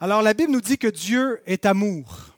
Alors 0.00 0.22
la 0.22 0.32
Bible 0.32 0.52
nous 0.52 0.60
dit 0.60 0.78
que 0.78 0.86
Dieu 0.86 1.40
est 1.44 1.66
amour. 1.66 2.36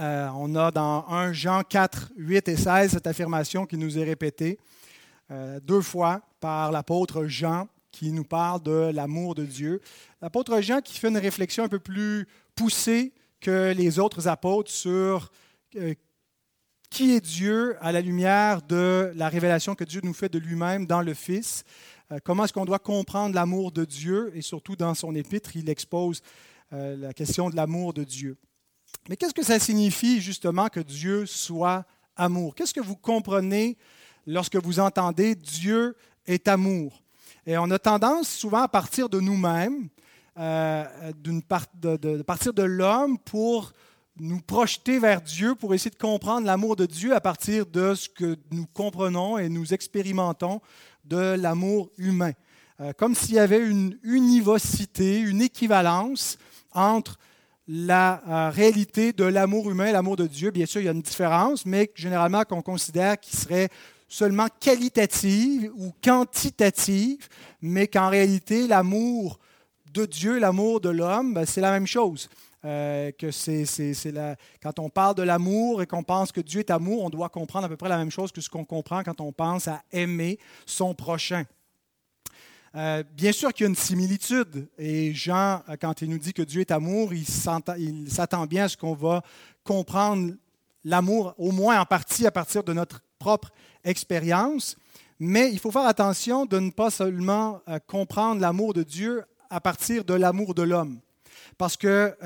Euh, 0.00 0.30
on 0.34 0.54
a 0.56 0.70
dans 0.70 1.06
1 1.08 1.34
Jean 1.34 1.62
4, 1.62 2.12
8 2.16 2.48
et 2.48 2.56
16 2.56 2.92
cette 2.92 3.06
affirmation 3.06 3.66
qui 3.66 3.76
nous 3.76 3.98
est 3.98 4.04
répétée 4.04 4.58
euh, 5.30 5.60
deux 5.60 5.82
fois 5.82 6.22
par 6.40 6.72
l'apôtre 6.72 7.26
Jean 7.26 7.68
qui 7.92 8.12
nous 8.12 8.24
parle 8.24 8.62
de 8.62 8.90
l'amour 8.94 9.34
de 9.34 9.44
Dieu. 9.44 9.82
L'apôtre 10.22 10.58
Jean 10.62 10.80
qui 10.80 10.98
fait 10.98 11.08
une 11.08 11.18
réflexion 11.18 11.64
un 11.64 11.68
peu 11.68 11.80
plus 11.80 12.26
poussée 12.54 13.12
que 13.42 13.74
les 13.76 13.98
autres 13.98 14.26
apôtres 14.26 14.70
sur 14.70 15.30
euh, 15.76 15.92
qui 16.88 17.12
est 17.12 17.20
Dieu 17.20 17.76
à 17.82 17.92
la 17.92 18.00
lumière 18.00 18.62
de 18.62 19.12
la 19.16 19.28
révélation 19.28 19.74
que 19.74 19.84
Dieu 19.84 20.00
nous 20.02 20.14
fait 20.14 20.32
de 20.32 20.38
lui-même 20.38 20.86
dans 20.86 21.02
le 21.02 21.12
Fils. 21.12 21.64
comment 22.24 22.44
est-ce 22.44 22.54
qu'on 22.54 22.64
doit 22.64 22.78
comprendre 22.78 23.34
l'amour 23.34 23.70
de 23.70 23.84
Dieu 23.84 24.30
et 24.34 24.40
surtout 24.40 24.76
dans 24.76 24.94
son 24.94 25.14
épître, 25.14 25.56
il 25.56 25.68
expose 25.68 26.22
euh, 26.72 26.96
la 26.96 27.12
question 27.12 27.50
de 27.50 27.56
l'amour 27.56 27.92
de 27.92 28.04
Dieu. 28.04 28.36
Mais 29.08 29.16
qu'est-ce 29.16 29.34
que 29.34 29.44
ça 29.44 29.58
signifie 29.58 30.20
justement 30.20 30.68
que 30.68 30.80
Dieu 30.80 31.26
soit 31.26 31.84
amour? 32.16 32.54
Qu'est-ce 32.54 32.74
que 32.74 32.80
vous 32.80 32.96
comprenez 32.96 33.76
lorsque 34.26 34.56
vous 34.56 34.80
entendez 34.80 35.34
Dieu 35.34 35.94
est 36.26 36.48
amour? 36.48 37.02
Et 37.46 37.58
on 37.58 37.70
a 37.70 37.78
tendance 37.78 38.28
souvent 38.28 38.62
à 38.62 38.68
partir 38.68 39.08
de 39.10 39.20
nous-mêmes, 39.20 39.88
euh, 40.38 40.84
de, 41.22 42.22
partir 42.22 42.54
de 42.54 42.62
l'homme 42.62 43.18
pour 43.18 43.72
nous 44.18 44.40
projeter 44.40 44.98
vers 44.98 45.20
Dieu, 45.20 45.54
pour 45.54 45.74
essayer 45.74 45.90
de 45.90 45.96
comprendre 45.96 46.46
l'amour 46.46 46.76
de 46.76 46.86
Dieu 46.86 47.14
à 47.14 47.20
partir 47.20 47.66
de 47.66 47.94
ce 47.94 48.08
que 48.08 48.36
nous 48.50 48.66
comprenons 48.66 49.36
et 49.36 49.48
nous 49.48 49.74
expérimentons 49.74 50.60
de 51.04 51.34
l'amour 51.34 51.90
humain. 51.98 52.32
Euh, 52.80 52.92
comme 52.96 53.14
s'il 53.14 53.34
y 53.34 53.38
avait 53.38 53.64
une 53.64 53.98
univocité, 54.02 55.20
une 55.20 55.42
équivalence 55.42 56.38
entre 56.74 57.18
la 57.66 58.22
euh, 58.28 58.50
réalité 58.50 59.12
de 59.12 59.24
l'amour 59.24 59.70
humain 59.70 59.86
et 59.86 59.92
l'amour 59.92 60.16
de 60.16 60.26
Dieu. 60.26 60.50
Bien 60.50 60.66
sûr, 60.66 60.80
il 60.80 60.84
y 60.84 60.88
a 60.88 60.92
une 60.92 61.00
différence, 61.00 61.64
mais 61.64 61.90
généralement 61.94 62.42
qu'on 62.44 62.62
considère 62.62 63.18
qu'il 63.18 63.38
serait 63.38 63.68
seulement 64.08 64.48
qualitative 64.60 65.72
ou 65.76 65.92
quantitative, 66.02 67.28
mais 67.62 67.88
qu'en 67.88 68.10
réalité, 68.10 68.66
l'amour 68.66 69.38
de 69.92 70.04
Dieu, 70.04 70.38
l'amour 70.38 70.80
de 70.80 70.90
l'homme, 70.90 71.34
ben, 71.34 71.46
c'est 71.46 71.60
la 71.60 71.70
même 71.70 71.86
chose. 71.86 72.28
Euh, 72.64 73.12
que 73.12 73.30
c'est, 73.30 73.64
quand 74.62 74.78
on 74.78 74.88
parle 74.88 75.14
de 75.16 75.22
l'amour 75.22 75.82
et 75.82 75.86
qu'on 75.86 76.02
pense 76.02 76.32
que 76.32 76.40
Dieu 76.40 76.60
est 76.60 76.70
amour, 76.70 77.04
on 77.04 77.10
doit 77.10 77.28
comprendre 77.28 77.66
à 77.66 77.68
peu 77.68 77.76
près 77.76 77.90
la 77.90 77.98
même 77.98 78.10
chose 78.10 78.32
que 78.32 78.40
ce 78.40 78.48
qu'on 78.48 78.64
comprend 78.64 79.02
quand 79.02 79.20
on 79.20 79.32
pense 79.32 79.68
à 79.68 79.82
aimer 79.92 80.38
son 80.64 80.94
prochain. 80.94 81.44
Euh, 82.76 83.04
bien 83.12 83.30
sûr 83.30 83.52
qu'il 83.52 83.64
y 83.64 83.66
a 83.66 83.68
une 83.68 83.76
similitude. 83.76 84.66
Et 84.78 85.14
Jean, 85.14 85.62
euh, 85.68 85.76
quand 85.80 86.02
il 86.02 86.10
nous 86.10 86.18
dit 86.18 86.32
que 86.32 86.42
Dieu 86.42 86.60
est 86.60 86.72
amour, 86.72 87.14
il 87.14 87.26
s'attend 87.26 88.46
bien 88.46 88.64
à 88.64 88.68
ce 88.68 88.76
qu'on 88.76 88.94
va 88.94 89.22
comprendre 89.62 90.32
l'amour, 90.84 91.34
au 91.38 91.52
moins 91.52 91.80
en 91.80 91.86
partie 91.86 92.26
à 92.26 92.32
partir 92.32 92.64
de 92.64 92.72
notre 92.72 93.00
propre 93.20 93.52
expérience. 93.84 94.76
Mais 95.20 95.52
il 95.52 95.60
faut 95.60 95.70
faire 95.70 95.86
attention 95.86 96.46
de 96.46 96.58
ne 96.58 96.70
pas 96.70 96.90
seulement 96.90 97.60
euh, 97.68 97.78
comprendre 97.86 98.40
l'amour 98.40 98.74
de 98.74 98.82
Dieu 98.82 99.22
à 99.50 99.60
partir 99.60 100.04
de 100.04 100.14
l'amour 100.14 100.54
de 100.54 100.62
l'homme. 100.62 100.98
Parce 101.56 101.76
que 101.76 102.16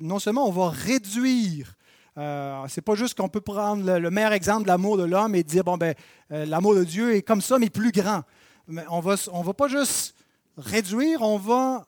non 0.00 0.18
seulement 0.18 0.48
on 0.48 0.52
va 0.52 0.70
réduire 0.70 1.76
euh, 2.18 2.64
c'est 2.68 2.82
pas 2.82 2.94
juste 2.94 3.16
qu'on 3.16 3.28
peut 3.28 3.40
prendre 3.40 3.98
le, 3.98 4.10
meilleur 4.10 4.32
exemple 4.32 4.64
de 4.64 4.68
l'amour 4.68 4.96
de 4.96 5.04
l'homme 5.04 5.34
et 5.34 5.42
dire 5.42 5.64
bon 5.64 5.76
ben 5.76 5.94
l'amour 6.30 6.74
de 6.74 6.84
Dieu 6.84 7.14
est 7.14 7.22
comme 7.22 7.40
ça 7.40 7.58
mais 7.58 7.70
plus 7.70 7.92
grand 7.92 8.22
mais 8.66 8.84
on 8.90 9.00
va, 9.00 9.14
ne 9.14 9.44
va 9.44 9.54
pas 9.54 9.68
juste 9.68 10.14
réduire, 10.56 11.22
on 11.22 11.38
va 11.38 11.86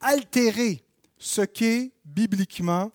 altérer 0.00 0.84
ce 1.18 1.42
qu'est 1.42 1.92
bibliquement 2.04 2.90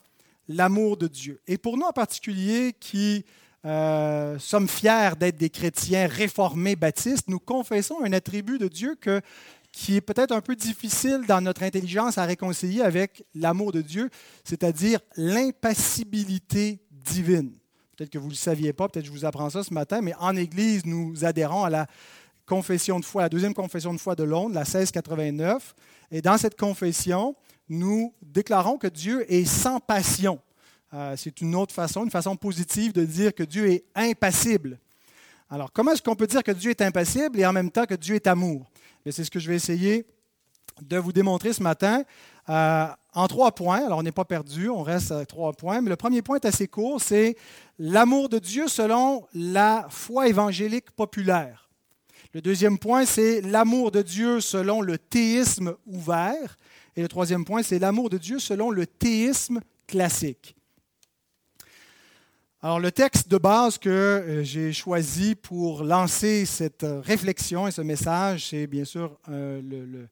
l'amour 0.47 0.97
de 0.97 1.07
Dieu. 1.07 1.41
Et 1.47 1.57
pour 1.57 1.77
nous 1.77 1.85
en 1.85 1.91
particulier 1.91 2.73
qui 2.79 3.25
euh, 3.65 4.37
sommes 4.39 4.67
fiers 4.67 5.11
d'être 5.17 5.37
des 5.37 5.49
chrétiens 5.49 6.07
réformés 6.07 6.75
baptistes, 6.75 7.29
nous 7.29 7.39
confessons 7.39 8.03
un 8.03 8.11
attribut 8.13 8.57
de 8.57 8.67
Dieu 8.67 8.95
que, 8.99 9.21
qui 9.71 9.95
est 9.95 10.01
peut-être 10.01 10.33
un 10.33 10.41
peu 10.41 10.55
difficile 10.55 11.21
dans 11.27 11.41
notre 11.41 11.63
intelligence 11.63 12.17
à 12.17 12.25
réconcilier 12.25 12.81
avec 12.81 13.23
l'amour 13.33 13.71
de 13.71 13.81
Dieu, 13.81 14.09
c'est-à-dire 14.43 14.99
l'impassibilité 15.15 16.81
divine. 16.91 17.53
Peut-être 17.95 18.09
que 18.09 18.17
vous 18.17 18.25
ne 18.27 18.31
le 18.31 18.35
saviez 18.35 18.73
pas, 18.73 18.89
peut-être 18.89 19.05
que 19.05 19.13
je 19.13 19.17
vous 19.17 19.25
apprends 19.25 19.49
ça 19.49 19.63
ce 19.63 19.73
matin, 19.73 20.01
mais 20.01 20.13
en 20.19 20.35
Église, 20.35 20.85
nous 20.85 21.23
adhérons 21.23 21.63
à 21.63 21.69
la 21.69 21.87
confession 22.45 22.99
de 22.99 23.05
foi, 23.05 23.23
la 23.23 23.29
deuxième 23.29 23.53
confession 23.53 23.93
de 23.93 23.99
foi 23.99 24.15
de 24.15 24.23
Londres, 24.23 24.53
la 24.53 24.61
1689. 24.61 25.75
Et 26.11 26.21
dans 26.21 26.37
cette 26.37 26.57
confession, 26.57 27.35
nous 27.69 28.13
déclarons 28.21 28.77
que 28.77 28.87
Dieu 28.87 29.25
est 29.31 29.45
sans 29.45 29.79
passion. 29.79 30.39
Euh, 30.93 31.15
c'est 31.17 31.41
une 31.41 31.55
autre 31.55 31.73
façon, 31.73 32.03
une 32.03 32.11
façon 32.11 32.35
positive 32.35 32.93
de 32.93 33.03
dire 33.03 33.33
que 33.33 33.43
Dieu 33.43 33.71
est 33.71 33.85
impassible. 33.95 34.79
Alors, 35.49 35.71
comment 35.71 35.91
est-ce 35.91 36.01
qu'on 36.01 36.15
peut 36.15 36.27
dire 36.27 36.43
que 36.43 36.51
Dieu 36.51 36.71
est 36.71 36.81
impassible 36.81 37.39
et 37.39 37.45
en 37.45 37.53
même 37.53 37.71
temps 37.71 37.85
que 37.85 37.95
Dieu 37.95 38.15
est 38.15 38.27
amour? 38.27 38.69
C'est 39.09 39.23
ce 39.23 39.31
que 39.31 39.39
je 39.39 39.49
vais 39.49 39.55
essayer 39.55 40.05
de 40.81 40.97
vous 40.97 41.11
démontrer 41.11 41.53
ce 41.53 41.61
matin 41.61 42.03
euh, 42.49 42.87
en 43.13 43.27
trois 43.27 43.51
points. 43.51 43.85
Alors, 43.85 43.99
on 43.99 44.03
n'est 44.03 44.11
pas 44.11 44.25
perdu, 44.25 44.69
on 44.69 44.83
reste 44.83 45.11
à 45.11 45.25
trois 45.25 45.53
points. 45.53 45.81
Mais 45.81 45.89
le 45.89 45.95
premier 45.95 46.21
point 46.21 46.37
est 46.37 46.45
assez 46.45 46.67
court, 46.67 47.01
c'est 47.01 47.35
l'amour 47.79 48.29
de 48.29 48.39
Dieu 48.39 48.67
selon 48.67 49.25
la 49.33 49.87
foi 49.89 50.27
évangélique 50.27 50.91
populaire. 50.91 51.62
Le 52.33 52.41
deuxième 52.41 52.79
point, 52.79 53.05
c'est 53.05 53.41
l'amour 53.41 53.91
de 53.91 54.01
Dieu 54.01 54.41
selon 54.41 54.81
le 54.81 54.97
théisme 54.97 55.75
ouvert. 55.85 56.57
Et 56.95 57.03
le 57.03 57.07
troisième 57.07 57.45
point, 57.45 57.61
c'est 57.61 57.77
l'amour 57.77 58.09
de 58.09 58.17
Dieu 58.17 58.39
selon 58.39 58.71
le 58.71 58.87
théisme 58.87 59.59
classique. 59.85 60.55
Alors, 62.63 62.79
le 62.79 62.91
texte 62.91 63.27
de 63.27 63.37
base 63.37 63.77
que 63.77 63.89
euh, 63.89 64.43
j'ai 64.43 64.73
choisi 64.73 65.35
pour 65.35 65.83
lancer 65.83 66.47
cette 66.47 66.83
réflexion 67.03 67.67
et 67.67 67.71
ce 67.71 67.81
message, 67.81 68.47
c'est 68.49 68.65
bien 68.65 68.85
sûr 68.85 69.19
euh, 69.29 69.61
le, 69.61 70.07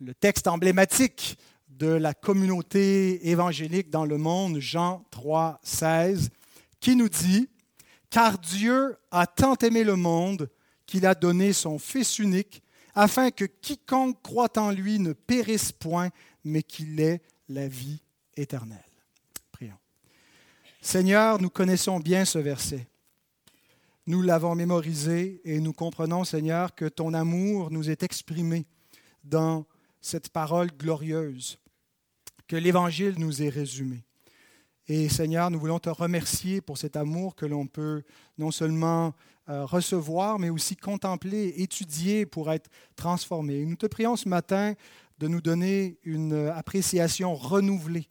le, 0.00 0.14
texte 0.14 0.48
emblématique 0.48 1.38
de 1.68 1.86
la 1.86 2.12
communauté 2.12 3.28
évangélique 3.28 3.88
dans 3.88 4.04
le 4.04 4.18
monde, 4.18 4.58
Jean 4.58 5.04
3, 5.12 5.60
16, 5.62 6.30
qui 6.80 6.96
nous 6.96 7.08
dit 7.08 7.48
Car 8.10 8.36
Dieu 8.38 8.96
a 9.12 9.28
tant 9.28 9.54
aimé 9.58 9.84
le 9.84 9.94
monde 9.94 10.48
qu'il 10.92 11.06
a 11.06 11.14
donné 11.14 11.54
son 11.54 11.78
Fils 11.78 12.18
unique, 12.18 12.62
afin 12.94 13.30
que 13.30 13.46
quiconque 13.46 14.20
croit 14.20 14.58
en 14.58 14.70
lui 14.70 14.98
ne 14.98 15.14
périsse 15.14 15.72
point, 15.72 16.10
mais 16.44 16.62
qu'il 16.62 17.00
ait 17.00 17.22
la 17.48 17.66
vie 17.66 18.02
éternelle. 18.36 18.84
Prions. 19.52 19.78
Seigneur, 20.82 21.40
nous 21.40 21.48
connaissons 21.48 21.98
bien 21.98 22.26
ce 22.26 22.38
verset. 22.38 22.86
Nous 24.06 24.20
l'avons 24.20 24.54
mémorisé 24.54 25.40
et 25.46 25.60
nous 25.60 25.72
comprenons, 25.72 26.24
Seigneur, 26.24 26.74
que 26.74 26.84
ton 26.84 27.14
amour 27.14 27.70
nous 27.70 27.88
est 27.88 28.02
exprimé 28.02 28.66
dans 29.24 29.64
cette 30.02 30.28
parole 30.28 30.72
glorieuse, 30.76 31.58
que 32.46 32.56
l'Évangile 32.56 33.14
nous 33.16 33.42
est 33.42 33.48
résumé. 33.48 34.04
Et 34.88 35.08
Seigneur, 35.08 35.50
nous 35.50 35.58
voulons 35.58 35.78
te 35.78 35.88
remercier 35.88 36.60
pour 36.60 36.76
cet 36.76 36.96
amour 36.96 37.34
que 37.34 37.46
l'on 37.46 37.66
peut 37.66 38.02
non 38.36 38.50
seulement 38.50 39.14
recevoir, 39.48 40.38
mais 40.38 40.50
aussi 40.50 40.76
contempler, 40.76 41.54
étudier 41.56 42.26
pour 42.26 42.52
être 42.52 42.70
transformé. 42.96 43.64
nous 43.64 43.76
te 43.76 43.86
prions 43.86 44.16
ce 44.16 44.28
matin 44.28 44.74
de 45.18 45.28
nous 45.28 45.40
donner 45.40 45.98
une 46.04 46.48
appréciation 46.48 47.34
renouvelée, 47.34 48.08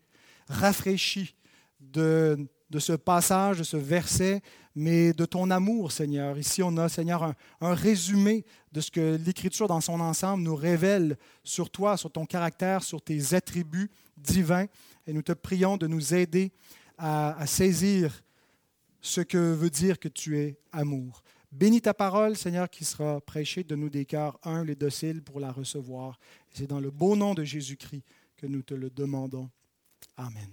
rafraîchie 0.47 1.35
de, 1.79 2.37
de 2.69 2.79
ce 2.79 2.93
passage, 2.93 3.59
de 3.59 3.63
ce 3.63 3.77
verset, 3.77 4.41
mais 4.75 5.11
de 5.13 5.25
ton 5.25 5.51
amour, 5.51 5.91
Seigneur. 5.91 6.37
Ici, 6.37 6.63
on 6.63 6.77
a, 6.77 6.87
Seigneur, 6.87 7.23
un, 7.23 7.35
un 7.59 7.73
résumé 7.73 8.45
de 8.71 8.79
ce 8.79 8.91
que 8.91 9.19
l'Écriture 9.25 9.67
dans 9.67 9.81
son 9.81 9.99
ensemble 9.99 10.43
nous 10.43 10.55
révèle 10.55 11.17
sur 11.43 11.69
toi, 11.69 11.97
sur 11.97 12.11
ton 12.11 12.25
caractère, 12.25 12.83
sur 12.83 13.01
tes 13.01 13.33
attributs 13.33 13.91
divins. 14.15 14.67
Et 15.05 15.13
nous 15.13 15.21
te 15.21 15.33
prions 15.33 15.75
de 15.75 15.87
nous 15.87 16.13
aider 16.13 16.51
à 16.97 17.45
saisir 17.47 18.21
ce 19.01 19.21
que 19.21 19.37
veut 19.37 19.69
dire 19.69 19.99
que 19.99 20.07
tu 20.07 20.37
es 20.37 20.59
amour. 20.71 21.23
Bénis 21.51 21.81
ta 21.81 21.93
parole, 21.93 22.37
Seigneur, 22.37 22.69
qui 22.69 22.85
sera 22.85 23.19
prêchée 23.19 23.63
de 23.63 23.75
nous 23.75 23.89
des 23.89 24.05
cœurs 24.05 24.39
humbles 24.43 24.69
et 24.69 24.75
dociles 24.75 25.21
pour 25.21 25.39
la 25.39 25.51
recevoir. 25.51 26.17
C'est 26.49 26.67
dans 26.67 26.79
le 26.79 26.91
beau 26.91 27.15
nom 27.15 27.33
de 27.33 27.43
Jésus-Christ 27.43 28.03
que 28.37 28.47
nous 28.47 28.61
te 28.61 28.73
le 28.73 28.89
demandons. 28.89 29.49
Amen. 30.15 30.49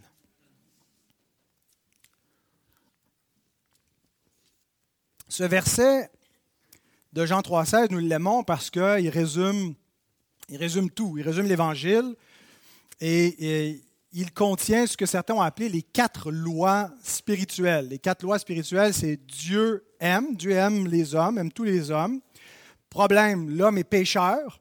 Ce 5.29 5.45
verset 5.45 6.11
de 7.13 7.27
Jean 7.27 7.41
3,16, 7.41 7.93
nous 7.93 7.99
l'aimons 7.99 8.43
parce 8.43 8.71
qu'il 8.71 9.09
résume, 9.09 9.75
il 10.49 10.57
résume 10.57 10.91
tout. 10.91 11.17
Il 11.17 11.23
résume 11.23 11.47
l'Évangile 11.47 12.17
et, 13.01 13.69
et 13.69 13.85
il 14.21 14.33
contient 14.33 14.85
ce 14.89 14.97
que 14.97 15.07
certains 15.07 15.35
ont 15.35 15.41
appelé 15.41 15.69
les 15.69 15.83
quatre 15.83 16.33
lois 16.33 16.91
spirituelles. 17.05 17.87
Les 17.87 18.01
quatre 18.01 18.25
lois 18.25 18.41
spirituelles, 18.41 18.93
c'est 18.93 19.17
Dieu 19.17 19.85
aime, 20.01 20.35
Dieu 20.35 20.51
aime 20.51 20.89
les 20.89 21.15
hommes, 21.15 21.39
aime 21.39 21.53
tous 21.53 21.63
les 21.63 21.93
hommes. 21.93 22.19
Problème, 22.91 23.49
l'homme 23.49 23.79
est 23.79 23.85
pécheur. 23.85 24.61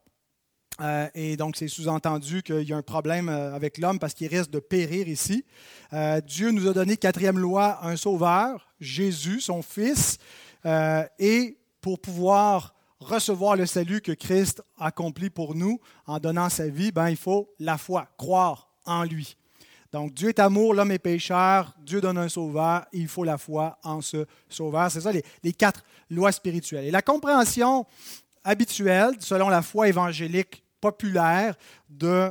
Euh, 0.80 1.08
et 1.12 1.36
donc, 1.36 1.56
c'est 1.56 1.66
sous-entendu 1.66 2.44
qu'il 2.44 2.62
y 2.62 2.72
a 2.72 2.76
un 2.76 2.82
problème 2.82 3.28
euh, 3.28 3.52
avec 3.52 3.78
l'homme 3.78 3.98
parce 3.98 4.14
qu'il 4.14 4.28
risque 4.28 4.50
de 4.50 4.60
périr 4.60 5.08
ici. 5.08 5.44
Euh, 5.92 6.20
Dieu 6.20 6.52
nous 6.52 6.68
a 6.68 6.72
donné, 6.72 6.96
quatrième 6.96 7.40
loi, 7.40 7.84
un 7.84 7.96
sauveur, 7.96 8.68
Jésus, 8.78 9.40
son 9.40 9.62
Fils. 9.62 10.18
et 11.18 11.58
pour 11.80 12.00
pouvoir 12.00 12.76
recevoir 13.00 13.56
le 13.56 13.66
salut 13.66 14.02
que 14.02 14.12
Christ 14.12 14.62
accomplit 14.78 15.30
pour 15.30 15.56
nous 15.56 15.80
en 16.06 16.20
donnant 16.20 16.48
sa 16.48 16.68
vie, 16.68 16.92
ben, 16.92 17.08
il 17.08 17.16
faut 17.16 17.52
la 17.58 17.76
foi, 17.76 18.06
croire 18.16 18.68
en 18.84 19.02
lui. 19.02 19.36
Donc, 19.92 20.12
Dieu 20.12 20.28
est 20.28 20.38
amour, 20.38 20.74
l'homme 20.74 20.92
est 20.92 20.98
pécheur, 20.98 21.74
Dieu 21.80 22.00
donne 22.00 22.18
un 22.18 22.28
sauveur, 22.28 22.84
il 22.92 23.08
faut 23.08 23.24
la 23.24 23.38
foi 23.38 23.78
en 23.82 24.00
ce 24.00 24.26
sauveur. 24.48 24.90
C'est 24.90 25.00
ça 25.00 25.12
les, 25.12 25.24
les, 25.42 25.52
quatre 25.52 25.82
lois 26.10 26.32
spirituelles. 26.32 26.84
Et 26.84 26.90
la 26.90 27.02
compréhension 27.02 27.86
habituelle, 28.44 29.14
selon 29.20 29.48
la 29.48 29.62
foi 29.62 29.88
évangélique 29.88 30.62
populaire 30.80 31.56
de 31.88 32.30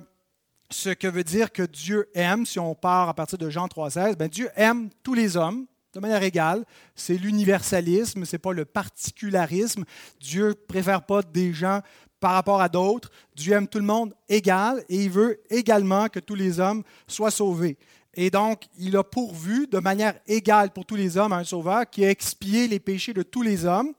ce 0.69 0.89
que 0.89 1.07
veut 1.07 1.23
dire 1.23 1.51
que 1.51 1.63
Dieu 1.63 2.09
aime, 2.13 2.45
si 2.45 2.59
on 2.59 2.75
part 2.75 3.09
à 3.09 3.13
partir 3.13 3.37
de 3.37 3.49
Jean 3.49 3.67
3,16, 3.67 4.15
ben 4.15 4.27
Dieu 4.27 4.49
aime 4.55 4.89
tous 5.03 5.13
les 5.13 5.37
hommes 5.37 5.65
de 5.93 5.99
manière 5.99 6.23
égale. 6.23 6.65
C'est 6.95 7.17
l'universalisme, 7.17 8.25
ce 8.25 8.35
n'est 8.35 8.39
pas 8.39 8.53
le 8.53 8.65
particularisme. 8.65 9.83
Dieu 10.19 10.49
ne 10.49 10.53
préfère 10.53 11.03
pas 11.05 11.21
des 11.21 11.53
gens 11.53 11.81
par 12.19 12.33
rapport 12.33 12.61
à 12.61 12.69
d'autres. 12.69 13.11
Dieu 13.35 13.53
aime 13.53 13.67
tout 13.67 13.79
le 13.79 13.85
monde 13.85 14.13
égal 14.29 14.83
et 14.89 15.03
il 15.03 15.09
veut 15.09 15.39
également 15.49 16.07
que 16.07 16.19
tous 16.19 16.35
les 16.35 16.59
hommes 16.59 16.83
soient 17.07 17.31
sauvés. 17.31 17.77
Et 18.13 18.31
donc, 18.31 18.63
il 18.79 18.97
a 18.97 19.03
pourvu 19.03 19.67
de 19.67 19.77
manière 19.77 20.15
égale 20.27 20.71
pour 20.71 20.85
tous 20.85 20.95
les 20.95 21.17
hommes 21.17 21.33
un 21.33 21.43
sauveur 21.43 21.87
qui 21.87 22.03
a 22.03 22.09
expié 22.09 22.67
les 22.67 22.79
péchés 22.79 23.13
de 23.13 23.21
tous 23.21 23.43
les 23.43 23.65
hommes. 23.65 23.93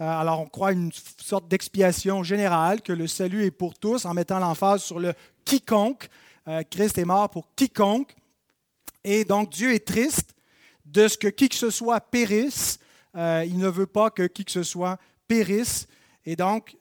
Euh, 0.00 0.08
alors, 0.08 0.40
on 0.40 0.46
croit 0.46 0.72
une 0.72 0.90
sorte 0.92 1.48
d'expiation 1.48 2.22
générale, 2.22 2.80
que 2.80 2.92
le 2.92 3.06
salut 3.06 3.44
est 3.44 3.50
pour 3.50 3.74
tous, 3.74 4.06
en 4.06 4.14
mettant 4.14 4.38
l'emphase 4.38 4.82
sur 4.82 4.98
le 4.98 5.12
quiconque. 5.44 6.08
Euh, 6.46 6.62
Christ 6.70 6.96
est 6.96 7.04
mort 7.04 7.28
pour 7.28 7.48
quiconque. 7.56 8.14
Et 9.04 9.24
donc, 9.24 9.50
Dieu 9.50 9.74
est 9.74 9.86
triste 9.86 10.34
de 10.86 11.06
ce 11.06 11.18
que 11.18 11.28
qui 11.28 11.50
que 11.50 11.56
ce 11.56 11.70
soit 11.70 12.00
périsse. 12.00 12.78
Euh, 13.16 13.44
il 13.46 13.58
ne 13.58 13.68
veut 13.68 13.86
pas 13.86 14.10
que 14.10 14.26
qui 14.26 14.46
que 14.46 14.52
ce 14.52 14.62
soit 14.62 14.98
périsse. 15.26 15.88
Et 16.30 16.36
donc, 16.36 16.76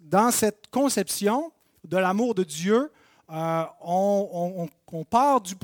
dans 0.00 0.30
cette 0.30 0.66
conception 0.70 1.50
de 1.82 1.96
l'amour 1.96 2.34
de 2.34 2.44
Dieu, 2.44 2.92
on, 3.26 4.68
part 5.08 5.40
du, 5.40 5.54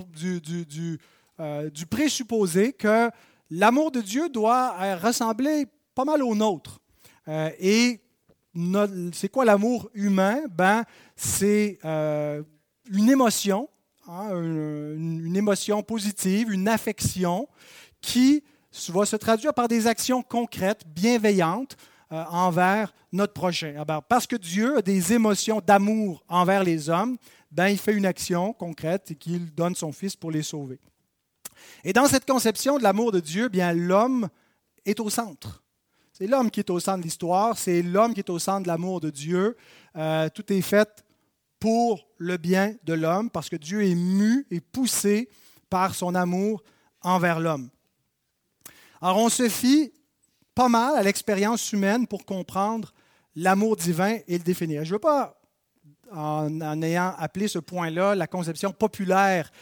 du 0.41 1.87
présupposé 1.91 2.73
que 2.73 3.11
l'amour 3.51 3.91
de 3.91 4.01
Dieu 4.01 4.31
doit 4.31 4.97
ressembler 4.97 5.67
pas 5.95 6.07
mal 6.07 6.23
au 6.23 6.35
nôtre. 6.35 6.81
Euh, 7.29 7.51
et 7.61 8.01
c'est 9.13 9.29
quoi 9.29 9.45
l'amour 9.45 9.91
humain? 9.93 10.41
Ben, 10.51 10.85
c'est 11.15 11.79
euh, 11.85 12.43
une 12.91 13.11
émotion, 13.11 13.69
hein, 14.09 14.31
une, 14.31 15.37
émotion 15.37 15.83
positive, 15.83 16.51
une 16.51 16.67
affection 16.67 17.47
qui 18.01 18.43
va 18.89 19.05
se 19.05 19.17
traduire 19.17 19.53
par 19.53 19.69
des 19.69 19.87
actions 19.87 20.23
concrètes, 20.23 20.85
bienveillantes 20.87 21.77
euh, 21.77 21.98
envers 22.11 22.93
notre 23.13 23.33
prochain. 23.33 23.75
Ah 23.79 23.85
ben, 23.85 24.01
parce 24.07 24.27
que 24.27 24.37
Dieu 24.37 24.79
a 24.79 24.83
des 24.83 25.13
émotions 25.13 25.61
d'amour 25.65 26.23
envers 26.29 26.65
les 26.65 26.89
hommes, 26.89 27.17
ben, 27.51 27.69
il 27.69 27.79
fait 27.79 27.95
une 27.95 28.07
action 28.07 28.53
concrète 28.53 29.11
et 29.11 29.15
qu'il 29.15 29.55
donne 29.55 29.75
son 29.75 29.93
Fils 29.93 30.17
pour 30.17 30.31
les 30.31 30.43
sauver. 30.43 30.81
Et 31.85 31.93
dans 31.93 32.07
cette 32.07 32.27
conception 32.27 32.79
de 32.79 32.83
l'amour 32.83 33.13
de 33.13 33.21
Dieu, 33.21 33.49
bien 33.49 33.73
l'homme 33.73 34.29
est 34.85 35.01
au 35.01 35.11
centre. 35.11 35.63
C'est 36.13 36.27
l'homme 36.27 36.51
qui 36.51 36.61
est 36.61 36.71
au 36.71 36.81
centre 36.81 36.99
de 36.99 37.05
l'histoire, 37.05 37.57
c'est 37.57 37.83
l'homme 37.83 38.13
qui 38.13 38.21
est 38.21 38.31
au 38.31 38.39
centre 38.39 38.65
de 38.65 38.69
l'amour 38.69 39.01
de 39.01 39.11
Dieu. 39.11 39.57
Euh, 39.97 40.29
tout 40.29 40.53
est 40.53 40.63
fait 40.63 41.05
pour 41.61 42.09
le 42.17 42.37
bien 42.37 42.75
de 42.85 42.93
l'homme, 42.93 43.31
parce 43.31 43.49
que 43.49 43.57
Dieu 43.57 43.85
est 43.85 43.95
mu 43.95 44.47
et 44.51 44.61
poussé 44.61 45.29
par 45.71 45.95
son 45.95 46.15
amour 46.15 46.63
envers 47.03 47.41
l'homme. 47.41 47.69
Alors 49.01 49.19
on 49.19 49.29
se 49.29 49.49
fie 49.49 49.93
pas 50.59 50.69
mal 50.69 50.97
à 50.97 51.05
l'expérience 51.05 51.73
humaine 51.73 52.09
pour 52.09 52.25
comprendre 52.25 52.93
l'amour 53.37 53.77
divin 53.77 54.19
et 54.27 54.39
le 54.39 54.43
définir. 54.43 54.85
Je 54.85 54.89
ne 54.89 54.95
veux 54.95 54.99
pas, 54.99 55.41
en, 56.11 56.83
ayant 56.83 57.15
appelé 57.17 57.47
ce 57.47 57.61
point-là 57.61 58.17
la 58.17 58.27
conception 58.27 58.73
populaire 58.73 59.53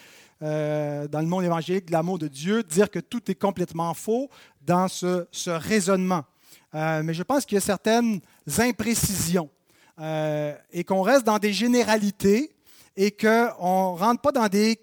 euh, 0.40 1.06
dans 1.06 1.20
le 1.20 1.26
monde 1.26 1.44
évangélique 1.44 1.84
de 1.84 1.93
l'amour 1.93 2.19
de 2.19 2.28
Dieu, 2.28 2.62
dire 2.62 2.90
que 2.90 2.98
tout 2.98 3.31
est 3.31 3.34
complètement 3.34 3.93
faux 3.93 4.31
dans 4.62 4.88
ce 4.88 5.50
raisonnement. 5.50 6.25
Euh, 6.75 7.02
mais 7.02 7.12
je 7.12 7.22
pense 7.22 7.44
qu'il 7.44 7.56
y 7.56 7.58
a 7.58 7.60
certaines 7.60 8.22
imprécisions 8.56 9.50
euh, 10.00 10.54
et 10.72 10.82
qu'on 10.82 11.02
reste 11.02 11.26
dans 11.26 11.38
des 11.38 11.52
généralités 11.52 12.56
et 12.96 13.10
qu'on 13.10 13.26
ne 13.26 13.98
rentre 13.98 14.22
pas 14.22 14.32
dans 14.32 14.48
des, 14.48 14.81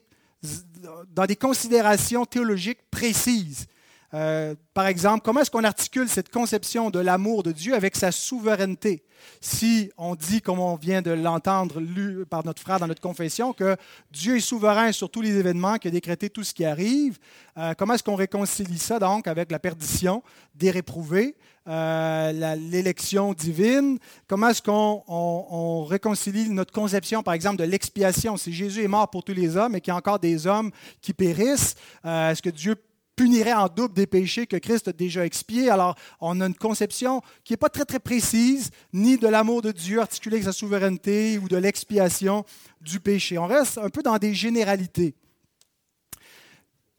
dans 1.12 1.26
des 1.26 1.38
considérations 1.38 2.24
théologiques 2.24 2.88
précises. 2.92 3.66
Euh, 4.14 4.54
par 4.76 4.86
exemple, 4.86 5.22
comment 5.24 5.42
est-ce 5.42 5.50
qu'on 5.50 5.64
articule 5.64 6.08
cette 6.08 6.30
conception 6.30 6.92
de 6.92 7.00
l'amour 7.00 7.42
de 7.42 7.52
Dieu 7.52 7.74
avec 7.74 7.96
sa 7.96 8.12
souveraineté? 8.12 9.04
Si 9.42 9.90
on 9.98 10.16
dit, 10.16 10.42
comme 10.42 10.60
on 10.60 10.76
vient 10.76 11.02
de 11.02 11.12
l'entendre 11.12 11.80
lu 11.80 12.26
par 12.26 12.46
notre 12.46 12.62
frère 12.62 12.80
dans 12.80 12.88
notre 12.88 13.02
confession, 13.02 13.54
que 13.54 13.76
Dieu 14.12 14.38
est 14.38 14.42
souverain 14.42 14.92
sur 14.92 15.10
tous 15.10 15.22
les 15.22 15.38
événements, 15.38 15.78
qu'il 15.78 15.90
a 15.90 15.92
décrété 15.92 16.30
tout 16.30 16.44
ce 16.44 16.54
qui 16.54 16.64
arrive, 16.64 17.18
euh, 17.58 17.74
comment 17.76 17.96
est-ce 17.96 18.04
qu'on 18.04 18.16
réconcilie 18.16 18.78
ça 18.78 19.00
donc 19.00 19.28
avec 19.28 19.52
la 19.52 19.60
perdition 19.60 20.22
des 20.54 20.70
réprouvés, 20.70 21.36
euh, 21.68 22.56
l'élection 22.56 23.34
divine? 23.34 23.98
Comment 24.28 24.50
est-ce 24.50 24.62
qu'on 24.62 25.86
réconcilie 25.86 26.50
notre 26.50 26.74
conception, 26.74 27.24
par 27.24 27.34
exemple, 27.34 27.58
de 27.58 27.64
l'expiation? 27.64 28.38
Si 28.38 28.54
Jésus 28.54 28.84
est 28.84 28.88
mort 28.88 29.10
pour 29.10 29.24
tous 29.24 29.34
les 29.34 29.58
hommes 29.58 29.76
et 29.76 29.82
qu'il 29.82 29.92
y 29.92 29.96
a 29.96 29.98
encore 29.98 30.20
des 30.20 30.46
hommes 30.46 30.70
qui 31.02 31.14
périssent, 31.14 31.76
est-ce 32.04 32.42
que 32.42 32.50
Dieu 32.50 32.76
punirait 33.16 33.54
en 33.54 33.68
double 33.68 33.94
des 33.94 34.08
péchés 34.08 34.48
que 34.48 34.58
Christ 34.58 34.88
a 34.88 34.94
déjà 34.94 35.26
expiés. 35.26 35.70
Alors, 35.70 35.96
on 36.20 36.42
a 36.42 36.48
une 36.48 36.56
conception 36.56 37.22
qui 37.44 37.54
n'est 37.54 37.58
pas 37.58 37.70
très, 37.70 37.86
très 37.86 38.00
précise, 38.00 38.72
ni 38.92 39.18
de 39.18 39.28
l'amour 39.28 39.62
de 39.62 39.72
Dieu 39.72 40.00
articulé 40.00 40.38
avec 40.38 40.46
sa 40.46 40.54
souveraineté 40.54 41.38
ou 41.38 41.48
de 41.48 41.58
l'expiation 41.58 42.46
du 42.82 43.00
péché. 43.00 43.38
On 43.38 43.48
reste 43.48 43.78
un 43.78 43.90
peu 43.90 44.02
dans 44.02 44.18
des 44.18 44.34
généralités. 44.34 45.16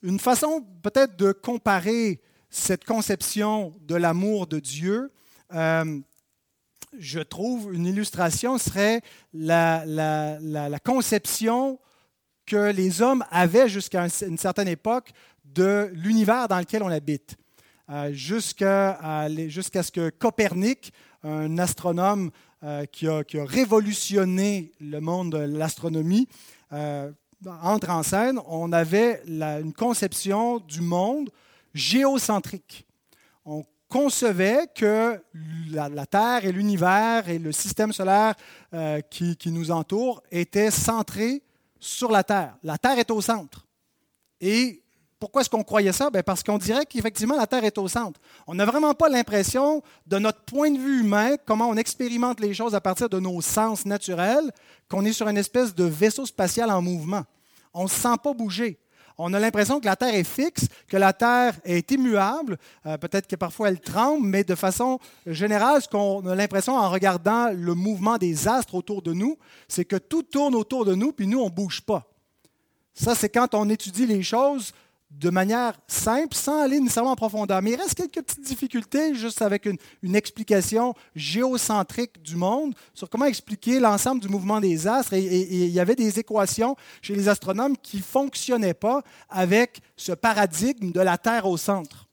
Une 0.02 0.20
façon 0.20 0.64
peut-être 0.82 1.16
de 1.16 1.32
comparer 1.32 2.20
cette 2.50 2.84
conception 2.84 3.74
de 3.80 3.96
l'amour 3.96 4.46
de 4.46 4.60
Dieu, 4.60 5.10
euh, 5.54 6.00
je 6.98 7.20
trouve 7.20 7.74
une 7.74 7.86
illustration 7.86 8.58
serait 8.58 9.00
la, 9.32 9.84
conception 10.84 11.80
que 12.46 12.70
les 12.70 13.02
hommes 13.02 13.24
avaient 13.30 13.68
jusqu'à 13.68 14.06
une 14.26 14.38
certaine 14.38 14.68
époque 14.68 15.10
de 15.54 15.90
l'univers 15.94 16.48
dans 16.48 16.58
lequel 16.58 16.82
on 16.82 16.88
habite. 16.88 17.36
Euh, 17.90 18.12
jusqu'à 18.12 18.98
ce 18.98 19.90
que 19.90 20.10
Copernic, 20.10 20.92
un 21.22 21.58
astronome 21.58 22.30
euh, 22.62 22.86
qui, 22.86 23.06
a, 23.06 23.22
révolutionné 23.34 24.72
le 24.80 25.00
monde 25.00 25.32
de 25.32 25.38
l'astronomie, 25.38 26.26
euh, 26.72 27.10
entre 27.62 27.90
en 27.90 28.02
scène, 28.02 28.40
on 28.46 28.72
avait 28.72 29.22
une 29.26 29.74
conception 29.74 30.60
du 30.60 30.80
monde 30.80 31.28
géocentrique. 31.74 32.86
On 33.44 33.64
concevait 33.88 34.66
que 34.74 35.22
la, 35.70 36.06
Terre 36.06 36.46
et 36.46 36.52
l'univers 36.52 37.28
et 37.28 37.38
le 37.38 37.52
système 37.52 37.92
solaire 37.92 38.34
qui, 39.10 39.36
qui, 39.36 39.50
nous 39.52 39.70
entoure 39.70 40.22
étaient 40.30 40.70
centrés 40.70 41.42
sur 41.78 42.10
la 42.10 42.24
Terre. 42.24 42.56
La 42.62 42.78
Terre 42.78 42.98
est 42.98 43.10
au 43.10 43.20
centre. 43.20 43.66
Et 44.40 44.83
pourquoi 45.18 45.40
est-ce 45.40 45.50
qu'on 45.50 45.62
croyait 45.62 45.92
ça? 45.92 46.10
Ben, 46.10 46.22
parce 46.22 46.42
qu'on 46.42 46.58
dirait 46.58 46.86
qu'effectivement, 46.86 47.36
la 47.36 47.46
Terre 47.46 47.64
est 47.64 47.78
au 47.78 47.88
centre. 47.88 48.20
On 48.46 48.54
n'a 48.54 48.64
vraiment 48.64 48.94
pas 48.94 49.08
l'impression, 49.08 49.82
de 50.06 50.18
notre 50.18 50.40
point 50.40 50.70
de 50.70 50.78
vue 50.78 51.00
humain, 51.00 51.36
comment 51.46 51.68
on 51.68 51.76
expérimente 51.76 52.40
les 52.40 52.54
choses 52.54 52.74
à 52.74 52.80
partir 52.80 53.08
de 53.08 53.18
nos 53.18 53.40
sens 53.40 53.86
naturels, 53.86 54.50
qu'on 54.88 55.04
est 55.04 55.12
sur 55.12 55.28
une 55.28 55.38
espèce 55.38 55.74
de 55.74 55.84
vaisseau 55.84 56.26
spatial 56.26 56.70
en 56.70 56.82
mouvement. 56.82 57.22
On 57.72 57.84
ne 57.84 57.88
se 57.88 58.00
sent 58.00 58.16
pas 58.22 58.34
bouger. 58.34 58.78
On 59.16 59.32
a 59.32 59.38
l'impression 59.38 59.78
que 59.78 59.86
la 59.86 59.94
Terre 59.94 60.14
est 60.14 60.24
fixe, 60.24 60.66
que 60.88 60.96
la 60.96 61.12
Terre 61.12 61.54
est 61.64 61.88
immuable. 61.92 62.58
Euh, 62.84 62.98
peut-être 62.98 63.28
que 63.28 63.36
parfois 63.36 63.68
elle 63.68 63.80
tremble, 63.80 64.26
mais 64.26 64.42
de 64.42 64.56
façon 64.56 64.98
générale, 65.26 65.82
ce 65.82 65.88
qu'on 65.88 66.26
a 66.26 66.34
l'impression 66.34 66.76
en 66.76 66.90
regardant 66.90 67.50
le 67.50 67.74
mouvement 67.74 68.18
des 68.18 68.48
astres 68.48 68.74
autour 68.74 69.02
de 69.02 69.12
nous, 69.12 69.38
c'est 69.68 69.84
que 69.84 69.96
tout 69.96 70.24
tourne 70.24 70.56
autour 70.56 70.84
de 70.84 70.94
nous, 70.94 71.12
puis 71.12 71.28
nous, 71.28 71.40
on 71.40 71.46
ne 71.46 71.54
bouge 71.54 71.80
pas. 71.82 72.10
Ça, 72.92 73.14
c'est 73.14 73.28
quand 73.28 73.54
on 73.54 73.68
étudie 73.68 74.06
les 74.06 74.22
choses 74.22 74.72
de 75.18 75.30
manière 75.30 75.74
simple, 75.86 76.34
sans 76.34 76.62
aller 76.62 76.80
nécessairement 76.80 77.12
en 77.12 77.16
profondeur. 77.16 77.62
Mais 77.62 77.72
il 77.72 77.76
reste 77.76 77.94
quelques 77.94 78.24
petites 78.24 78.44
difficultés 78.44 79.14
juste 79.14 79.42
avec 79.42 79.66
une, 79.66 79.78
explication 80.14 80.94
géocentrique 81.14 82.22
du 82.22 82.36
monde 82.36 82.74
sur 82.94 83.10
comment 83.10 83.24
expliquer 83.24 83.80
l'ensemble 83.80 84.20
du 84.20 84.28
mouvement 84.28 84.60
des 84.60 84.86
astres. 84.86 85.14
Et, 85.14 85.64
il 85.64 85.70
y 85.70 85.80
avait 85.80 85.96
des 85.96 86.18
équations 86.18 86.76
chez 87.02 87.14
les 87.14 87.28
astronomes 87.28 87.76
qui 87.76 87.98
ne 87.98 88.02
fonctionnaient 88.02 88.74
pas 88.74 89.02
avec 89.28 89.80
ce 89.96 90.12
paradigme 90.12 90.92
de 90.92 91.00
la 91.00 91.18
Terre 91.18 91.46
au 91.46 91.56
centre. 91.56 92.08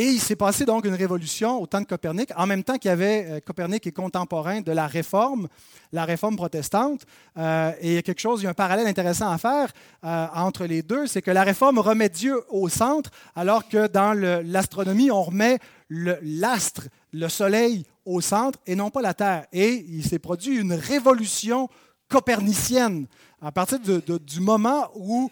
Et 0.00 0.10
il 0.10 0.20
s'est 0.20 0.36
passé 0.36 0.64
donc 0.64 0.84
une 0.84 0.94
révolution 0.94 1.60
au 1.60 1.66
temps 1.66 1.80
de 1.80 1.84
Copernic, 1.84 2.30
en 2.36 2.46
même 2.46 2.62
temps 2.62 2.78
qu'il 2.78 2.88
y 2.88 2.92
avait 2.92 3.26
euh, 3.28 3.40
Copernic 3.40 3.84
est 3.84 3.90
contemporain 3.90 4.60
de 4.60 4.70
la 4.70 4.86
réforme, 4.86 5.48
la 5.90 6.04
réforme 6.04 6.36
protestante. 6.36 7.04
Euh, 7.36 7.72
et 7.80 7.88
il 7.88 7.94
y 7.94 7.98
a 7.98 8.02
quelque 8.02 8.20
chose, 8.20 8.40
il 8.40 8.44
y 8.44 8.46
a 8.46 8.50
un 8.50 8.54
parallèle 8.54 8.86
intéressant 8.86 9.28
à 9.28 9.38
faire 9.38 9.72
euh, 10.04 10.26
entre 10.36 10.66
les 10.66 10.84
deux, 10.84 11.08
c'est 11.08 11.20
que 11.20 11.32
la 11.32 11.42
réforme 11.42 11.80
remet 11.80 12.10
Dieu 12.10 12.40
au 12.48 12.68
centre, 12.68 13.10
alors 13.34 13.68
que 13.68 13.88
dans 13.88 14.12
l'astronomie, 14.12 15.10
on 15.10 15.24
remet 15.24 15.58
l'astre, 15.90 16.82
le, 17.12 17.28
soleil 17.28 17.84
au 18.04 18.20
centre 18.20 18.60
et 18.68 18.76
non 18.76 18.90
pas 18.90 19.02
la 19.02 19.14
Terre. 19.14 19.46
Et 19.52 19.84
il 19.88 20.04
s'est 20.04 20.20
produit 20.20 20.58
une 20.58 20.74
révolution 20.74 21.68
copernicienne 22.08 23.08
à 23.42 23.50
partir 23.50 23.80
du 23.80 24.40
moment 24.40 24.92
où 24.94 25.28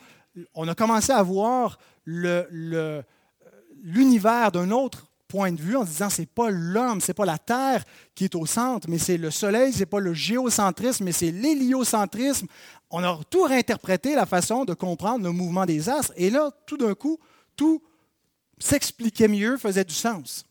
on 0.56 0.66
a 0.66 0.74
commencé 0.74 1.12
à 1.12 1.22
voir 1.22 1.78
le, 2.04 2.48
le 2.50 3.04
l'univers 3.86 4.50
d'un 4.50 4.72
autre 4.72 5.06
point 5.28 5.52
de 5.52 5.60
vue 5.60 5.76
en 5.76 5.84
disant 5.84 6.10
c'est 6.10 6.26
pas 6.26 6.50
l'homme, 6.50 7.00
c'est 7.00 7.14
pas 7.14 7.24
la 7.24 7.38
Terre 7.38 7.84
qui 8.14 8.24
est 8.24 8.34
au 8.34 8.44
centre, 8.44 8.88
mais 8.90 8.98
c'est 8.98 9.16
le 9.16 9.30
Soleil, 9.30 9.72
c'est 9.72 9.86
pas 9.86 10.00
le 10.00 10.12
géocentrisme, 10.12 11.04
mais 11.04 11.12
c'est 11.12 11.30
l'héliocentrisme. 11.30 12.46
On 12.90 13.02
a 13.02 13.18
tout 13.30 13.42
réinterprété 13.42 14.14
la 14.14 14.26
façon 14.26 14.64
de 14.64 14.74
comprendre 14.74 15.24
le 15.24 15.30
mouvement 15.30 15.66
des 15.66 15.88
astres, 15.88 16.12
et 16.16 16.30
là, 16.30 16.50
tout 16.66 16.76
d'un 16.76 16.94
coup, 16.94 17.18
tout 17.54 17.82
s'expliquait 18.58 19.28
mieux, 19.28 19.56
faisait 19.56 19.84
du 19.84 19.94
sens. 19.94 20.44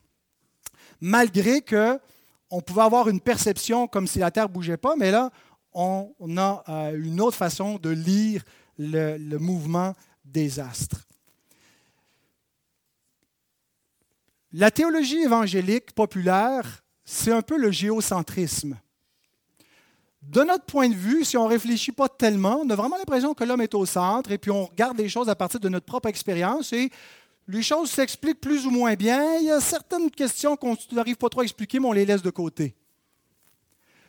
Malgré 1.01 1.62
que 1.62 2.00
on 2.50 2.62
pouvait 2.62 2.84
avoir 2.84 3.10
une 3.10 3.20
perception 3.20 3.88
comme 3.88 4.08
si 4.08 4.20
la 4.20 4.32
Terre 4.32 4.48
bougeait 4.48 4.77
pas, 4.77 4.96
mais 4.96 5.12
là, 5.12 5.32
on, 5.74 6.13
a 6.38 6.63
euh, 6.70 6.98
une 7.04 7.20
autre 7.20 7.36
façon 7.36 7.77
de 7.80 7.89
lire 7.89 8.44
le 8.77 9.38
mouvement 9.38 9.94
des 10.24 10.60
astres. 10.60 11.06
La 14.58 14.72
théologie 14.72 15.18
évangélique 15.18 15.92
populaire, 15.92 16.82
c'est 17.04 17.34
un 17.34 17.42
peu 17.42 17.58
le 17.58 17.72
géocentrisme. 17.72 18.80
De 20.22 20.44
notre 20.44 20.64
point 20.64 20.88
de 20.88 20.96
vue, 20.96 21.26
si 21.26 21.36
on 21.36 21.44
ne 21.44 21.50
réfléchit 21.50 21.92
pas 21.92 22.08
tellement, 22.08 22.62
on 22.64 22.70
a 22.70 22.76
vraiment 22.78 22.96
l'impression 22.96 23.34
que 23.34 23.44
l'homme 23.44 23.60
est 23.60 23.76
au 23.76 23.86
centre 23.86 24.32
et 24.32 24.38
puis 24.38 24.52
on 24.52 24.68
regarde 24.68 24.98
les 24.98 25.10
choses 25.10 25.28
à 25.28 25.36
partir 25.36 25.60
de 25.60 25.68
notre 25.68 25.86
propre 25.86 26.08
expérience 26.08 26.72
et 26.72 26.90
les 27.50 27.62
choses 27.62 27.92
s'expliquent 27.92 28.40
plus 28.40 28.66
ou 28.66 28.70
moins 28.70 28.94
bien. 28.94 29.40
Il 29.40 29.48
y 29.48 29.52
a 29.52 29.60
certaines 29.60 30.10
questions 30.10 30.56
qu'on 30.56 30.78
n'arrive 30.94 31.18
pas 31.18 31.28
trop 31.28 31.42
à 31.42 31.44
expliquer, 31.44 31.82
mais 31.82 31.88
on 31.90 31.92
les 31.92 32.06
laisse 32.06 32.22
de 32.22 32.30
côté. 32.30 32.78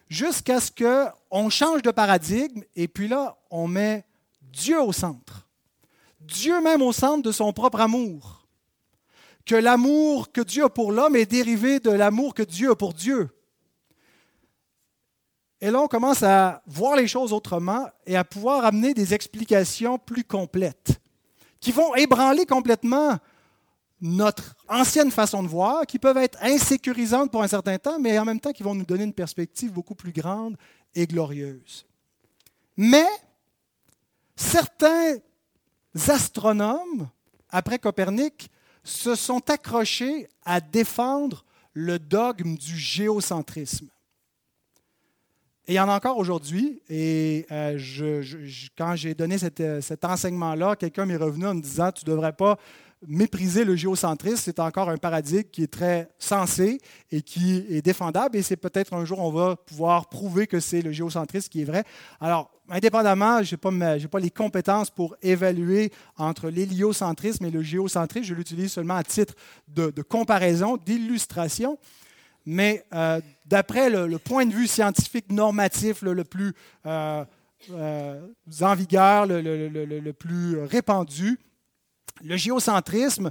Jusqu'à 0.09 0.61
ce 0.61 0.71
qu'on 0.71 1.51
change 1.51 1.83
de 1.83 1.91
paradigme 1.91 2.63
et 2.77 2.87
puis 2.87 3.09
là, 3.09 3.37
on 3.51 3.67
met 3.67 4.05
Dieu 4.43 4.81
au 4.81 4.93
centre. 4.93 5.49
Dieu 6.21 6.61
même 6.61 6.83
au 6.83 6.93
centre 6.93 7.25
de 7.25 7.33
son 7.33 7.53
propre 7.53 7.81
amour 7.81 8.36
que 9.47 9.55
l'amour 9.55 10.33
que 10.33 10.41
Dieu 10.41 10.65
a 10.65 10.69
pour 10.69 10.93
l'homme 10.93 11.17
est 11.17 11.31
dérivé 11.31 11.79
de 11.79 11.91
l'amour 11.91 12.35
que 12.35 12.43
Dieu 12.43 12.73
a 12.73 12.77
pour 12.77 12.93
Dieu. 12.93 13.31
Et 15.61 15.71
là, 15.71 15.81
on 15.81 15.87
commence 15.87 16.23
à 16.23 16.63
voir 16.67 16.97
les 16.97 17.09
choses 17.09 17.33
autrement 17.33 17.89
et 18.05 18.17
à 18.17 18.25
pouvoir 18.25 18.65
amener 18.65 18.93
des 18.93 19.15
explications 19.15 19.99
plus 19.99 20.25
complètes, 20.25 21.01
qui 21.61 21.73
vont 21.73 21.95
ébranler 21.95 22.45
complètement 22.45 23.17
notre 24.01 24.55
ancienne 24.69 25.11
façon 25.11 25.43
de 25.43 25.49
voir, 25.49 25.87
qui 25.87 25.99
peuvent 25.99 26.19
être 26.19 26.39
insécurisantes 26.43 27.31
pour 27.31 27.43
un 27.43 27.49
certain 27.49 27.79
temps, 27.79 27.99
mais 27.99 28.19
en 28.19 28.27
même 28.27 28.41
temps 28.41 28.53
qui 28.53 28.63
vont 28.63 28.75
nous 28.75 28.85
donner 28.85 29.05
une 29.05 29.15
perspective 29.15 29.73
beaucoup 29.73 29.95
plus 29.95 30.13
grande 30.13 30.57
et 30.95 31.07
glorieuse. 31.07 31.87
Mais 32.77 33.07
certains 34.35 35.17
astronomes, 36.09 37.09
après 37.49 37.79
Copernic, 37.79 38.51
se 38.87 39.15
sont 39.15 39.51
accrochés 39.51 40.29
à 40.45 40.61
défendre 40.61 41.45
le 41.75 41.99
dogme 41.99 42.57
du 42.57 42.77
géocentrisme. 42.77 43.89
Et 45.69 45.73
il 45.73 45.77
y 45.77 45.81
en 45.81 45.89
a 45.89 45.97
encore 45.97 46.17
aujourd'hui. 46.17 46.81
Et 46.89 47.45
euh, 47.51 48.23
quand 48.79 48.95
j'ai 48.95 49.15
donné 49.15 49.37
euh, 49.61 49.81
cet 49.81 50.05
enseignement-là, 50.05 50.77
quelqu'un 50.77 51.05
m'est 51.05 51.17
revenu 51.17 51.47
en 51.47 51.55
me 51.55 51.61
disant 51.61 51.91
Tu 51.91 52.05
ne 52.05 52.13
devrais 52.13 52.33
pas 52.33 52.57
mépriser 53.07 53.65
le 53.65 53.77
géocentrisme. 53.77 54.37
C'est 54.37 54.59
encore 54.59 54.89
un 54.89 54.97
paradigme 54.97 55.49
qui 55.51 55.63
est 55.63 55.73
très 55.73 56.09
sensé 56.19 56.79
et 57.11 57.23
qui 57.23 57.65
est 57.69 57.83
défendable. 57.83 58.37
Et 58.37 58.43
c'est 58.43 58.57
peut-être 58.57 58.95
un 58.95 59.05
jour 59.05 59.21
on 59.21 59.31
va 59.31 59.57
pouvoir 59.57 60.09
prouver 60.09 60.47
que 60.47 60.61
c'est 60.61 60.83
le 60.83 60.93
géocentrisme 60.93 61.49
qui 61.49 61.63
est 61.63 61.65
vrai. 61.65 61.85
Alors, 62.21 62.51
indépendamment, 62.69 63.43
je 63.43 63.55
n'ai 63.55 63.59
pas, 63.59 63.71
pas, 64.11 64.19
les 64.19 64.31
compétences 64.31 64.91
pour 64.91 65.17
évaluer 65.23 65.93
entre 66.17 66.49
l'héliocentrisme 66.49 67.45
et 67.45 67.51
le 67.51 67.63
géocentrisme. 67.63 68.25
Je 68.25 68.35
l'utilise 68.35 68.73
seulement 68.73 68.97
à 68.97 69.05
titre 69.05 69.35
de, 69.69 69.91
comparaison, 70.03 70.77
d'illustration. 70.77 71.79
Mais 72.45 72.85
euh, 72.95 73.21
d'après 73.45 73.91
le, 73.91 74.19
point 74.19 74.47
de 74.47 74.53
vue 74.53 74.69
scientifique 74.69 75.31
normatif 75.33 76.03
le, 76.03 76.23
plus 76.23 76.55
euh, 76.87 77.25
euh, 77.73 78.29
en 78.61 78.75
vigueur, 78.75 79.27
le, 79.27 80.13
plus 80.13 80.61
répandu, 80.61 81.39
le 82.23 82.37
géocentrisme, 82.37 83.31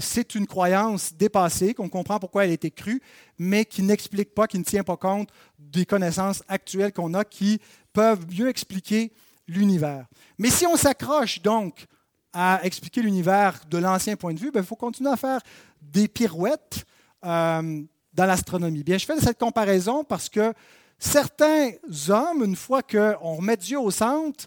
c'est 0.00 0.34
une 0.34 0.46
croyance 0.46 1.12
dépassée, 1.14 1.74
qu'on 1.74 1.88
comprend 1.88 2.18
pourquoi 2.18 2.44
elle 2.44 2.50
a 2.50 2.54
été 2.54 2.70
crue, 2.70 3.02
mais 3.38 3.64
qui 3.64 3.82
n'explique 3.82 4.34
pas, 4.34 4.46
qui 4.46 4.58
ne 4.58 4.64
tient 4.64 4.82
pas 4.82 4.96
compte 4.96 5.28
des 5.58 5.84
connaissances 5.84 6.42
actuelles 6.48 6.92
qu'on 6.92 7.14
a 7.14 7.24
qui 7.24 7.60
peuvent 7.92 8.26
mieux 8.32 8.48
expliquer 8.48 9.12
l'univers. 9.46 10.06
Mais 10.38 10.50
si 10.50 10.66
on 10.66 10.76
s'accroche 10.76 11.42
donc 11.42 11.86
à 12.32 12.60
expliquer 12.62 13.02
l'univers 13.02 13.60
de 13.68 13.78
l'ancien 13.78 14.16
point 14.16 14.34
de 14.34 14.38
vue, 14.38 14.50
ben, 14.50 14.60
il 14.60 14.66
faut 14.66 14.76
continuer 14.76 15.10
à 15.10 15.16
faire 15.16 15.40
des 15.80 16.08
pirouettes 16.08 16.84
euh, 17.24 17.82
dans 18.12 18.26
l'astronomie. 18.26 18.84
Bien, 18.84 18.98
je 18.98 19.06
fais 19.06 19.18
cette 19.18 19.38
comparaison 19.38 20.04
parce 20.04 20.28
que 20.28 20.52
certains 20.98 21.70
hommes, 22.08 22.44
une 22.44 22.56
fois 22.56 22.82
qu'on 22.82 23.36
remet 23.36 23.56
Dieu 23.56 23.80
au 23.80 23.90
centre, 23.90 24.46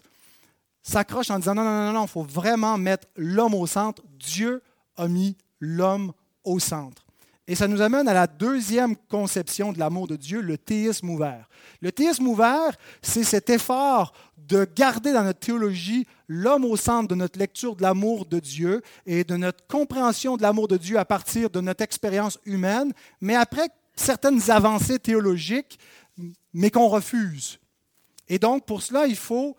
s'accrochent 0.82 1.30
en 1.30 1.38
disant 1.38 1.54
non, 1.54 1.64
non, 1.64 1.86
non, 1.86 1.92
non, 1.92 2.04
il 2.04 2.08
faut 2.08 2.22
vraiment 2.22 2.76
mettre 2.78 3.08
l'homme 3.16 3.54
au 3.54 3.66
centre. 3.66 4.02
Dieu 4.18 4.62
a 4.96 5.08
mis 5.08 5.36
l'homme 5.60 6.12
au 6.44 6.58
centre. 6.58 7.02
Et 7.48 7.54
ça 7.54 7.66
nous 7.66 7.82
amène 7.82 8.06
à 8.06 8.14
la 8.14 8.26
deuxième 8.26 8.96
conception 8.96 9.72
de 9.72 9.78
l'amour 9.78 10.06
de 10.06 10.16
Dieu, 10.16 10.40
le 10.40 10.56
théisme 10.56 11.10
ouvert. 11.10 11.48
Le 11.80 11.90
théisme 11.90 12.28
ouvert, 12.28 12.76
c'est 13.02 13.24
cet 13.24 13.50
effort 13.50 14.12
de 14.36 14.66
garder 14.76 15.12
dans 15.12 15.24
notre 15.24 15.40
théologie 15.40 16.06
l'homme 16.28 16.64
au 16.64 16.76
centre 16.76 17.08
de 17.08 17.14
notre 17.14 17.38
lecture 17.38 17.76
de 17.76 17.82
l'amour 17.82 18.26
de 18.26 18.38
Dieu 18.38 18.82
et 19.06 19.24
de 19.24 19.36
notre 19.36 19.66
compréhension 19.66 20.36
de 20.36 20.42
l'amour 20.42 20.68
de 20.68 20.76
Dieu 20.76 20.98
à 20.98 21.04
partir 21.04 21.50
de 21.50 21.60
notre 21.60 21.82
expérience 21.82 22.38
humaine, 22.44 22.92
mais 23.20 23.34
après 23.34 23.68
certaines 23.96 24.50
avancées 24.50 24.98
théologiques, 24.98 25.78
mais 26.52 26.70
qu'on 26.70 26.88
refuse. 26.88 27.58
Et 28.28 28.38
donc, 28.38 28.66
pour 28.66 28.82
cela, 28.82 29.06
il 29.06 29.16
faut 29.16 29.56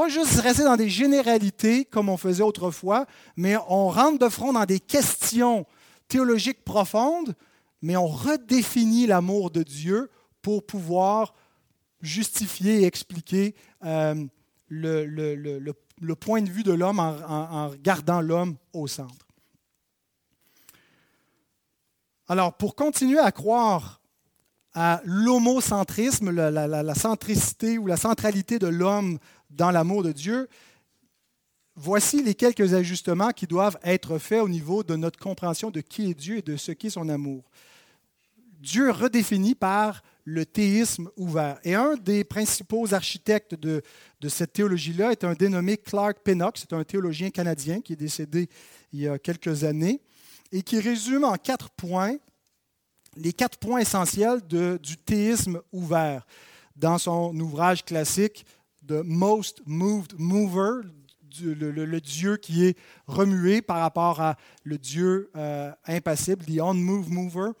pas 0.00 0.08
juste 0.08 0.40
rester 0.40 0.64
dans 0.64 0.76
des 0.76 0.88
généralités 0.88 1.84
comme 1.84 2.08
on 2.08 2.16
faisait 2.16 2.42
autrefois, 2.42 3.04
mais 3.36 3.56
on 3.68 3.90
rentre 3.90 4.18
de 4.18 4.30
front 4.30 4.54
dans 4.54 4.64
des 4.64 4.80
questions 4.80 5.66
théologique 6.08 6.64
profonde, 6.64 7.34
mais 7.82 7.98
on 7.98 8.06
redéfinit 8.06 9.06
l'amour 9.06 9.50
de 9.50 9.62
Dieu 9.62 10.10
pour 10.40 10.64
pouvoir 10.64 11.34
justifier 12.00 12.80
et 12.80 12.86
expliquer 12.86 13.54
euh, 13.84 14.24
le, 14.68 15.72
point 16.14 16.40
de 16.40 16.48
vue 16.48 16.62
de 16.62 16.72
l'homme 16.72 16.98
en, 16.98 17.68
regardant 17.68 18.22
l'homme 18.22 18.56
au 18.72 18.86
centre. 18.86 19.26
Alors, 22.26 22.56
pour 22.56 22.74
continuer 22.74 23.18
à 23.18 23.32
croire 23.32 24.00
à 24.72 25.02
l'homocentrisme, 25.04 26.30
la, 26.30 26.50
la, 26.50 26.94
centricité 26.94 27.76
ou 27.76 27.86
la 27.86 27.96
centralité 27.96 28.58
de 28.58 28.68
l'homme 28.68 29.18
dans 29.50 29.70
l'amour 29.70 30.02
de 30.02 30.12
Dieu, 30.12 30.48
Voici 31.82 32.22
les 32.22 32.34
quelques 32.34 32.74
ajustements 32.74 33.30
qui 33.30 33.46
doivent 33.46 33.78
être 33.82 34.18
faits 34.18 34.42
au 34.42 34.48
niveau 34.50 34.82
de 34.82 34.96
notre 34.96 35.18
compréhension 35.18 35.70
de 35.70 35.80
qui 35.80 36.10
est 36.10 36.14
Dieu 36.14 36.36
et 36.36 36.42
de 36.42 36.58
ce 36.58 36.72
qu'est 36.72 36.90
son 36.90 37.08
amour. 37.08 37.42
Dieu 38.58 38.90
redéfini 38.90 39.54
par 39.54 40.02
le 40.24 40.44
théisme 40.44 41.08
ouvert. 41.16 41.58
Et 41.64 41.74
un 41.74 41.94
des 41.96 42.24
principaux 42.24 42.92
architectes 42.92 43.54
de, 43.54 43.82
cette 44.28 44.52
théologie-là 44.52 45.12
est 45.12 45.24
un 45.24 45.32
dénommé 45.32 45.78
Clark 45.78 46.18
Pinnock. 46.22 46.58
C'est 46.58 46.74
un 46.74 46.84
théologien 46.84 47.30
canadien 47.30 47.80
qui 47.80 47.94
est 47.94 47.96
décédé 47.96 48.50
il 48.92 49.00
y 49.00 49.08
a 49.08 49.18
quelques 49.18 49.64
années 49.64 50.02
et 50.52 50.62
qui 50.62 50.80
résume 50.80 51.24
en 51.24 51.36
quatre 51.36 51.70
points 51.70 52.16
les 53.16 53.32
quatre 53.32 53.58
points 53.58 53.80
essentiels 53.80 54.40
du 54.42 54.96
théisme 54.98 55.62
ouvert 55.72 56.26
dans 56.76 56.98
son 56.98 57.34
ouvrage 57.40 57.84
classique 57.84 58.44
The 58.86 59.02
Most 59.04 59.62
Moved 59.66 60.14
Mover, 60.18 60.82
le, 61.42 62.00
Dieu 62.00 62.36
qui 62.36 62.64
est 62.64 62.76
remué 63.06 63.62
par 63.62 63.78
rapport 63.78 64.20
à 64.20 64.36
le 64.64 64.78
Dieu 64.78 65.30
euh, 65.36 65.70
impassible, 65.86 66.44
the 66.44 66.60
unmoved 66.60 67.10
mover. 67.10 67.52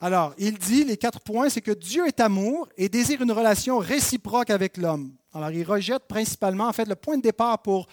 Alors, 0.00 0.34
il 0.38 0.56
dit, 0.56 0.84
les 0.84 0.96
quatre 0.96 1.20
points, 1.20 1.50
c'est 1.50 1.60
que 1.60 1.72
Dieu 1.72 2.06
est 2.06 2.20
amour 2.20 2.68
et 2.76 2.88
désire 2.88 3.20
une 3.20 3.32
relation 3.32 3.78
réciproque 3.78 4.48
avec 4.48 4.78
l'homme. 4.78 5.12
Alors, 5.34 5.50
il 5.50 5.62
rejette 5.62 6.08
principalement, 6.08 6.68
en 6.68 6.72
fait, 6.72 6.88
le 6.88 6.96
point 6.96 7.18
de 7.18 7.22
départ 7.22 7.60
pour 7.60 7.86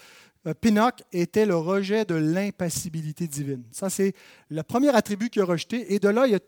euh, 0.46 0.54
Pinocchio 0.54 1.06
était 1.12 1.46
le 1.46 1.58
rejet 1.58 2.06
de 2.06 2.16
l'impassibilité 2.16 3.28
divine. 3.28 3.64
Ça, 3.72 3.90
c'est 3.90 4.14
le 4.50 4.64
premier 4.64 4.90
attribut 4.96 5.30
qu'il 5.30 5.42
a 5.42 5.46
rejeté. 5.46 5.94
Et 5.94 6.00
de 6.00 6.08
là, 6.08 6.28
il 6.28 6.36
a 6.36 6.40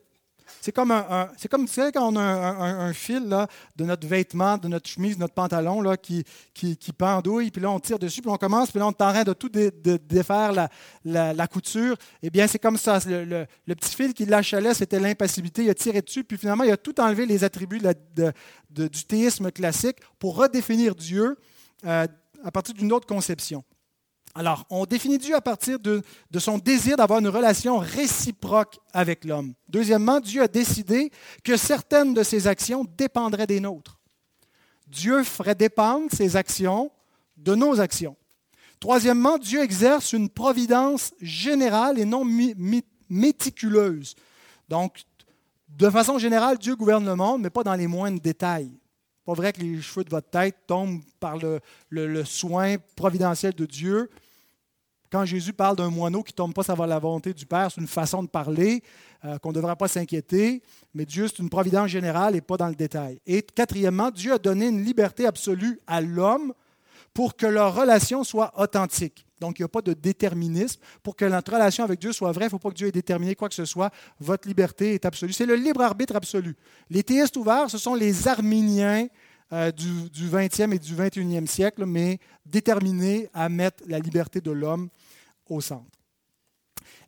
c'est 0.61 0.71
comme, 0.71 0.91
un, 0.91 1.29
c'est 1.37 1.47
comme 1.47 1.67
quand 1.67 2.13
on 2.13 2.15
a 2.15 2.21
un, 2.21 2.93
fil 2.93 3.27
là, 3.27 3.47
de 3.75 3.85
notre 3.85 4.07
vêtement, 4.07 4.57
de 4.57 4.67
notre 4.67 4.89
chemise, 4.89 5.15
de 5.15 5.21
notre 5.21 5.33
pantalon 5.33 5.81
là, 5.81 5.97
qui, 5.97 6.23
qui, 6.53 6.93
pendouille, 6.93 7.51
puis 7.51 7.61
là 7.61 7.71
on 7.71 7.79
tire 7.79 7.99
dessus, 7.99 8.21
puis 8.21 8.29
on 8.31 8.37
commence, 8.37 8.71
puis 8.71 8.79
là 8.79 8.87
on 8.87 8.91
est 8.91 9.01
en 9.01 9.11
train 9.11 9.23
de 9.23 9.33
tout 9.33 9.49
défaire 9.49 10.51
la, 11.05 11.33
la, 11.33 11.47
couture. 11.47 11.95
Eh 12.21 12.29
bien, 12.29 12.47
c'est 12.47 12.59
comme 12.59 12.77
ça. 12.77 12.99
Le, 13.05 13.45
petit 13.75 13.95
fil 13.95 14.13
qui 14.13 14.25
l'achalait, 14.25 14.73
c'était 14.73 14.99
l'impassibilité. 14.99 15.63
Il 15.63 15.69
a 15.69 15.73
tiré 15.73 16.01
dessus, 16.01 16.23
puis 16.23 16.37
finalement, 16.37 16.63
il 16.63 16.71
a 16.71 16.77
tout 16.77 16.99
enlevé 16.99 17.25
les 17.25 17.43
attributs 17.43 17.79
de, 17.79 18.33
du 18.69 19.03
théisme 19.05 19.51
classique 19.51 19.97
pour 20.17 20.35
redéfinir 20.35 20.95
Dieu 20.95 21.37
euh, 21.85 22.07
à 22.43 22.51
partir 22.51 22.73
d'une 22.73 22.91
autre 22.91 23.07
conception. 23.07 23.63
Alors, 24.36 24.65
on 24.69 24.86
définit 24.86 25.17
Dieu 25.17 25.36
à 25.36 25.41
partir 25.41 25.79
de, 25.79 26.03
son 26.38 26.59
désir 26.59 26.98
d'avoir 26.98 27.19
une 27.19 27.27
relation 27.27 27.77
réciproque 27.77 28.77
avec 28.93 29.25
l'homme. 29.25 29.53
Deuxièmement, 29.67 30.19
Dieu 30.19 30.43
a 30.43 30.48
décidé 30.48 31.12
que 31.43 31.57
certaines 31.57 32.13
de 32.13 32.24
ses 32.24 32.48
actions 32.48 32.86
dépendraient 32.98 33.48
des 33.48 33.59
nôtres. 33.59 34.00
Dieu 34.88 35.24
ferait 35.24 35.55
dépendre 35.55 36.07
ses 36.12 36.36
actions 36.36 36.91
de 37.38 37.55
nos 37.55 37.79
actions. 37.79 38.15
Troisièmement, 38.79 39.38
Dieu 39.38 39.62
exerce 39.62 40.13
une 40.13 40.29
providence 40.29 41.13
générale 41.21 42.00
et 42.00 42.05
non 42.05 42.24
méticuleuse. 43.09 44.15
Donc, 44.69 45.03
de 45.67 45.89
façon 45.89 46.17
générale, 46.17 46.57
Dieu 46.57 46.75
gouverne 46.75 47.05
le 47.05 47.15
monde, 47.15 47.41
mais 47.41 47.50
pas 47.50 47.63
dans 47.63 47.75
les 47.75 47.88
moindres 47.88 48.21
détails. 48.21 48.78
Pas 49.29 49.36
vrai 49.36 49.53
que 49.53 49.62
les 49.62 49.79
cheveux 49.79 50.03
de 50.03 50.09
votre 50.09 50.27
tête 50.27 50.55
tombent 50.65 51.03
par 51.19 51.38
le 51.38 52.25
soin 52.25 52.77
providentiel 52.95 53.53
de 53.53 53.67
Dieu. 53.67 54.09
Quand 55.12 55.24
Jésus 55.24 55.53
parle 55.53 55.75
d'un 55.75 55.91
moineau 55.91 56.24
qui 56.24 56.33
ne 56.33 56.38
tombe 56.38 56.51
pas 56.51 56.63
savoir 56.63 56.88
la 56.88 56.98
volonté 56.98 57.31
du 57.36 57.45
Père, 57.45 57.69
c'est 57.71 57.79
une 57.79 57.86
façon 57.86 58.24
de 58.24 58.27
parler 58.27 58.81
euh, 59.24 59.38
qu'on 59.38 59.50
ne 59.50 59.53
devrait 59.53 59.75
pas 59.75 59.88
s'inquiéter, 59.88 60.63
mais 60.95 61.05
Dieu, 61.05 61.27
c'est 61.27 61.43
une 61.43 61.50
providence 61.51 61.89
générale 61.91 62.36
et 62.36 62.41
pas 62.41 62.57
dans 62.57 62.69
le 62.69 62.74
détail. 62.74 63.21
Et 63.27 63.43
quatrièmement, 63.43 64.09
Dieu 64.09 64.33
a 64.33 64.39
donné 64.39 64.67
une 64.67 64.83
liberté 64.83 65.27
absolue 65.27 65.79
à 65.86 66.01
l'homme 66.01 66.51
pour 67.13 67.36
que 67.36 67.45
leur 67.45 67.75
relation 67.75 68.24
soit 68.24 68.51
authentique. 68.59 69.27
Donc, 69.39 69.60
il 69.60 69.62
n'y 69.62 69.65
a 69.65 69.69
pas 69.69 69.81
de 69.81 69.93
déterminisme. 69.93 70.81
Pour 71.03 71.15
que 71.15 71.25
notre 71.25 71.53
relation 71.53 71.84
avec 71.84 72.00
Dieu 72.00 72.12
soit 72.12 72.31
vraie, 72.31 72.46
il 72.46 72.48
ne 72.48 72.51
faut 72.51 72.60
pas 72.60 72.69
que 72.69 72.75
Dieu 72.75 72.88
ait 72.88 72.91
déterminé 72.91 73.36
quoi 73.36 73.50
que 73.50 73.55
ce 73.55 73.65
soit. 73.65 73.91
Votre 74.19 74.48
liberté 74.48 74.93
est 74.93 75.05
absolue. 75.05 75.34
C'est 75.34 75.46
le 75.46 75.55
libre 75.55 75.81
arbitre 75.81 76.15
absolu. 76.15 76.55
Les 76.89 77.03
théistes 77.03 77.38
ouverts, 77.38 77.69
ce 77.69 77.77
sont 77.77 77.96
les 77.96 78.27
arméniens 78.27 79.08
euh, 79.51 79.72
du, 79.72 80.10
du 80.10 80.27
20e 80.27 80.74
et 80.74 80.79
du 80.79 80.96
21e 80.96 81.48
siècle, 81.48 81.86
mais 81.86 82.19
déterminés 82.46 83.29
à 83.34 83.50
mettre 83.50 83.84
la 83.88 84.00
liberté 84.00 84.41
de 84.41 84.51
l'homme 84.51 84.89
au 85.48 85.62
centre. 85.62 85.86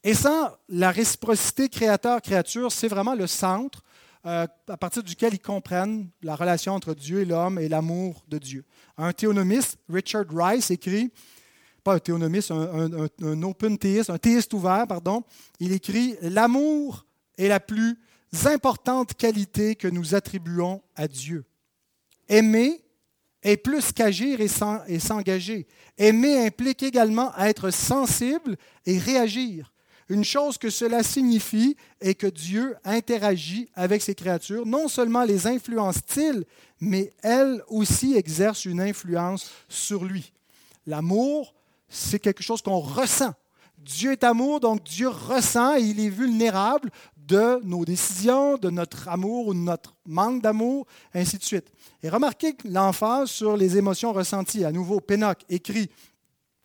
Et 0.03 0.13
sans 0.13 0.49
la 0.67 0.91
réciprocité 0.91 1.69
créateur-créature, 1.69 2.71
c'est 2.71 2.87
vraiment 2.87 3.13
le 3.13 3.27
centre 3.27 3.83
euh, 4.25 4.45
à 4.67 4.77
partir 4.77 5.01
duquel 5.01 5.33
ils 5.33 5.39
comprennent 5.39 6.09
la 6.21 6.35
relation 6.35 6.73
entre 6.73 6.93
Dieu 6.93 7.21
et 7.21 7.25
l'homme 7.25 7.57
et 7.57 7.67
l'amour 7.67 8.23
de 8.27 8.37
Dieu. 8.37 8.65
Un 8.97 9.13
théonomiste, 9.13 9.79
Richard 9.89 10.25
Rice, 10.31 10.69
écrit, 10.69 11.11
pas 11.83 11.95
un 11.95 11.99
théonomiste, 11.99 12.51
un, 12.51 13.09
un 13.23 13.43
open 13.43 13.77
théiste, 13.77 14.09
un 14.09 14.17
théiste 14.17 14.53
ouvert, 14.53 14.85
pardon, 14.87 15.23
il 15.59 15.71
écrit 15.71 16.15
L'amour 16.21 17.05
est 17.37 17.47
la 17.47 17.59
plus 17.59 17.97
importante 18.45 19.13
qualité 19.13 19.75
que 19.75 19.87
nous 19.87 20.15
attribuons 20.15 20.81
à 20.95 21.07
Dieu. 21.07 21.45
Aimer 22.29 22.81
est 23.43 23.57
plus 23.57 23.91
qu'agir 23.91 24.39
et 24.39 24.99
s'engager. 24.99 25.67
Aimer 25.97 26.45
implique 26.45 26.83
également 26.83 27.35
être 27.37 27.71
sensible 27.71 28.55
et 28.85 28.97
réagir. 28.97 29.73
Une 30.09 30.23
chose 30.23 30.57
que 30.57 30.69
cela 30.69 31.03
signifie 31.03 31.77
est 32.01 32.15
que 32.15 32.27
Dieu 32.27 32.75
interagit 32.83 33.69
avec 33.75 34.01
ses 34.01 34.13
créatures. 34.13 34.65
Non 34.65 34.87
seulement 34.87 35.23
les 35.23 35.47
influence-t-il, 35.47 36.43
mais 36.81 37.13
elles 37.23 37.63
aussi 37.69 38.15
exercent 38.15 38.65
une 38.65 38.81
influence 38.81 39.51
sur 39.69 40.03
lui. 40.03 40.33
L'amour, 40.85 41.53
c'est 41.91 42.19
quelque 42.19 42.41
chose 42.41 42.61
qu'on 42.61 42.79
ressent. 42.79 43.33
Dieu 43.77 44.13
est 44.13 44.23
amour, 44.23 44.59
donc 44.59 44.83
Dieu 44.83 45.09
ressent 45.09 45.75
et 45.75 45.81
il 45.81 45.99
est 45.99 46.09
vulnérable 46.09 46.89
de 47.17 47.59
nos 47.63 47.83
décisions, 47.83 48.57
de 48.57 48.69
notre 48.69 49.07
amour 49.09 49.47
ou 49.47 49.53
de 49.53 49.59
notre 49.59 49.95
manque 50.05 50.41
d'amour, 50.41 50.85
ainsi 51.13 51.37
de 51.37 51.43
suite. 51.43 51.71
Et 52.01 52.09
remarquez 52.09 52.55
l'emphase 52.65 53.29
sur 53.29 53.57
les 53.57 53.77
émotions 53.77 54.13
ressenties. 54.13 54.63
À 54.63 54.71
nouveau, 54.71 54.99
Pénoc 54.99 55.39
écrit, 55.49 55.89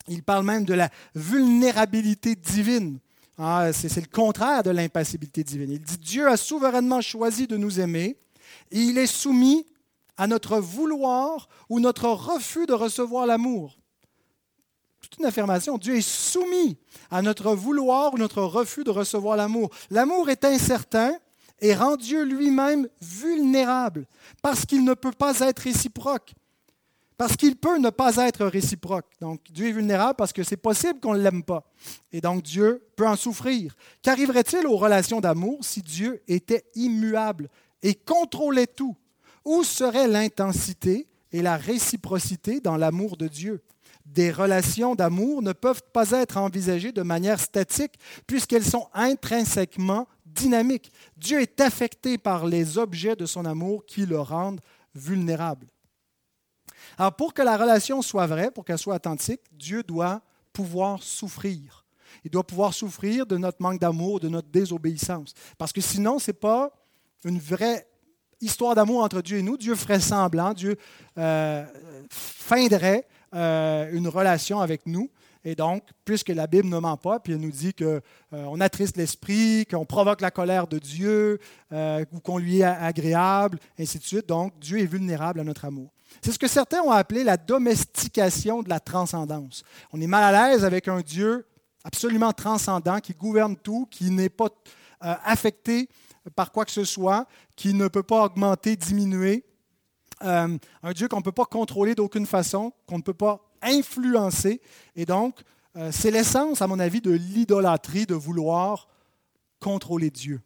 il 0.08 0.22
parle 0.22 0.44
même 0.44 0.64
de 0.64 0.74
la 0.74 0.90
vulnérabilité 1.14 2.36
divine. 2.36 2.98
Ah, 3.38 3.70
c'est, 3.72 3.88
c'est 3.88 4.00
le 4.00 4.06
contraire 4.06 4.62
de 4.62 4.70
l'impassibilité 4.70 5.42
divine. 5.42 5.72
Il 5.72 5.80
dit, 5.80 5.98
Dieu 5.98 6.28
a 6.28 6.36
souverainement 6.36 7.00
choisi 7.00 7.46
de 7.46 7.56
nous 7.56 7.80
aimer 7.80 8.16
et 8.70 8.78
il 8.78 8.98
est 8.98 9.06
soumis 9.06 9.66
à 10.16 10.26
notre 10.26 10.58
vouloir 10.58 11.48
ou 11.68 11.80
notre 11.80 12.08
refus 12.08 12.66
de 12.66 12.72
recevoir 12.72 13.26
l'amour 13.26 13.76
toute 15.08 15.18
une 15.20 15.26
affirmation. 15.26 15.78
Dieu 15.78 15.96
est 15.96 16.08
soumis 16.08 16.76
à 17.10 17.22
notre 17.22 17.54
vouloir 17.54 18.14
ou 18.14 18.18
notre 18.18 18.42
refus 18.42 18.84
de 18.84 18.90
recevoir 18.90 19.36
l'amour. 19.36 19.70
L'amour 19.90 20.30
est 20.30 20.44
incertain 20.44 21.12
et 21.60 21.74
rend 21.74 21.96
Dieu 21.96 22.24
lui-même 22.24 22.88
vulnérable 23.00 24.06
parce 24.42 24.66
qu'il 24.66 24.84
ne 24.84 24.94
peut 24.94 25.12
pas 25.12 25.40
être 25.40 25.60
réciproque. 25.60 26.34
Parce 27.16 27.36
qu'il 27.36 27.56
peut 27.56 27.78
ne 27.78 27.88
pas 27.88 28.16
être 28.16 28.44
réciproque. 28.44 29.06
Donc 29.20 29.40
Dieu 29.50 29.68
est 29.68 29.72
vulnérable 29.72 30.16
parce 30.16 30.34
que 30.34 30.42
c'est 30.42 30.58
possible 30.58 31.00
qu'on 31.00 31.14
ne 31.14 31.22
l'aime 31.22 31.42
pas. 31.42 31.64
Et 32.12 32.20
donc 32.20 32.42
Dieu 32.42 32.86
peut 32.94 33.08
en 33.08 33.16
souffrir. 33.16 33.74
Qu'arriverait-il 34.02 34.66
aux 34.66 34.76
relations 34.76 35.20
d'amour 35.20 35.60
si 35.62 35.80
Dieu 35.80 36.22
était 36.28 36.66
immuable 36.74 37.48
et 37.82 37.94
contrôlait 37.94 38.66
tout? 38.66 38.96
Où 39.46 39.64
serait 39.64 40.08
l'intensité 40.08 41.06
et 41.32 41.40
la 41.40 41.56
réciprocité 41.56 42.60
dans 42.60 42.76
l'amour 42.76 43.16
de 43.16 43.28
Dieu? 43.28 43.62
Des 44.06 44.30
relations 44.30 44.94
d'amour 44.94 45.42
ne 45.42 45.52
peuvent 45.52 45.82
pas 45.92 46.12
être 46.12 46.36
envisagées 46.36 46.92
de 46.92 47.02
manière 47.02 47.40
statique 47.40 47.98
puisqu'elles 48.26 48.64
sont 48.64 48.88
intrinsèquement 48.94 50.06
dynamiques. 50.24 50.92
Dieu 51.16 51.40
est 51.40 51.60
affecté 51.60 52.16
par 52.18 52.46
les 52.46 52.78
objets 52.78 53.16
de 53.16 53.26
son 53.26 53.44
amour 53.44 53.84
qui 53.84 54.06
le 54.06 54.20
rendent 54.20 54.60
vulnérable. 54.94 55.66
Alors 56.98 57.14
pour 57.14 57.34
que 57.34 57.42
la 57.42 57.56
relation 57.56 58.00
soit 58.00 58.26
vraie, 58.26 58.50
pour 58.50 58.64
qu'elle 58.64 58.78
soit 58.78 58.94
authentique, 58.94 59.42
Dieu 59.52 59.82
doit 59.82 60.22
pouvoir 60.52 61.02
souffrir. 61.02 61.84
Il 62.24 62.30
doit 62.30 62.46
pouvoir 62.46 62.72
souffrir 62.72 63.26
de 63.26 63.36
notre 63.36 63.60
manque 63.60 63.80
d'amour, 63.80 64.20
de 64.20 64.28
notre 64.28 64.48
désobéissance. 64.48 65.34
Parce 65.58 65.72
que 65.72 65.80
sinon, 65.80 66.18
ce 66.18 66.30
n'est 66.30 66.36
pas 66.36 66.72
une 67.24 67.38
vraie 67.38 67.86
histoire 68.40 68.74
d'amour 68.74 69.02
entre 69.02 69.20
Dieu 69.20 69.38
et 69.38 69.42
nous. 69.42 69.56
Dieu 69.56 69.74
ferait 69.74 70.00
semblant, 70.00 70.54
Dieu 70.54 70.76
euh, 71.18 71.64
feindrait 72.08 73.06
euh, 73.34 73.90
une 73.92 74.08
relation 74.08 74.60
avec 74.60 74.86
nous. 74.86 75.10
Et 75.44 75.54
donc, 75.54 75.82
puisque 76.04 76.28
la 76.30 76.46
Bible 76.46 76.68
ne 76.68 76.78
ment 76.78 76.96
pas, 76.96 77.20
puis 77.20 77.32
elle 77.32 77.40
nous 77.40 77.50
dit 77.50 77.72
qu'on 77.72 78.00
euh, 78.32 78.60
attriste 78.60 78.96
l'esprit, 78.96 79.64
qu'on 79.70 79.84
provoque 79.84 80.20
la 80.20 80.30
colère 80.30 80.66
de 80.66 80.78
Dieu, 80.78 81.38
euh, 81.72 82.04
ou 82.12 82.20
qu'on 82.20 82.38
lui 82.38 82.60
est 82.60 82.64
agréable, 82.64 83.58
ainsi 83.78 83.98
de 83.98 84.04
suite, 84.04 84.28
donc 84.28 84.58
Dieu 84.58 84.78
est 84.80 84.86
vulnérable 84.86 85.40
à 85.40 85.44
notre 85.44 85.64
amour. 85.64 85.90
C'est 86.20 86.32
ce 86.32 86.38
que 86.38 86.48
certains 86.48 86.80
ont 86.80 86.90
appelé 86.90 87.22
la 87.22 87.36
domestication 87.36 88.62
de 88.62 88.68
la 88.68 88.80
transcendance. 88.80 89.62
On 89.92 90.00
est 90.00 90.06
mal 90.06 90.34
à 90.34 90.50
l'aise 90.50 90.64
avec 90.64 90.88
un 90.88 91.00
Dieu 91.00 91.46
absolument 91.84 92.32
transcendant, 92.32 92.98
qui 92.98 93.12
gouverne 93.12 93.56
tout, 93.56 93.86
qui 93.90 94.10
n'est 94.10 94.28
pas 94.28 94.48
affecté 95.00 95.88
par 96.34 96.50
quoi 96.50 96.64
que 96.64 96.72
ce 96.72 96.84
soit, 96.84 97.26
qui 97.54 97.74
ne 97.74 97.86
peut 97.86 98.02
pas 98.02 98.24
augmenter, 98.24 98.74
diminuer. 98.74 99.44
Euh, 100.22 100.58
un 100.82 100.92
Dieu 100.92 101.08
qu'on 101.08 101.18
ne 101.18 101.22
peut 101.22 101.32
pas 101.32 101.44
contrôler 101.44 101.94
d'aucune 101.94 102.26
façon, 102.26 102.72
qu'on 102.86 102.98
ne 102.98 103.02
peut 103.02 103.14
pas 103.14 103.40
influencer. 103.62 104.60
Et 104.94 105.04
donc, 105.04 105.40
euh, 105.76 105.90
c'est 105.92 106.10
l'essence, 106.10 106.62
à 106.62 106.66
mon 106.66 106.78
avis, 106.78 107.00
de 107.00 107.12
l'idolâtrie 107.12 108.06
de 108.06 108.14
vouloir 108.14 108.88
contrôler 109.60 110.10
Dieu. 110.10 110.40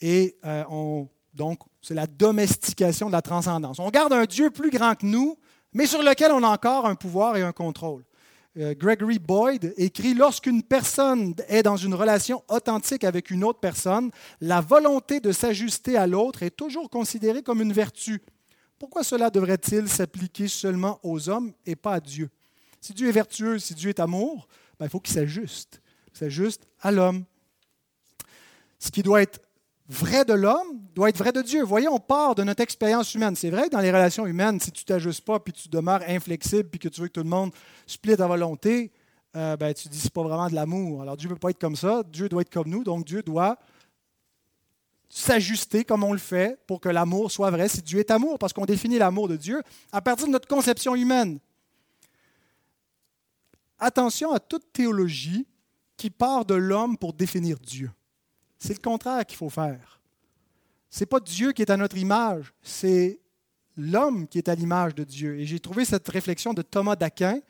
Et 0.00 0.36
euh, 0.44 0.64
on, 0.70 1.08
donc, 1.34 1.60
c'est 1.82 1.94
la 1.94 2.06
domestication 2.06 3.06
de 3.06 3.12
la 3.12 3.22
transcendance. 3.22 3.78
On 3.78 3.90
garde 3.90 4.12
un 4.12 4.24
Dieu 4.24 4.50
plus 4.50 4.70
grand 4.70 4.94
que 4.94 5.06
nous, 5.06 5.38
mais 5.72 5.86
sur 5.86 6.02
lequel 6.02 6.32
on 6.32 6.42
a 6.42 6.48
encore 6.48 6.86
un 6.86 6.94
pouvoir 6.94 7.36
et 7.36 7.42
un 7.42 7.52
contrôle. 7.52 8.04
Gregory 8.56 9.18
Boyd 9.18 9.74
écrit 9.76 10.14
Lorsqu'une 10.14 10.62
personne 10.62 11.34
est 11.48 11.62
dans 11.62 11.76
une 11.76 11.94
relation 11.94 12.42
authentique 12.48 13.04
avec 13.04 13.30
une 13.30 13.44
autre 13.44 13.60
personne, 13.60 14.10
la 14.40 14.62
volonté 14.62 15.20
de 15.20 15.30
s'ajuster 15.30 15.96
à 15.96 16.06
l'autre 16.06 16.42
est 16.42 16.56
toujours 16.56 16.88
considérée 16.88 17.42
comme 17.42 17.60
une 17.60 17.74
vertu. 17.74 18.22
Pourquoi 18.78 19.04
cela 19.04 19.28
devrait-il 19.28 19.88
s'appliquer 19.88 20.48
seulement 20.48 20.98
aux 21.02 21.28
hommes 21.28 21.52
et 21.66 21.76
pas 21.76 21.94
à 21.94 22.00
Dieu? 22.00 22.30
Si 22.80 22.94
Dieu 22.94 23.08
est 23.08 23.12
vertueux, 23.12 23.58
si 23.58 23.74
Dieu 23.74 23.90
est 23.90 24.00
amour, 24.00 24.48
ben, 24.78 24.86
il 24.86 24.90
faut 24.90 25.00
qu'il 25.00 25.14
s'ajuste. 25.14 25.82
S'ajuste 26.14 26.66
à 26.80 26.90
l'homme. 26.90 27.24
Ce 28.78 28.90
qui 28.90 29.02
doit 29.02 29.20
être 29.20 29.40
vrai 29.88 30.24
de 30.24 30.32
l'homme 30.32 30.80
doit 30.94 31.08
être 31.08 31.18
vrai 31.18 31.32
de 31.32 31.42
Dieu. 31.42 31.62
Voyez, 31.62 31.88
on 31.88 31.98
part 31.98 32.34
de 32.34 32.42
notre 32.42 32.62
expérience 32.62 33.14
humaine. 33.14 33.36
C'est 33.36 33.50
vrai 33.50 33.64
que 33.64 33.70
dans 33.70 33.80
les 33.80 33.90
relations 33.90 34.26
humaines, 34.26 34.60
si 34.60 34.72
tu 34.72 34.82
ne 34.82 34.86
t'ajustes 34.86 35.24
pas, 35.24 35.38
puis 35.38 35.52
tu 35.52 35.68
demeures 35.68 36.02
inflexible, 36.08 36.68
puis 36.68 36.78
que 36.78 36.88
tu 36.88 37.00
veux 37.00 37.08
que 37.08 37.12
tout 37.12 37.22
le 37.22 37.28
monde 37.28 37.52
split 37.86 38.16
ta 38.16 38.26
volonté, 38.26 38.92
euh, 39.36 39.56
ben, 39.56 39.72
tu 39.74 39.88
dis 39.88 40.10
pas 40.10 40.22
vraiment 40.22 40.48
de 40.48 40.54
l'amour. 40.54 41.02
Alors 41.02 41.16
Dieu 41.16 41.28
ne 41.28 41.34
peut 41.34 41.40
pas 41.40 41.50
être 41.50 41.60
comme 41.60 41.76
ça. 41.76 42.02
Dieu 42.04 42.28
doit 42.28 42.42
être 42.42 42.52
comme 42.52 42.68
nous. 42.68 42.82
Donc 42.82 43.04
Dieu 43.04 43.22
doit 43.22 43.58
s'ajuster 45.08 45.84
comme 45.84 46.02
on 46.02 46.12
le 46.12 46.18
fait 46.18 46.58
pour 46.66 46.80
que 46.80 46.88
l'amour 46.88 47.30
soit 47.30 47.50
vrai. 47.50 47.68
Si 47.68 47.82
Dieu 47.82 48.00
est 48.00 48.10
amour, 48.10 48.38
parce 48.38 48.52
qu'on 48.52 48.64
définit 48.64 48.98
l'amour 48.98 49.28
de 49.28 49.36
Dieu 49.36 49.62
à 49.92 50.00
partir 50.00 50.26
de 50.26 50.32
notre 50.32 50.48
conception 50.48 50.94
humaine. 50.94 51.38
Attention 53.78 54.32
à 54.32 54.40
toute 54.40 54.72
théologie 54.72 55.46
qui 55.96 56.10
part 56.10 56.44
de 56.44 56.54
l'homme 56.54 56.96
pour 56.96 57.12
définir 57.12 57.58
Dieu. 57.58 57.90
C'est 58.58 58.74
le 58.74 58.80
contraire 58.80 59.24
qu'il 59.26 59.36
faut 59.36 59.50
faire. 59.50 60.00
Ce 60.90 61.00
n'est 61.00 61.06
pas 61.06 61.20
Dieu 61.20 61.52
qui 61.52 61.62
est 61.62 61.70
à 61.70 61.76
notre 61.76 61.96
image, 61.96 62.52
c'est 62.62 63.20
l'homme 63.76 64.26
qui 64.28 64.38
est 64.38 64.48
à 64.48 64.54
l'image 64.54 64.94
de 64.94 65.04
Dieu. 65.04 65.38
Et 65.38 65.46
j'ai 65.46 65.60
trouvé 65.60 65.84
cette 65.84 66.08
réflexion 66.08 66.54
de 66.54 66.62
Thomas 66.62 66.96
d'Aquin 66.96 67.40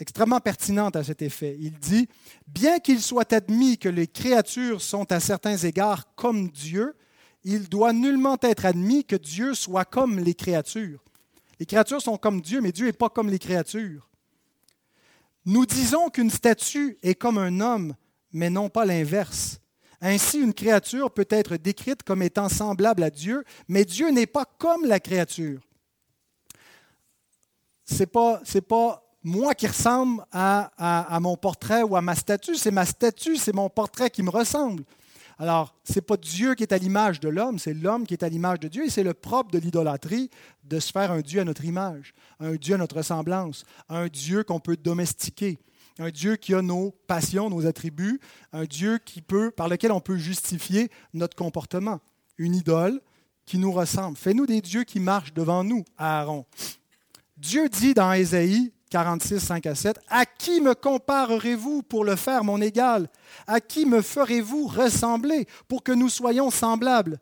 extrêmement 0.00 0.40
pertinente 0.40 0.96
à 0.96 1.04
cet 1.04 1.22
effet. 1.22 1.56
Il 1.60 1.78
dit, 1.78 2.08
bien 2.46 2.78
qu'il 2.78 3.00
soit 3.00 3.32
admis 3.32 3.78
que 3.78 3.88
les 3.88 4.06
créatures 4.06 4.80
sont 4.80 5.10
à 5.12 5.20
certains 5.20 5.56
égards 5.56 6.14
comme 6.14 6.50
Dieu, 6.50 6.94
il 7.44 7.68
doit 7.68 7.92
nullement 7.92 8.36
être 8.42 8.64
admis 8.64 9.04
que 9.04 9.16
Dieu 9.16 9.54
soit 9.54 9.84
comme 9.84 10.18
les 10.18 10.34
créatures. 10.34 11.02
Les 11.58 11.66
créatures 11.66 12.02
sont 12.02 12.16
comme 12.16 12.40
Dieu, 12.40 12.60
mais 12.60 12.72
Dieu 12.72 12.86
n'est 12.86 12.92
pas 12.92 13.08
comme 13.08 13.28
les 13.28 13.38
créatures. 13.38 14.08
Nous 15.44 15.66
disons 15.66 16.08
qu'une 16.10 16.30
statue 16.30 16.98
est 17.02 17.14
comme 17.14 17.38
un 17.38 17.60
homme, 17.60 17.94
mais 18.32 18.50
non 18.50 18.68
pas 18.68 18.84
l'inverse. 18.84 19.60
Ainsi, 20.00 20.38
une 20.38 20.54
créature 20.54 21.10
peut 21.10 21.26
être 21.28 21.56
décrite 21.56 22.02
comme 22.02 22.22
étant 22.22 22.48
semblable 22.48 23.02
à 23.02 23.10
Dieu, 23.10 23.44
mais 23.66 23.84
Dieu 23.84 24.10
n'est 24.10 24.26
pas 24.26 24.44
comme 24.44 24.84
la 24.84 25.00
créature. 25.00 25.60
Ce 27.84 28.04
n'est 28.04 28.60
pas, 28.60 29.02
moi 29.24 29.54
qui 29.54 29.66
ressemble 29.66 30.24
à, 30.30 30.70
à, 31.14 31.18
mon 31.20 31.36
portrait 31.36 31.82
ou 31.82 31.96
à 31.96 32.02
ma 32.02 32.14
statue, 32.14 32.54
c'est 32.54 32.70
ma 32.70 32.86
statue, 32.86 33.36
c'est 33.36 33.54
mon 33.54 33.68
portrait 33.68 34.10
qui 34.10 34.22
me 34.22 34.30
ressemble. 34.30 34.84
Alors, 35.40 35.74
ce 35.84 35.94
n'est 35.94 36.00
pas 36.00 36.16
Dieu 36.16 36.54
qui 36.54 36.64
est 36.64 36.72
à 36.72 36.78
l'image 36.78 37.18
de 37.20 37.28
l'homme, 37.28 37.58
c'est 37.58 37.74
l'homme 37.74 38.06
qui 38.06 38.14
est 38.14 38.24
à 38.24 38.28
l'image 38.28 38.60
de 38.60 38.68
Dieu, 38.68 38.84
et 38.84 38.90
c'est 38.90 39.04
le 39.04 39.14
propre 39.14 39.50
de 39.52 39.58
l'idolâtrie 39.58 40.30
de 40.64 40.78
se 40.80 40.92
faire 40.92 41.10
un 41.12 41.20
Dieu 41.20 41.40
à 41.40 41.44
notre 41.44 41.64
image, 41.64 42.14
un 42.40 42.54
Dieu 42.54 42.74
à 42.74 42.78
notre 42.78 42.96
ressemblance, 42.96 43.64
un 43.88 44.08
Dieu 44.08 44.44
qu'on 44.44 44.60
peut 44.60 44.76
domestiquer 44.76 45.58
un 45.98 46.10
Dieu 46.10 46.36
qui 46.36 46.54
a 46.54 46.62
nos 46.62 46.92
passions, 47.06 47.50
nos 47.50 47.66
attributs, 47.66 48.20
un 48.52 48.64
Dieu 48.64 48.98
qui 49.04 49.20
peut, 49.20 49.50
par 49.50 49.68
lequel 49.68 49.92
on 49.92 50.00
peut 50.00 50.16
justifier 50.16 50.90
notre 51.12 51.36
comportement. 51.36 52.00
Une 52.38 52.54
idole 52.54 53.00
qui 53.44 53.58
nous 53.58 53.72
ressemble. 53.72 54.16
Fais-nous 54.16 54.46
des 54.46 54.60
dieux 54.60 54.84
qui 54.84 55.00
marchent 55.00 55.34
devant 55.34 55.64
nous, 55.64 55.84
Aaron. 55.96 56.44
Dieu 57.36 57.68
dit 57.68 57.94
dans 57.94 58.12
Ésaïe 58.12 58.72
46, 58.90 59.40
5 59.40 59.66
à 59.66 59.74
7, 59.74 60.00
À 60.08 60.24
qui 60.24 60.60
me 60.60 60.74
comparerez-vous 60.74 61.82
pour 61.82 62.04
le 62.04 62.16
faire 62.16 62.44
mon 62.44 62.60
égal? 62.60 63.08
À 63.46 63.60
qui 63.60 63.86
me 63.86 64.02
ferez-vous 64.02 64.66
ressembler 64.66 65.46
pour 65.66 65.82
que 65.82 65.92
nous 65.92 66.08
soyons 66.08 66.50
semblables? 66.50 67.18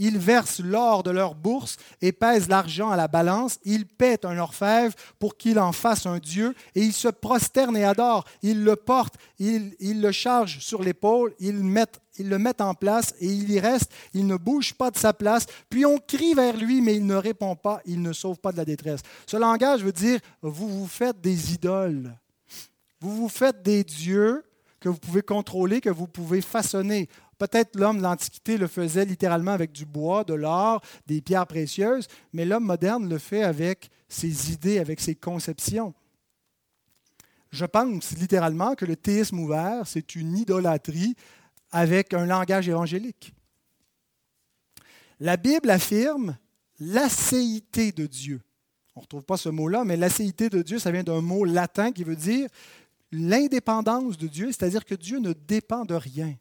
Ils 0.00 0.18
versent 0.18 0.60
l'or 0.60 1.02
de 1.02 1.10
leur 1.10 1.34
bourse 1.34 1.76
et 2.00 2.10
pèsent 2.10 2.48
l'argent 2.48 2.90
à 2.90 2.96
la 2.96 3.06
balance. 3.06 3.58
Ils 3.66 3.84
pètent 3.84 4.24
un 4.24 4.38
orfèvre 4.38 4.94
pour 5.18 5.36
qu'il 5.36 5.58
en 5.58 5.72
fasse 5.72 6.06
un 6.06 6.18
dieu 6.18 6.54
et 6.74 6.80
ils 6.80 6.94
se 6.94 7.08
prosternent 7.08 7.76
et 7.76 7.84
adorent. 7.84 8.24
Ils 8.42 8.64
le 8.64 8.76
portent, 8.76 9.16
ils, 9.38 10.00
le 10.00 10.10
chargent 10.10 10.58
sur 10.60 10.82
l'épaule, 10.82 11.34
ils, 11.38 11.54
le 11.54 12.38
mettent 12.38 12.60
en 12.62 12.72
place 12.72 13.14
et 13.20 13.26
il 13.26 13.52
y 13.52 13.60
reste. 13.60 13.92
Il 14.14 14.26
ne 14.26 14.36
bouge 14.36 14.72
pas 14.72 14.90
de 14.90 14.96
sa 14.96 15.12
place. 15.12 15.44
Puis 15.68 15.84
on 15.84 15.98
crie 15.98 16.32
vers 16.32 16.56
lui, 16.56 16.80
mais 16.80 16.96
il 16.96 17.04
ne 17.04 17.16
répond 17.16 17.54
pas. 17.54 17.82
Il 17.84 18.00
ne 18.00 18.14
sauve 18.14 18.38
pas 18.38 18.52
de 18.52 18.56
la 18.56 18.64
détresse. 18.64 19.02
Ce 19.26 19.36
langage 19.36 19.84
veut 19.84 19.92
dire 19.92 20.18
vous 20.40 20.66
vous 20.66 20.88
faites 20.88 21.20
des 21.20 21.52
idoles. 21.52 22.16
Vous 23.02 23.14
vous 23.14 23.28
faites 23.28 23.62
des 23.62 23.84
dieux 23.84 24.44
que 24.80 24.88
vous 24.88 24.98
pouvez 24.98 25.22
contrôler, 25.22 25.82
que 25.82 25.90
vous 25.90 26.06
pouvez 26.06 26.40
façonner. 26.40 27.10
Peut-être 27.40 27.74
l'homme 27.74 27.96
de 27.96 28.02
l'Antiquité 28.02 28.58
le 28.58 28.66
faisait 28.66 29.06
littéralement 29.06 29.52
avec 29.52 29.72
du 29.72 29.86
bois, 29.86 30.24
de 30.24 30.34
l'or, 30.34 30.82
des 31.06 31.22
pierres 31.22 31.46
précieuses, 31.46 32.06
mais 32.34 32.44
l'homme 32.44 32.66
moderne 32.66 33.08
le 33.08 33.16
fait 33.16 33.42
avec 33.42 33.88
ses 34.10 34.52
idées, 34.52 34.78
avec 34.78 35.00
ses 35.00 35.14
conceptions. 35.14 35.94
Je 37.50 37.64
pense 37.64 38.10
littéralement 38.12 38.74
que 38.74 38.84
le 38.84 38.94
théisme 38.94 39.38
ouvert, 39.38 39.86
c'est 39.86 40.16
une 40.16 40.36
idolâtrie 40.36 41.16
avec 41.70 42.12
un 42.12 42.26
langage 42.26 42.68
évangélique. 42.68 43.32
La 45.18 45.38
Bible 45.38 45.70
affirme 45.70 46.36
l'acéité 46.78 47.90
de 47.90 48.06
Dieu. 48.06 48.42
On 48.94 49.00
ne 49.00 49.04
retrouve 49.04 49.24
pas 49.24 49.38
ce 49.38 49.48
mot-là, 49.48 49.84
mais 49.84 49.96
l'acéité 49.96 50.50
de 50.50 50.60
Dieu, 50.60 50.78
ça 50.78 50.90
vient 50.90 51.04
d'un 51.04 51.22
mot 51.22 51.46
latin 51.46 51.90
qui 51.90 52.04
veut 52.04 52.16
dire 52.16 52.50
l'indépendance 53.12 54.18
de 54.18 54.26
Dieu, 54.26 54.48
c'est-à-dire 54.48 54.84
que 54.84 54.94
Dieu 54.94 55.20
ne 55.20 55.32
dépend 55.32 55.86
de 55.86 55.94
rien. 55.94 56.34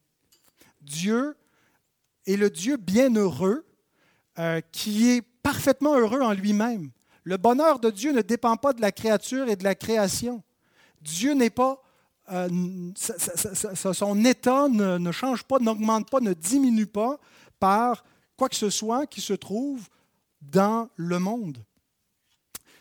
Dieu 0.89 1.37
est 2.25 2.35
le 2.35 2.49
Dieu 2.49 2.75
bienheureux 2.77 3.63
euh, 4.39 4.59
qui 4.71 5.09
est 5.09 5.21
parfaitement 5.21 5.95
heureux 5.95 6.21
en 6.21 6.33
lui-même. 6.33 6.89
Le 7.23 7.37
bonheur 7.37 7.79
de 7.79 7.91
Dieu 7.91 8.11
ne 8.11 8.21
dépend 8.21 8.57
pas 8.57 8.73
de 8.73 8.81
la 8.81 8.91
créature 8.91 9.47
et 9.49 9.55
de 9.55 9.63
la 9.63 9.75
création. 9.75 10.43
Dieu 11.01 11.33
n'est 11.33 11.51
pas... 11.51 11.81
Euh, 12.31 12.49
son 12.95 14.25
état 14.25 14.67
ne, 14.67 15.11
change 15.11 15.43
pas, 15.43 15.59
n'augmente 15.59 16.09
pas, 16.09 16.19
ne 16.19 16.33
diminue 16.33 16.85
pas 16.85 17.19
par 17.59 18.03
quoi 18.37 18.49
que 18.49 18.55
ce 18.55 18.69
soit 18.69 19.05
qui 19.05 19.21
se 19.21 19.33
trouve 19.33 19.87
dans 20.41 20.89
le 20.95 21.19
monde. 21.19 21.57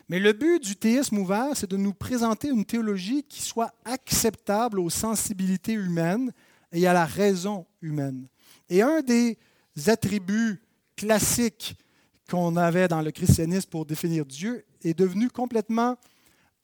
Mais 0.08 0.18
le 0.18 0.32
but 0.32 0.62
du 0.62 0.76
théisme 0.76 1.18
ouvert, 1.18 1.54
c'est 1.54 1.70
de 1.70 1.76
nous 1.76 1.94
présenter 1.94 2.48
une 2.48 2.64
théologie 2.64 3.22
qui 3.22 3.42
soit 3.42 3.72
acceptable 3.84 4.80
aux 4.80 4.90
sensibilités 4.90 5.74
humaines 5.74 6.32
et 6.72 6.86
à 6.86 6.92
la 6.92 7.04
raison 7.04 7.66
humaine. 7.80 8.28
Et 8.68 8.82
un 8.82 9.00
des 9.00 9.38
attributs 9.86 10.60
classiques 10.96 11.76
qu'on 12.28 12.56
avait 12.56 12.88
dans 12.88 13.00
le 13.00 13.10
christianisme 13.10 13.70
pour 13.70 13.86
définir 13.86 14.26
Dieu 14.26 14.64
est 14.82 14.98
devenu 14.98 15.30
complètement 15.30 15.96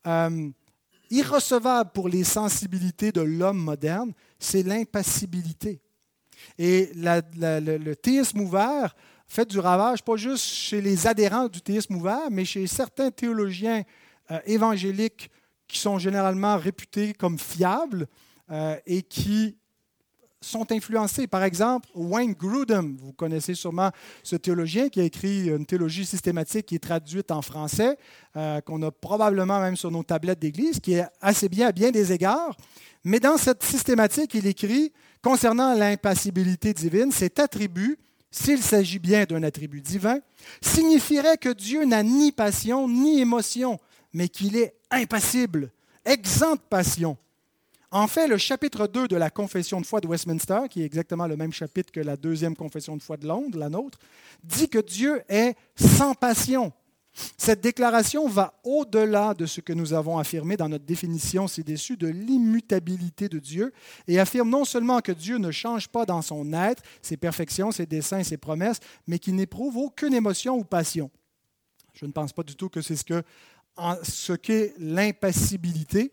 euh, 0.07 0.51
irrecevable 1.11 1.91
pour 1.95 2.09
les 2.09 2.25
sensibilités 2.25 3.13
de 3.13 3.21
l'homme 3.21 3.59
moderne, 3.59 4.13
c'est 4.39 4.63
l'impassibilité. 4.63 5.81
Et 6.59 6.91
le, 6.95 7.95
théisme 7.95 8.41
ouvert 8.41 8.95
fait 9.27 9.49
du 9.49 9.59
ravage, 9.59 10.03
pas 10.03 10.17
juste 10.17 10.45
chez 10.45 10.81
les 10.81 11.07
adhérents 11.07 11.49
du 11.49 11.61
théisme 11.61 11.97
ouvert, 11.97 12.31
mais 12.31 12.45
chez 12.45 12.67
certains 12.67 13.11
théologiens 13.11 13.83
euh, 14.31 14.39
évangéliques 14.45 15.31
qui 15.67 15.79
sont 15.79 15.99
généralement 15.99 16.59
réputés 16.59 17.15
comme 17.15 17.39
fiables 17.39 18.07
euh, 18.51 18.77
et 18.87 19.03
qui 19.03 19.57
sont 20.45 20.71
influencés. 20.71 21.27
Par 21.27 21.43
exemple, 21.43 21.89
Wayne 21.95 22.35
Grudem, 22.35 22.97
vous 23.01 23.13
connaissez 23.13 23.55
sûrement 23.55 23.91
ce 24.23 24.37
théologien 24.37 24.89
qui 24.89 25.01
a 25.01 25.05
écrit 25.05 25.49
une 25.49 25.67
théologie 25.67 26.07
systématique 26.07 26.67
qui 26.67 26.77
est 26.77 26.81
traduite 26.81 27.31
en 27.31 27.43
français, 27.43 27.99
euh, 28.37 28.61
qu'on 28.61 28.83
a 28.83 28.91
probablement 28.91 29.61
même 29.61 29.77
sur 29.77 29.91
nos 29.91 30.03
tablettes 30.03 30.39
d'église, 30.39 30.81
qui 30.81 30.95
est 30.95 31.07
assez 31.21 31.49
bien 31.49 31.69
à 31.69 31.73
bien 31.73 31.91
des 31.91 32.13
égards. 32.13 32.57
Mais 33.05 33.21
dans 33.21 33.37
cette 33.37 33.63
systématique, 33.63 34.35
il 34.35 34.47
écrit 34.47 34.93
concernant 35.23 35.75
l'impassibilité 35.75 36.73
divine, 36.73 37.11
cet 37.11 37.39
attribut, 37.39 37.99
s'il 38.31 38.63
s'agit 38.63 38.99
bien 38.99 39.25
d'un 39.25 39.43
attribut 39.43 39.81
divin, 39.81 40.19
signifierait 40.61 41.39
que 41.39 41.51
Dieu 41.51 41.85
n'a 41.85 42.03
ni 42.03 42.33
passion 42.33 42.89
ni 42.89 43.21
émotion, 43.21 43.79
mais 44.13 44.29
qu'il 44.29 44.57
est 44.57 44.75
impassible, 44.91 45.71
exempt 46.05 46.57
de 46.57 46.61
passion 46.69 47.17
en 47.95 48.09
fait, 48.09 48.27
le 48.27 48.39
chapitre 48.39 48.89
2 48.89 49.07
de 49.07 49.15
la 49.15 49.31
Confession 49.31 49.81
de 49.81 49.87
foi 49.87 50.01
de 50.01 50.09
Westminster, 50.09 50.63
qui 50.69 50.83
est 50.83 50.85
exactement 50.85 51.29
le 51.29 51.37
même 51.37 51.53
chapitre 51.53 51.93
que 51.93 52.01
la 52.01 52.17
deuxième 52.17 52.57
Confession 52.57 52.97
de 52.97 53.03
foi 53.03 53.17
de 53.17 53.25
Londres, 53.25 53.57
la 53.57 53.69
nôtre, 53.69 54.01
dit 54.43 54.69
que 54.69 54.81
Dieu 54.81 55.23
est 55.29 55.55
sans 55.77 56.13
passion. 56.15 56.73
Cette 57.39 57.61
déclaration 57.61 58.27
va 58.27 58.55
au-delà 58.65 59.33
de 59.35 59.47
ce 59.47 59.61
que 59.61 59.73
nous 59.73 59.93
avons 59.93 60.19
affirmé 60.19 60.57
dans 60.57 60.69
notre 60.69 60.85
définition 60.85 61.47
ci-dessus 61.47 61.97
de 61.97 62.09
l'immutabilité 62.09 63.29
de 63.29 63.39
Dieu 63.39 63.73
et 64.09 64.19
affirme 64.19 64.51
non 64.51 64.65
seulement 64.65 64.99
que 64.99 65.13
Dieu 65.13 65.39
ne 65.39 65.53
change 65.53 65.87
pas 65.87 66.05
dans 66.05 66.21
son 66.21 66.53
être, 66.53 66.83
ses 67.01 67.17
perfections, 67.17 67.71
ses 67.71 67.87
desseins, 67.87 68.25
ses 68.25 68.39
promesses, 68.39 68.81
mais 69.07 69.21
qu'il 69.21 69.37
n'éprouve 69.37 69.77
aucune 69.77 70.15
émotion 70.15 70.59
ou 70.59 70.65
passion. 70.65 71.13
Je 71.93 72.07
ne 72.07 72.11
pense 72.11 72.33
pas 72.33 72.43
du 72.43 72.57
tout 72.57 72.69
que 72.69 72.83
c'est 72.83 72.97
ce 72.97 73.23
ce 74.03 74.33
qu'est 74.33 74.75
l'impassibilité. 74.79 76.13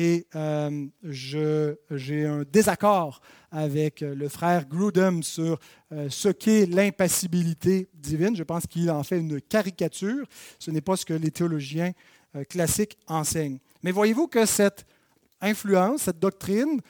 Et 0.00 0.28
euh, 0.36 0.86
j'ai 1.02 2.24
un 2.24 2.44
désaccord 2.44 3.20
avec 3.50 4.02
le 4.02 4.28
frère 4.28 4.68
Grudem 4.68 5.24
sur 5.24 5.58
euh, 5.90 6.06
ce 6.08 6.28
qu'est 6.28 6.66
l'impassibilité 6.66 7.88
divine. 7.94 8.36
Je 8.36 8.44
pense 8.44 8.68
qu'il 8.68 8.88
en 8.92 9.02
fait 9.02 9.18
une 9.18 9.40
caricature. 9.40 10.24
Ce 10.60 10.70
n'est 10.70 10.80
pas 10.80 10.96
ce 10.96 11.04
que 11.04 11.14
les 11.14 11.32
théologiens 11.32 11.90
euh, 12.36 12.44
classiques 12.44 12.96
enseignent. 13.08 13.58
Mais 13.82 13.90
voyez-vous 13.90 14.28
que 14.28 14.46
cette 14.46 14.86
influence, 15.40 16.02
cette 16.02 16.20
doctrine 16.20 16.80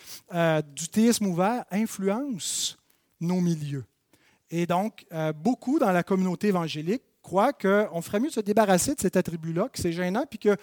du 0.76 0.88
théisme 0.88 1.26
ouvert 1.26 1.64
influence 1.70 2.78
nos 3.20 3.40
milieux. 3.40 3.84
Et 4.50 4.66
donc, 4.66 5.06
euh, 5.12 5.32
beaucoup 5.32 5.78
dans 5.78 5.92
la 5.92 6.02
communauté 6.02 6.48
évangélique 6.48 7.02
croient 7.22 7.52
qu'on 7.52 8.00
ferait 8.00 8.20
mieux 8.20 8.28
de 8.28 8.34
se 8.34 8.40
débarrasser 8.40 8.94
de 8.94 9.00
cet 9.00 9.16
attribut-là, 9.16 9.68
que 9.68 9.78
c'est 9.80 9.92
gênant, 9.92 10.24
puis 10.28 10.38
que 10.38 10.56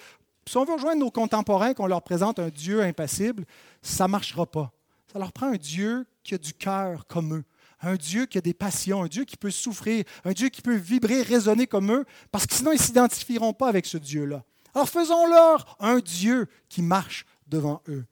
si 0.47 0.57
on 0.57 0.65
veut 0.65 0.73
rejoindre 0.73 0.99
nos 0.99 1.11
contemporains, 1.11 1.73
qu'on 1.73 1.87
leur 1.87 2.01
présente 2.01 2.39
un 2.39 2.49
Dieu 2.49 2.81
impassible, 2.81 3.45
ça 3.81 4.05
ne 4.05 4.11
marchera 4.11 4.45
pas. 4.45 4.71
Ça 5.11 5.19
leur 5.19 5.31
prend 5.31 5.47
un 5.47 5.57
Dieu 5.57 6.05
qui 6.23 6.35
a 6.35 6.37
du 6.37 6.53
cœur 6.53 7.07
comme 7.07 7.35
eux, 7.35 7.43
un 7.81 7.95
Dieu 7.95 8.25
qui 8.25 8.37
a 8.37 8.41
des 8.41 8.53
passions, 8.53 9.03
un 9.03 9.07
Dieu 9.07 9.25
qui 9.25 9.37
peut 9.37 9.51
souffrir, 9.51 10.03
un 10.23 10.33
Dieu 10.33 10.49
qui 10.49 10.61
peut 10.61 10.75
vibrer, 10.75 11.21
résonner 11.21 11.67
comme 11.67 11.91
eux, 11.91 12.05
parce 12.31 12.45
que 12.45 12.53
sinon 12.53 12.71
ils 12.71 12.79
ne 12.79 12.81
s'identifieront 12.81 13.53
pas 13.53 13.67
avec 13.67 13.85
ce 13.85 13.97
Dieu-là. 13.97 14.43
Alors 14.73 14.89
faisons-leur 14.89 15.77
un 15.79 15.99
Dieu 15.99 16.47
qui 16.69 16.81
marche 16.81 17.25
devant 17.47 17.81
eux. 17.87 18.05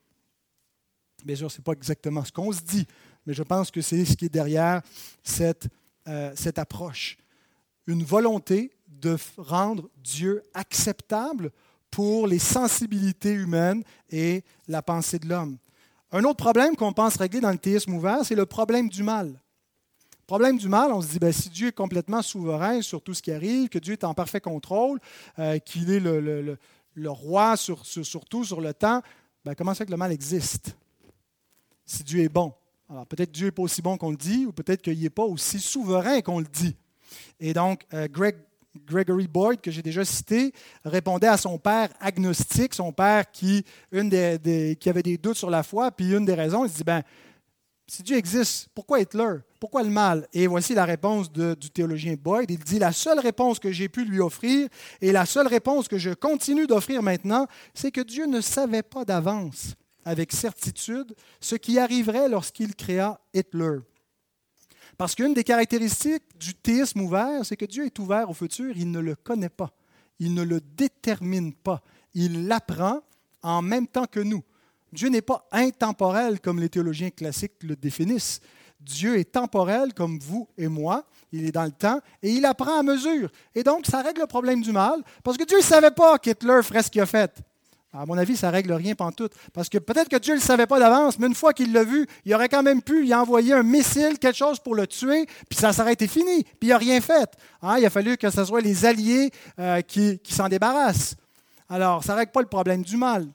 Bien 1.26 1.36
sûr, 1.36 1.52
ce 1.52 1.58
n'est 1.58 1.64
pas 1.64 1.74
exactement 1.74 2.24
ce 2.24 2.32
qu'on 2.32 2.52
se 2.52 2.62
dit, 2.62 2.88
mais 3.26 3.34
je 3.34 3.44
pense 3.44 3.72
que 3.72 3.82
c'est 3.82 4.06
ce 4.06 4.16
qui 4.16 4.26
est 4.26 4.34
derrière 4.34 4.82
cette, 5.24 5.68
euh, 6.08 6.32
cette 6.36 6.60
approche. 6.60 7.18
Une 7.86 8.04
volonté 8.04 8.72
de 8.88 9.18
rendre 9.38 9.90
Dieu 9.98 10.44
acceptable 10.54 11.52
pour 11.94 12.26
les 12.26 12.40
sensibilités 12.40 13.34
humaines 13.34 13.84
et 14.10 14.44
la 14.68 14.82
pensée 14.82 15.20
de 15.20 15.30
l'homme. 15.30 15.60
Un 16.12 16.24
autre 16.24 16.38
problème 16.38 16.76
qu'on 16.76 16.92
pense 16.92 17.18
régler 17.18 17.40
dans 17.40 17.52
le 17.52 17.60
théisme 17.60 17.94
ouvert, 17.94 18.26
c'est 18.26 18.34
le 18.34 18.48
problème 18.48 18.90
du 18.90 19.04
mal. 19.04 19.28
Le 19.28 20.26
problème 20.26 20.58
du 20.58 20.68
mal, 20.70 20.92
on 20.92 21.04
se 21.04 21.10
dit, 21.10 21.20
ben, 21.20 21.32
si 21.32 21.50
Dieu 21.50 21.68
est 21.68 21.76
complètement 21.76 22.24
souverain 22.24 22.82
sur 22.82 23.04
tout 23.04 23.14
ce 23.14 23.22
qui 23.22 23.32
arrive, 23.32 23.70
que 23.70 23.78
Dieu 23.78 23.94
est 23.94 24.04
en 24.04 24.16
parfait 24.16 24.42
contrôle, 24.42 25.00
euh, 25.38 25.60
qu'il 25.60 25.92
est 25.92 26.00
le, 26.00 26.58
roi 27.06 27.58
sur, 27.58 27.84
tout, 28.28 28.44
sur 28.44 28.60
le 28.60 28.74
temps, 28.74 29.04
ben, 29.46 29.54
comment 29.54 29.76
ça 29.76 29.86
que 29.86 29.92
le 29.92 29.98
mal 29.98 30.12
existe 30.12 30.76
si 31.86 32.04
Dieu 32.04 32.22
est 32.22 32.30
bon? 32.30 32.54
Alors 32.90 33.06
peut-être 33.06 33.32
Dieu 33.32 33.48
n'est 33.48 33.52
pas 33.52 33.62
aussi 33.62 33.84
bon 33.84 33.98
qu'on 33.98 34.10
le 34.10 34.18
dit, 34.18 34.48
ou 34.48 34.52
peut-être 34.52 34.82
qu'il 34.82 35.00
n'est 35.00 35.12
pas 35.12 35.26
aussi 35.26 35.60
souverain 35.60 36.22
qu'on 36.22 36.40
le 36.40 36.48
dit. 36.52 36.76
Et 37.40 37.54
donc, 37.54 37.86
euh, 37.94 38.08
Greg, 38.10 38.36
Gregory 38.76 39.28
Boyd, 39.28 39.62
que 39.62 39.72
j'ai 39.72 39.82
déjà 39.82 40.04
cité, 40.04 40.52
répondait 40.84 41.28
à 41.28 41.38
son 41.38 41.58
père 41.58 41.90
agnostique, 42.00 42.74
son 42.74 42.92
père 42.92 43.30
qui, 43.32 43.64
avait 43.92 45.04
des 45.04 45.18
doutes 45.18 45.38
sur 45.38 45.50
la 45.50 45.64
foi, 45.64 45.92
puis 45.92 46.12
une 46.12 46.26
des 46.26 46.34
raisons, 46.34 46.66
il 46.66 46.72
se 46.72 46.78
dit, 46.78 46.84
ben, 46.84 47.04
si 47.86 48.02
Dieu 48.02 48.18
existe, 48.18 48.70
pourquoi 48.74 49.02
Hitler? 49.02 49.36
Pourquoi 49.60 49.84
le 49.84 49.90
mal? 49.90 50.28
Et 50.34 50.48
voici 50.48 50.74
la 50.74 50.86
réponse 50.86 51.32
du 51.32 51.70
théologien 51.70 52.16
Boyd. 52.16 52.50
Il 52.50 52.60
dit, 52.60 52.80
la 52.80 52.92
seule 52.92 53.20
réponse 53.20 53.60
que 53.60 53.72
j'ai 53.72 53.90
pu 53.90 54.06
lui 54.06 54.20
offrir, 54.20 54.68
et 55.02 55.12
la 55.12 55.26
seule 55.26 55.48
réponse 55.48 55.88
que 55.88 55.98
je 55.98 56.12
continue 56.12 56.66
d'offrir 56.66 57.04
maintenant, 57.04 57.48
c'est 57.74 57.92
que 57.92 58.02
Dieu 58.02 58.26
ne 58.26 58.42
savait 58.42 58.84
pas 58.84 59.06
d'avance 59.06 59.76
avec 60.06 60.32
certitude 60.32 61.14
ce 61.40 61.56
qui 61.56 61.80
arriverait 61.80 62.30
lorsqu'il 62.30 62.76
créa 62.76 63.20
Hitler. 63.34 63.80
Parce 64.98 65.16
qu'une 65.16 65.34
des 65.34 65.44
caractéristiques 65.44 66.38
du 66.40 66.54
théisme 66.54 67.02
ouvert, 67.02 67.46
c'est 67.46 67.58
que 67.58 67.66
Dieu 67.66 67.86
est 67.86 68.00
ouvert 68.00 68.30
au 68.30 68.34
futur, 68.34 68.74
il 68.76 68.92
ne 68.92 69.00
le 69.00 69.16
connaît 69.16 69.50
pas, 69.50 69.72
il 70.20 70.34
ne 70.34 70.44
le 70.44 70.62
détermine 70.62 71.54
pas, 71.54 71.82
il 72.14 72.48
l'apprend 72.48 73.02
en 73.42 73.62
même 73.62 73.88
temps 73.88 74.06
que 74.06 74.20
nous. 74.20 74.44
Dieu 74.92 75.10
n'est 75.10 75.24
pas 75.24 75.48
intemporel 75.52 76.40
comme 76.40 76.60
les 76.60 76.70
théologiens 76.70 77.10
classiques 77.10 77.64
le 77.64 77.76
définissent. 77.76 78.40
Dieu 78.80 79.18
est 79.18 79.32
temporel 79.32 79.94
comme 79.94 80.20
vous 80.20 80.48
et 80.58 80.68
moi, 80.68 81.06
il 81.32 81.46
est 81.46 81.52
dans 81.52 81.64
le 81.64 81.72
temps 81.72 82.00
et 82.22 82.32
il 82.32 82.46
apprend 82.46 82.80
à 82.80 82.84
mesure. 82.84 83.32
Et 83.56 83.64
donc, 83.64 83.88
ça 83.88 84.02
règle 84.02 84.22
le 84.22 84.28
problème 84.28 84.62
du 84.62 84.72
mal, 84.72 85.02
parce 85.24 85.38
que 85.38 85.46
Dieu 85.46 85.58
ne 85.58 85.64
savait 85.64 85.92
pas 85.92 86.20
qu'Hitler 86.20 86.62
ferait 86.64 86.84
ce 86.84 86.92
qu'il 86.92 87.02
a 87.02 87.06
fait. 87.06 87.42
À 87.96 88.08
mon 88.08 88.18
avis, 88.18 88.36
ça 88.36 88.50
règle 88.50 88.74
rien 88.74 88.96
tout, 89.16 89.30
Parce 89.54 89.70
que 89.70 89.78
peut-être 89.78 90.10
que 90.10 90.18
Dieu 90.18 90.34
ne 90.34 90.40
le 90.40 90.44
savait 90.44 90.66
pas 90.66 90.80
d'avance, 90.80 91.20
mais 91.20 91.28
une 91.28 91.36
fois 91.36 91.54
qu'il 91.54 91.72
l'a 91.72 91.84
vu, 91.84 92.08
il 92.26 92.34
aurait 92.34 92.50
quand 92.50 92.64
même 92.64 92.82
pu 92.82 93.06
y 93.06 93.14
envoyer 93.14 93.54
un 93.54 93.62
missile, 93.62 94.18
quelque 94.18 94.36
chose 94.36 94.60
pour 94.60 94.74
le 94.74 94.88
tuer, 94.88 95.28
puis 95.48 95.60
ça 95.60 95.72
serait 95.74 95.94
été 95.94 96.08
fini. 96.08 96.44
Puis 96.44 96.58
il 96.64 96.70
n'a 96.70 96.80
rien 96.80 97.00
fait. 97.02 97.30
Hein, 97.62 97.78
il 97.78 97.86
a 97.86 97.92
fallu 97.92 98.18
que 98.18 98.32
ce 98.32 98.46
soit 98.46 98.62
les 98.62 98.86
alliés 98.86 99.30
euh, 99.60 99.82
qui, 99.82 100.20
s'en 100.28 100.50
débarrassent. 100.50 101.16
Alors, 101.70 102.04
ça 102.04 102.14
ne 102.14 102.18
règle 102.18 102.32
pas 102.32 102.42
le 102.42 102.48
problème 102.48 102.82
du 102.82 102.98
mal. 102.98 103.28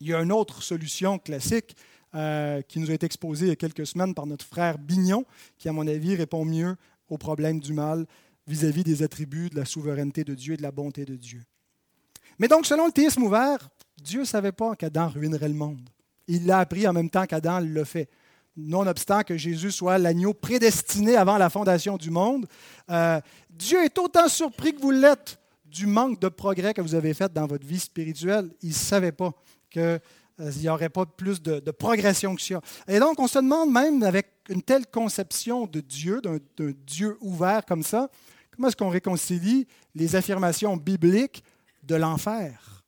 Il 0.00 0.06
y 0.06 0.14
a 0.14 0.20
une 0.20 0.32
autre 0.32 0.62
solution 0.62 1.18
classique 1.18 1.74
euh, 2.14 2.62
qui 2.62 2.78
nous 2.78 2.92
a 2.92 2.94
été 2.94 3.04
exposée 3.04 3.46
il 3.46 3.48
y 3.48 3.52
a 3.52 3.56
quelques 3.56 3.86
semaines 3.86 4.14
par 4.14 4.26
notre 4.26 4.46
frère 4.46 4.78
Bignon, 4.78 5.24
qui, 5.58 5.68
à 5.68 5.72
mon 5.72 5.88
avis, 5.88 6.14
répond 6.14 6.44
mieux 6.44 6.76
au 7.08 7.18
problème 7.18 7.58
du 7.58 7.72
mal 7.72 8.06
vis 8.46 8.64
à 8.64 8.70
-vis 8.70 8.84
des 8.84 9.02
attributs 9.02 9.50
de 9.50 9.56
la 9.56 9.64
souveraineté 9.64 10.22
de 10.22 10.34
Dieu 10.34 10.54
et 10.54 10.56
de 10.56 10.62
la 10.62 10.70
bonté 10.70 11.04
de 11.04 11.16
Dieu. 11.16 11.42
Mais 12.40 12.48
donc, 12.48 12.64
selon 12.64 12.86
le 12.86 12.92
théisme 12.92 13.22
ouvert, 13.22 13.68
Dieu 14.02 14.20
ne 14.20 14.24
savait 14.24 14.50
pas 14.50 14.74
qu'Adam 14.74 15.08
ruinerait 15.08 15.48
le 15.48 15.54
monde. 15.54 15.86
Il 16.26 16.46
l'a 16.46 16.60
appris 16.60 16.88
en 16.88 16.92
même 16.94 17.10
temps 17.10 17.26
qu'Adam 17.26 17.60
le 17.60 17.84
fait. 17.84 18.08
Nonobstant 18.56 19.22
que 19.22 19.36
Jésus 19.36 19.70
soit 19.70 19.98
l'agneau 19.98 20.32
prédestiné 20.32 21.16
avant 21.16 21.36
la 21.36 21.50
fondation 21.50 21.98
du 21.98 22.10
monde, 22.10 22.46
euh, 22.90 23.20
Dieu 23.50 23.84
est 23.84 23.96
autant 23.98 24.26
surpris 24.26 24.74
que 24.74 24.80
vous 24.80 24.90
l'êtes 24.90 25.38
du 25.66 25.86
manque 25.86 26.18
de 26.18 26.28
progrès 26.28 26.72
que 26.72 26.80
vous 26.80 26.94
avez 26.94 27.12
fait 27.12 27.30
dans 27.30 27.46
votre 27.46 27.66
vie 27.66 27.78
spirituelle. 27.78 28.50
Il 28.62 28.70
ne 28.70 28.74
savait 28.74 29.12
pas 29.12 29.32
qu'il 29.70 29.82
euh, 29.82 29.98
n'y 30.38 30.68
aurait 30.70 30.88
pas 30.88 31.04
plus 31.04 31.42
de, 31.42 31.70
progression 31.70 32.34
que 32.34 32.42
ça. 32.42 32.60
Et 32.88 32.98
donc, 32.98 33.20
on 33.20 33.28
se 33.28 33.38
demande 33.38 33.70
même, 33.70 34.02
avec 34.02 34.28
une 34.48 34.62
telle 34.62 34.86
conception 34.86 35.66
de 35.66 35.80
Dieu, 35.80 36.22
d'un 36.22 36.38
Dieu 36.86 37.18
ouvert 37.20 37.66
comme 37.66 37.82
ça, 37.82 38.08
comment 38.50 38.68
est-ce 38.68 38.76
qu'on 38.76 38.88
réconcilie 38.88 39.66
les 39.94 40.16
affirmations 40.16 40.76
bibliques 40.78 41.44
l'enfer. 41.94 42.84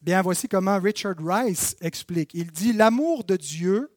Bien, 0.00 0.20
voici 0.20 0.48
comment 0.48 0.78
Richard 0.80 1.14
Rice 1.18 1.76
explique. 1.80 2.32
Il 2.34 2.50
dit, 2.50 2.72
L'amour 2.72 3.24
de 3.24 3.36
Dieu 3.36 3.90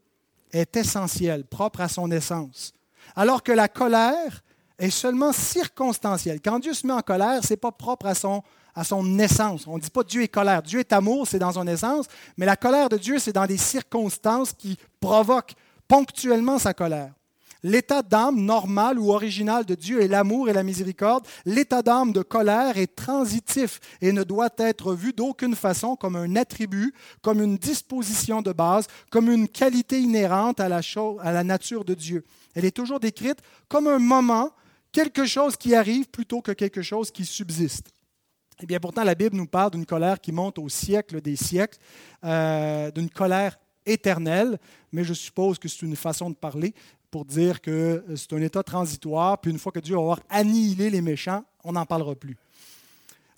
est 0.51 0.77
essentiel, 0.77 1.45
propre 1.45 1.81
à 1.81 1.89
son 1.89 2.11
essence, 2.11 2.73
alors 3.15 3.41
que 3.41 3.51
la 3.51 3.67
colère 3.67 4.43
est 4.77 4.89
seulement 4.89 5.31
circonstancielle. 5.31 6.41
Quand 6.41 6.59
Dieu 6.59 6.73
se 6.73 6.85
met 6.85 6.93
en 6.93 7.01
colère, 7.01 7.43
ce 7.43 7.53
n'est 7.53 7.57
pas 7.57 7.71
propre 7.71 8.05
à 8.05 8.15
son, 8.15 8.43
à 8.75 8.83
son 8.83 9.17
essence. 9.19 9.65
On 9.67 9.77
ne 9.77 9.81
dit 9.81 9.89
pas 9.89 10.03
Dieu 10.03 10.21
est 10.21 10.27
colère. 10.27 10.61
Dieu 10.61 10.79
est 10.79 10.93
amour, 10.93 11.27
c'est 11.27 11.39
dans 11.39 11.53
son 11.53 11.65
essence, 11.65 12.05
mais 12.37 12.45
la 12.45 12.55
colère 12.55 12.89
de 12.89 12.97
Dieu, 12.97 13.19
c'est 13.19 13.33
dans 13.33 13.45
des 13.45 13.57
circonstances 13.57 14.53
qui 14.53 14.77
provoquent 14.99 15.55
ponctuellement 15.87 16.59
sa 16.59 16.73
colère. 16.73 17.13
L'état 17.67 18.03
d'âme 18.03 18.41
normal 18.41 18.99
ou 18.99 19.11
original 19.11 19.65
de 19.65 19.73
Dieu 19.73 19.99
est 19.99 20.07
l'amour 20.07 20.49
et 20.49 20.53
la 20.53 20.61
miséricorde. 20.61 21.25
L'état 21.45 21.81
d'âme 21.81 22.13
de 22.13 22.21
colère 22.21 22.77
est 22.77 22.95
transitif 22.95 23.79
et 24.01 24.11
ne 24.11 24.23
doit 24.23 24.51
être 24.59 24.93
vu 24.93 25.13
d'aucune 25.13 25.55
façon 25.55 25.95
comme 25.95 26.15
un 26.15 26.35
attribut, 26.35 26.93
comme 27.23 27.41
une 27.41 27.57
disposition 27.57 28.43
de 28.43 28.53
base, 28.53 28.85
comme 29.09 29.31
une 29.31 29.47
qualité 29.47 29.99
inhérente 29.99 30.59
à 30.59 30.69
la, 30.69 31.43
nature 31.43 31.85
de 31.85 31.95
Dieu. 31.95 32.23
Elle 32.53 32.65
est 32.65 32.75
toujours 32.75 32.99
décrite 32.99 33.39
comme 33.67 33.87
un 33.87 33.97
moment, 33.97 34.51
quelque 34.91 35.25
chose 35.25 35.57
qui 35.57 35.73
arrive 35.73 36.07
plutôt 36.07 36.43
que 36.43 36.51
quelque 36.51 36.83
chose 36.83 37.09
qui 37.09 37.25
subsiste. 37.25 37.87
Eh 38.61 38.67
bien, 38.67 38.79
pourtant, 38.79 39.03
la 39.03 39.15
Bible 39.15 39.35
nous 39.35 39.47
parle 39.47 39.71
d'une 39.71 39.87
colère 39.87 40.21
qui 40.21 40.31
monte 40.31 40.59
au 40.59 40.69
siècle 40.69 41.19
des 41.19 41.35
siècles, 41.35 41.79
euh, 42.25 42.91
d'une 42.91 43.09
colère 43.09 43.57
éternelle, 43.87 44.59
mais 44.91 45.03
je 45.03 45.15
suppose 45.15 45.57
que 45.57 45.67
c'est 45.67 45.81
une 45.81 45.95
façon 45.95 46.29
de 46.29 46.35
parler 46.35 46.75
pour 47.15 47.23
dire 47.23 47.61
que 47.61 48.03
c'est 48.17 48.33
un 48.33 48.41
état 48.41 48.61
transitoire, 48.61 49.39
puis 49.39 49.49
une 49.49 49.57
fois 49.57 49.71
que 49.71 49.79
Dieu 49.79 49.95
va 49.95 50.01
avoir 50.01 50.19
annihilé 50.29 50.89
les 50.89 50.99
méchants, 50.99 51.45
on 51.63 51.71
n'en 51.71 51.85
parlera 51.85 52.13
plus. 52.13 52.35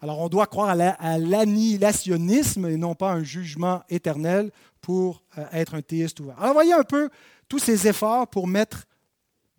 Alors 0.01 0.17
on 0.17 0.29
doit 0.29 0.47
croire 0.47 0.69
à 0.69 1.17
l'annihilationnisme 1.19 2.65
et 2.65 2.75
non 2.75 2.95
pas 2.95 3.11
un 3.11 3.21
jugement 3.21 3.83
éternel 3.87 4.49
pour 4.81 5.21
euh, 5.37 5.45
être 5.51 5.75
un 5.75 5.83
théiste 5.83 6.19
ouvert. 6.19 6.41
Alors 6.41 6.53
voyez 6.53 6.73
un 6.73 6.81
peu 6.81 7.11
tous 7.47 7.59
ces 7.59 7.87
efforts 7.87 8.27
pour 8.27 8.47
mettre 8.47 8.87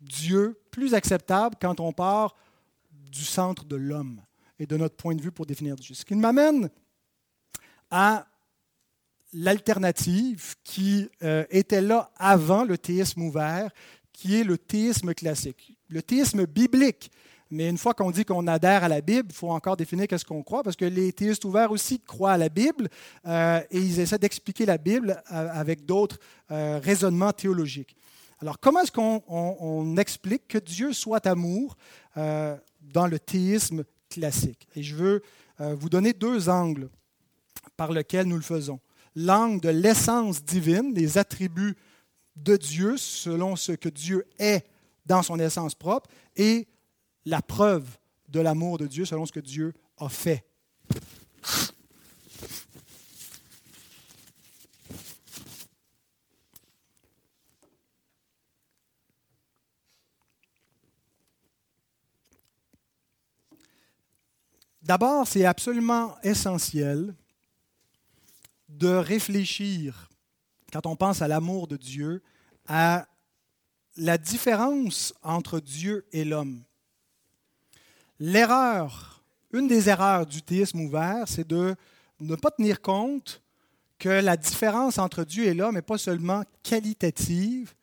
Dieu 0.01 0.59
plus 0.69 0.95
acceptable 0.95 1.55
quand 1.61 1.79
on 1.79 1.93
part 1.93 2.35
du 2.91 3.23
centre 3.23 3.63
de 3.63 3.77
l'homme 3.77 4.19
et 4.59 4.65
de 4.65 4.75
notre 4.75 4.97
point 4.97 5.15
de 5.15 5.21
vue 5.21 5.31
pour 5.31 5.45
définir 5.45 5.77
Dieu. 5.77 5.95
Ce 5.95 6.03
qui 6.03 6.15
m'amène 6.15 6.69
à 7.89 8.25
l'alternative 9.33 10.55
qui 10.63 11.09
euh, 11.23 11.45
était 11.49 11.81
là 11.81 12.11
avant 12.17 12.63
le 12.63 12.77
théisme 12.77 13.21
ouvert, 13.21 13.69
qui 14.19 14.35
est 14.35 14.43
le 14.43 14.57
théisme 14.57 15.13
classique. 15.13 15.77
Le 15.87 16.01
théisme 16.01 16.45
biblique. 16.45 17.09
Mais 17.51 17.69
une 17.69 17.77
fois 17.77 17.93
qu'on 17.93 18.11
dit 18.11 18.25
qu'on 18.25 18.47
adhère 18.47 18.83
à 18.83 18.89
la 18.89 18.99
Bible, 18.99 19.29
il 19.31 19.35
faut 19.35 19.49
encore 19.49 19.77
définir 19.77 20.07
qu'est-ce 20.07 20.25
qu'on 20.25 20.43
croit, 20.43 20.61
parce 20.61 20.75
que 20.75 20.83
les 20.83 21.13
théistes 21.13 21.45
ouverts 21.45 21.71
aussi 21.71 22.01
croient 22.01 22.33
à 22.33 22.37
la 22.37 22.49
Bible 22.49 22.89
euh, 23.25 23.61
et 23.71 23.79
ils 23.79 24.01
essaient 24.01 24.19
d'expliquer 24.19 24.65
la 24.65 24.77
Bible 24.77 25.23
euh, 25.31 25.49
avec 25.53 25.85
d'autres 25.85 26.17
euh, 26.51 26.81
raisonnements 26.83 27.31
théologiques. 27.31 27.95
Alors, 28.41 28.59
comment 28.59 28.81
est-ce 28.81 28.91
qu'on 28.91 29.95
explique 29.97 30.49
que 30.49 30.57
Dieu 30.57 30.91
soit 30.93 31.25
amour 31.25 31.75
dans 32.15 33.07
le 33.07 33.19
théisme 33.19 33.83
classique? 34.09 34.65
Et 34.75 34.83
je 34.83 34.95
veux 34.95 35.21
vous 35.59 35.89
donner 35.89 36.13
deux 36.13 36.47
angles 36.47 36.89
par 37.75 37.91
lesquels 37.91 38.27
nous 38.27 38.37
le 38.37 38.41
faisons. 38.41 38.79
L'angle 39.13 39.59
de 39.59 39.69
l'essence 39.69 40.41
divine, 40.41 40.93
les 40.95 41.17
attributs 41.17 41.75
de 42.43 42.57
Dieu 42.57 42.97
selon 42.97 43.55
ce 43.55 43.71
que 43.71 43.89
Dieu 43.89 44.25
est 44.37 44.65
dans 45.05 45.23
son 45.23 45.39
essence 45.39 45.75
propre 45.75 46.09
et 46.35 46.67
la 47.25 47.41
preuve 47.41 47.97
de 48.27 48.39
l'amour 48.39 48.77
de 48.77 48.87
Dieu 48.87 49.05
selon 49.05 49.25
ce 49.25 49.31
que 49.31 49.39
Dieu 49.39 49.73
a 49.97 50.09
fait. 50.09 50.45
D'abord, 64.81 65.27
c'est 65.27 65.45
absolument 65.45 66.15
essentiel 66.23 67.13
de 68.69 68.87
réfléchir 68.87 70.08
quand 70.71 70.85
on 70.85 70.95
pense 70.95 71.21
à 71.21 71.27
l'amour 71.27 71.67
de 71.67 71.77
Dieu, 71.77 72.21
à 72.67 73.07
la 73.97 74.17
différence 74.17 75.13
entre 75.23 75.59
Dieu 75.59 76.05
et 76.11 76.23
l'homme. 76.23 76.63
L'erreur, 78.19 79.23
une 79.51 79.67
des 79.67 79.89
erreurs 79.89 80.25
du 80.25 80.41
théisme 80.41 80.81
ouvert, 80.81 81.27
c'est 81.27 81.47
de 81.47 81.75
ne 82.19 82.35
pas 82.35 82.51
tenir 82.51 82.81
compte 82.81 83.41
que 83.97 84.09
la 84.09 84.37
différence 84.37 84.97
entre 84.97 85.23
Dieu 85.23 85.45
et 85.45 85.53
l'homme 85.53 85.75
n'est 85.75 85.81
pas 85.81 85.97
seulement 85.97 86.43
qualitative 86.63 87.73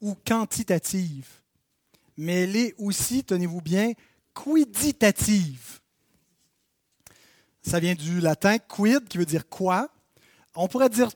ou 0.00 0.14
quantitative, 0.26 1.28
mais 2.16 2.42
elle 2.42 2.56
est 2.56 2.74
aussi, 2.78 3.24
tenez-vous 3.24 3.62
bien, 3.62 3.92
quiditative. 4.34 5.80
Ça 7.62 7.78
vient 7.78 7.94
du 7.94 8.20
latin 8.20 8.58
quid, 8.58 9.06
qui 9.08 9.18
veut 9.18 9.24
dire 9.24 9.48
quoi? 9.48 9.88
On 10.54 10.68
pourrait 10.68 10.90
dire 10.90 11.10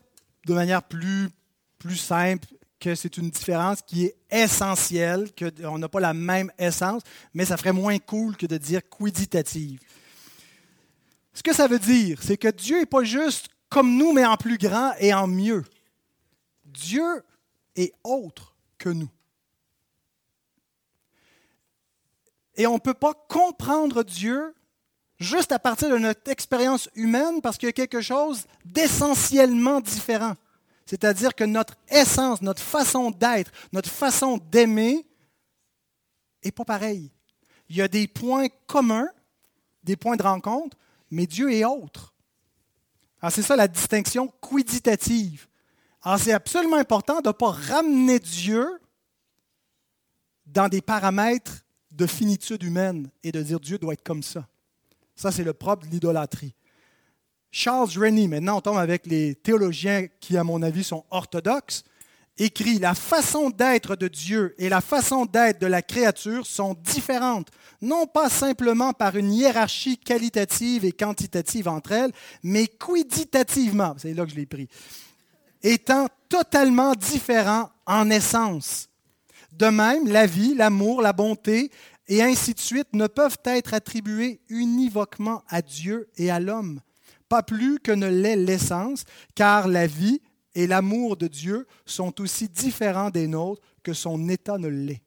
de 0.46 0.54
manière 0.54 0.82
plus, 0.82 1.30
simple 1.96 2.48
que 2.78 2.94
c'est 2.94 3.16
une 3.16 3.30
différence 3.30 3.82
qui 3.82 4.04
est 4.04 4.16
essentielle, 4.30 5.30
qu'on 5.35 5.78
n'a 5.78 5.88
pas 5.88 6.00
la 6.00 6.14
même 6.14 6.52
essence, 6.59 7.02
mais 7.35 7.44
ça 7.44 7.56
ferait 7.56 7.72
moins 7.72 7.98
cool 7.98 8.37
que 8.37 8.46
de 8.46 8.56
dire 8.56 8.80
quiditative. 8.88 9.80
Ce 11.32 11.42
que 11.42 11.52
ça 11.52 11.66
veut 11.66 11.78
dire, 11.78 12.22
c'est 12.22 12.37
que 12.37 12.48
Dieu 12.48 12.80
n'est 12.80 12.87
pas 12.87 13.04
juste 13.04 13.48
comme 13.68 13.96
nous, 13.96 14.12
mais 14.12 14.24
en 14.24 14.37
plus 14.37 14.56
grand 14.56 14.92
et 14.98 15.12
en 15.12 15.26
mieux. 15.26 15.64
Dieu 16.64 17.22
est 17.74 17.92
autre 18.04 18.56
que 18.78 18.88
nous. 18.88 19.11
Et 22.54 22.66
on 22.66 22.74
ne 22.74 22.80
peut 22.80 22.94
pas 22.94 23.14
comprendre 23.28 24.02
Dieu 24.02 24.54
juste 25.18 25.52
à 25.52 25.59
partir 25.59 25.90
de 25.90 25.98
notre 25.98 26.31
expérience 26.31 26.88
humaine 26.94 27.40
parce 27.40 27.57
qu'il 27.57 27.66
y 27.66 27.70
a 27.70 27.72
quelque 27.72 28.00
chose 28.00 28.46
d'essentiellement 28.64 29.81
différent. 29.81 30.35
C'est-à-dire 30.85 31.35
que 31.35 31.44
notre 31.44 31.74
essence, 31.88 32.42
notre 32.42 32.62
façon 32.62 33.11
d'être, 33.11 33.50
notre 33.72 33.90
façon 33.90 34.38
d'aimer 34.38 35.05
n'est 36.44 36.52
pas 36.52 36.64
pareille. 36.64 37.11
Il 37.68 37.76
y 37.76 37.83
a 37.83 37.88
des 37.88 38.07
points 38.07 38.46
communs, 38.66 39.09
des 39.83 39.96
points 39.96 40.16
de 40.16 40.22
rencontre, 40.22 40.76
mais 41.11 41.26
Dieu 41.26 41.52
est 41.52 41.64
autre. 41.64 42.14
Alors 43.20 43.33
c'est 43.33 43.42
ça 43.42 43.57
la 43.57 43.68
distinction 43.68 44.33
quiditative. 44.40 45.48
Alors 46.02 46.20
c'est 46.20 46.33
absolument 46.33 46.76
important 46.76 47.20
de 47.20 47.29
ne 47.29 47.33
pas 47.33 47.50
ramener 47.50 48.20
Dieu 48.20 48.81
dans 50.46 50.68
des 50.68 50.81
paramètres 50.81 51.64
de 51.90 52.07
finitude 52.07 52.62
humaine 52.62 53.11
et 53.24 53.33
de 53.33 53.42
dire 53.42 53.59
Dieu 53.59 53.79
doit 53.79 53.94
être 53.94 54.05
comme 54.05 54.22
ça. 54.22 54.46
Ça, 55.16 55.33
c'est 55.33 55.44
le 55.44 55.55
propre 55.55 55.87
de 55.87 55.90
l'idolâtrie. 55.90 56.55
Charles 57.50 57.88
Rennie, 57.96 58.29
maintenant 58.29 58.59
on 58.59 58.61
tombe 58.61 58.76
avec 58.76 59.07
les 59.07 59.35
théologiens 59.35 60.07
qui, 60.20 60.37
à 60.37 60.44
mon 60.44 60.62
avis, 60.62 60.85
sont 60.85 61.05
orthodoxes, 61.11 61.85
écrit 62.37 62.79
La 62.79 62.94
façon 62.94 63.48
d'être 63.48 63.96
de 63.96 64.09
Dieu 64.09 64.55
et 64.59 64.68
la 64.68 64.83
façon 64.83 65.24
d'être 65.24 65.61
de 65.61 65.66
la 65.66 65.81
créature 65.81 66.46
sont 66.46 66.74
différentes, 66.74 67.48
non 67.81 68.07
pas 68.07 68.29
simplement 68.29 68.92
par 68.92 69.16
une 69.16 69.33
hiérarchie 69.33 69.96
qualitative 69.96 70.85
et 70.85 70.92
quantitative 70.92 71.68
entre 71.68 71.92
elles, 71.92 72.12
mais 72.42 72.66
quiditativement, 72.66 73.94
c'est 73.96 74.12
là 74.12 74.24
que 74.24 74.31
je 74.31 74.37
l'ai 74.37 74.46
pris, 74.46 74.68
étant 75.62 76.09
totalement 76.29 76.92
différents 76.92 77.70
en 77.87 78.11
essence. 78.11 78.88
De 79.52 79.68
même, 79.68 80.07
la 80.07 80.26
vie, 80.26 80.55
l'amour, 80.55 81.00
la 81.00 81.14
bonté 81.14 81.70
et 82.08 82.22
ainsi 82.22 82.54
de 82.54 82.60
suite 82.60 82.92
ne 82.92 83.06
peuvent 83.06 83.38
être 83.44 83.74
attribués 83.74 84.40
univoquement 84.48 85.42
à 85.48 85.62
Dieu 85.62 86.08
et 86.16 86.30
à 86.30 86.40
l'homme, 86.40 86.80
pas 87.28 87.42
plus 87.42 87.78
que 87.80 87.92
ne 87.92 88.06
l'est 88.06 88.36
l'essence, 88.36 89.04
car 89.34 89.68
la 89.68 89.86
vie 89.86 90.20
et 90.54 90.66
l'amour 90.66 91.16
de 91.16 91.26
Dieu 91.26 91.66
sont 91.84 92.20
aussi 92.20 92.48
différents 92.48 93.10
des 93.10 93.26
nôtres 93.26 93.62
que 93.82 93.92
son 93.92 94.28
état 94.28 94.58
ne 94.58 94.68
l'est. 94.68 95.02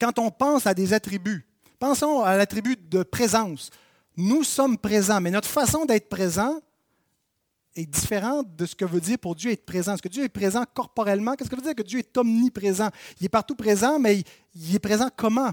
Quand 0.00 0.18
on 0.18 0.30
pense 0.30 0.66
à 0.66 0.74
des 0.74 0.92
attributs, 0.92 1.46
pensons 1.78 2.22
à 2.22 2.36
l'attribut 2.36 2.76
de 2.76 3.02
présence. 3.02 3.70
Nous 4.16 4.44
sommes 4.44 4.78
présents, 4.78 5.20
mais 5.20 5.30
notre 5.30 5.48
façon 5.48 5.84
d'être 5.84 6.08
présent 6.08 6.60
est 7.76 7.86
différente 7.86 8.54
de 8.56 8.66
ce 8.66 8.74
que 8.74 8.84
veut 8.84 9.00
dire 9.00 9.18
pour 9.18 9.34
Dieu 9.34 9.50
être 9.50 9.66
présent. 9.66 9.94
Est-ce 9.94 10.02
que 10.02 10.08
Dieu 10.08 10.24
est 10.24 10.28
présent 10.28 10.64
corporellement? 10.72 11.34
Qu'est-ce 11.34 11.50
que 11.50 11.56
veut 11.56 11.62
dire 11.62 11.74
que 11.74 11.82
Dieu 11.82 11.98
est 11.98 12.16
omniprésent? 12.16 12.90
Il 13.20 13.26
est 13.26 13.30
partout 13.30 13.54
présent, 13.54 13.98
mais 13.98 14.22
il 14.54 14.74
est 14.74 14.80
présent 14.80 15.08
comment? 15.16 15.52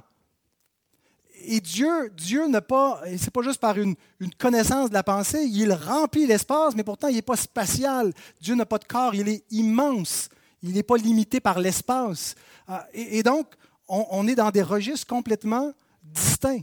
et 1.46 1.60
Dieu, 1.60 2.10
Dieu 2.16 2.48
n'est 2.48 2.62
pas, 2.62 3.02
c'est 3.18 3.32
pas 3.32 3.42
juste 3.42 3.60
par 3.60 3.78
une, 3.78 3.96
connaissance 4.38 4.90
de 4.90 4.94
la 4.94 5.04
pensée, 5.04 5.44
il 5.44 5.74
remplit 5.74 6.28
l'espace, 6.28 6.76
mais 6.76 6.84
pourtant 6.84 7.08
il 7.08 7.16
n'est 7.16 7.22
pas 7.22 7.36
spatial. 7.36 8.14
Dieu 8.40 8.56
n'a 8.56 8.66
pas 8.66 8.78
de 8.78 8.86
corps, 8.86 9.16
il 9.16 9.28
est 9.28 9.44
immense. 9.52 10.30
Il 10.64 10.74
n'est 10.74 10.84
pas 10.84 10.98
limité 10.98 11.40
par 11.40 11.60
l'espace. 11.60 12.36
Ah, 12.68 12.88
et, 12.94 13.24
donc, 13.24 13.48
on, 13.88 14.28
est 14.28 14.36
dans 14.36 14.52
des 14.52 14.62
registres 14.62 15.08
complètement 15.08 15.74
distincts 16.04 16.62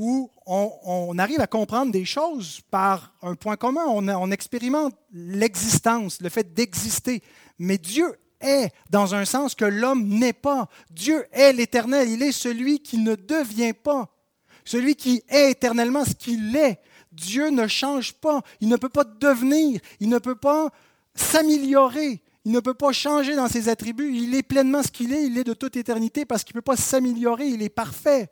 où 0.00 0.30
on, 0.46 1.18
arrive 1.18 1.40
à 1.40 1.46
comprendre 1.46 1.92
des 1.92 2.06
choses 2.06 2.62
par 2.70 3.12
un 3.20 3.34
point 3.34 3.56
commun. 3.56 3.84
On, 3.86 4.30
expérimente 4.30 4.94
l'existence, 5.12 6.22
le 6.22 6.30
fait 6.30 6.54
d'exister. 6.54 7.22
Mais 7.58 7.76
Dieu 7.76 8.18
est 8.40 8.72
dans 8.88 9.14
un 9.14 9.26
sens 9.26 9.54
que 9.54 9.66
l'homme 9.66 10.08
n'est 10.08 10.32
pas. 10.32 10.70
Dieu 10.90 11.26
est 11.32 11.52
l'éternel. 11.52 12.08
Il 12.08 12.22
est 12.22 12.32
celui 12.32 12.80
qui 12.80 12.96
ne 12.96 13.14
devient 13.14 13.74
pas 13.74 14.08
celui 14.64 14.94
qui 14.94 15.22
est 15.28 15.50
éternellement 15.50 16.04
ce 16.04 16.14
qu'il 16.14 16.54
est. 16.54 16.78
Dieu 17.12 17.48
ne 17.50 17.66
change 17.66 18.12
pas, 18.12 18.40
il 18.60 18.68
ne 18.68 18.76
peut 18.76 18.88
pas 18.88 19.04
devenir, 19.04 19.80
il 19.98 20.08
ne 20.08 20.18
peut 20.18 20.36
pas 20.36 20.70
s'améliorer, 21.14 22.22
il 22.44 22.52
ne 22.52 22.60
peut 22.60 22.74
pas 22.74 22.92
changer 22.92 23.34
dans 23.34 23.48
ses 23.48 23.68
attributs, 23.68 24.14
il 24.14 24.34
est 24.34 24.44
pleinement 24.44 24.82
ce 24.82 24.92
qu'il 24.92 25.12
est, 25.12 25.26
il 25.26 25.36
est 25.36 25.44
de 25.44 25.54
toute 25.54 25.76
éternité 25.76 26.24
parce 26.24 26.44
qu'il 26.44 26.54
ne 26.54 26.60
peut 26.60 26.70
pas 26.70 26.76
s'améliorer, 26.76 27.48
il 27.48 27.62
est 27.62 27.68
parfait. 27.68 28.30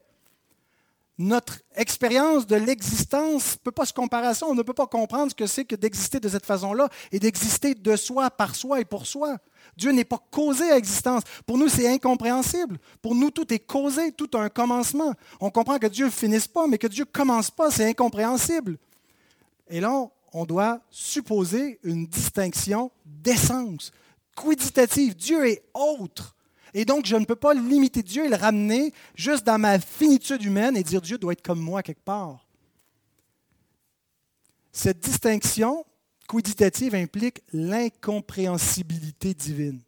Notre 1.18 1.58
expérience 1.74 2.46
de 2.46 2.54
l'existence 2.54 3.54
ne 3.54 3.58
peut 3.58 3.72
pas 3.72 3.86
se 3.86 3.92
comparer 3.92 4.28
à 4.28 4.34
ça, 4.34 4.46
on 4.46 4.54
ne 4.54 4.62
peut 4.62 4.72
pas 4.72 4.86
comprendre 4.86 5.32
ce 5.32 5.34
que 5.34 5.48
c'est 5.48 5.64
que 5.64 5.74
d'exister 5.74 6.20
de 6.20 6.28
cette 6.28 6.46
façon-là 6.46 6.88
et 7.10 7.18
d'exister 7.18 7.74
de 7.74 7.96
soi, 7.96 8.30
par 8.30 8.54
soi 8.54 8.80
et 8.80 8.84
pour 8.84 9.04
soi. 9.04 9.36
Dieu 9.76 9.90
n'est 9.90 10.04
pas 10.04 10.22
causé 10.30 10.70
à 10.70 10.76
existence. 10.76 11.24
Pour 11.44 11.58
nous, 11.58 11.68
c'est 11.68 11.88
incompréhensible. 11.88 12.78
Pour 13.02 13.16
nous, 13.16 13.32
tout 13.32 13.52
est 13.52 13.58
causé, 13.58 14.12
tout 14.12 14.30
a 14.34 14.42
un 14.42 14.48
commencement. 14.48 15.12
On 15.40 15.50
comprend 15.50 15.78
que 15.78 15.88
Dieu 15.88 16.06
ne 16.06 16.10
finisse 16.10 16.46
pas, 16.46 16.68
mais 16.68 16.78
que 16.78 16.86
Dieu 16.86 17.04
ne 17.04 17.10
commence 17.10 17.50
pas, 17.50 17.72
c'est 17.72 17.88
incompréhensible. 17.88 18.78
Et 19.68 19.80
là, 19.80 20.08
on 20.32 20.44
doit 20.44 20.80
supposer 20.88 21.80
une 21.82 22.06
distinction 22.06 22.92
d'essence, 23.04 23.90
quiditative. 24.36 25.16
Dieu 25.16 25.48
est 25.48 25.64
autre. 25.74 26.36
Et 26.74 26.84
donc, 26.84 27.06
je 27.06 27.16
ne 27.16 27.24
peux 27.24 27.36
pas 27.36 27.54
limiter 27.54 28.02
Dieu 28.02 28.26
et 28.26 28.28
le 28.28 28.36
ramener 28.36 28.92
juste 29.14 29.44
dans 29.44 29.58
ma 29.58 29.78
finitude 29.78 30.42
humaine 30.42 30.76
et 30.76 30.82
dire 30.82 31.00
Dieu 31.00 31.18
doit 31.18 31.32
être 31.32 31.42
comme 31.42 31.60
moi 31.60 31.82
quelque 31.82 32.04
part. 32.04 32.46
Cette 34.72 35.00
distinction 35.00 35.84
quiditative 36.28 36.94
implique 36.94 37.42
l'incompréhensibilité 37.52 39.34
divine. 39.34 39.80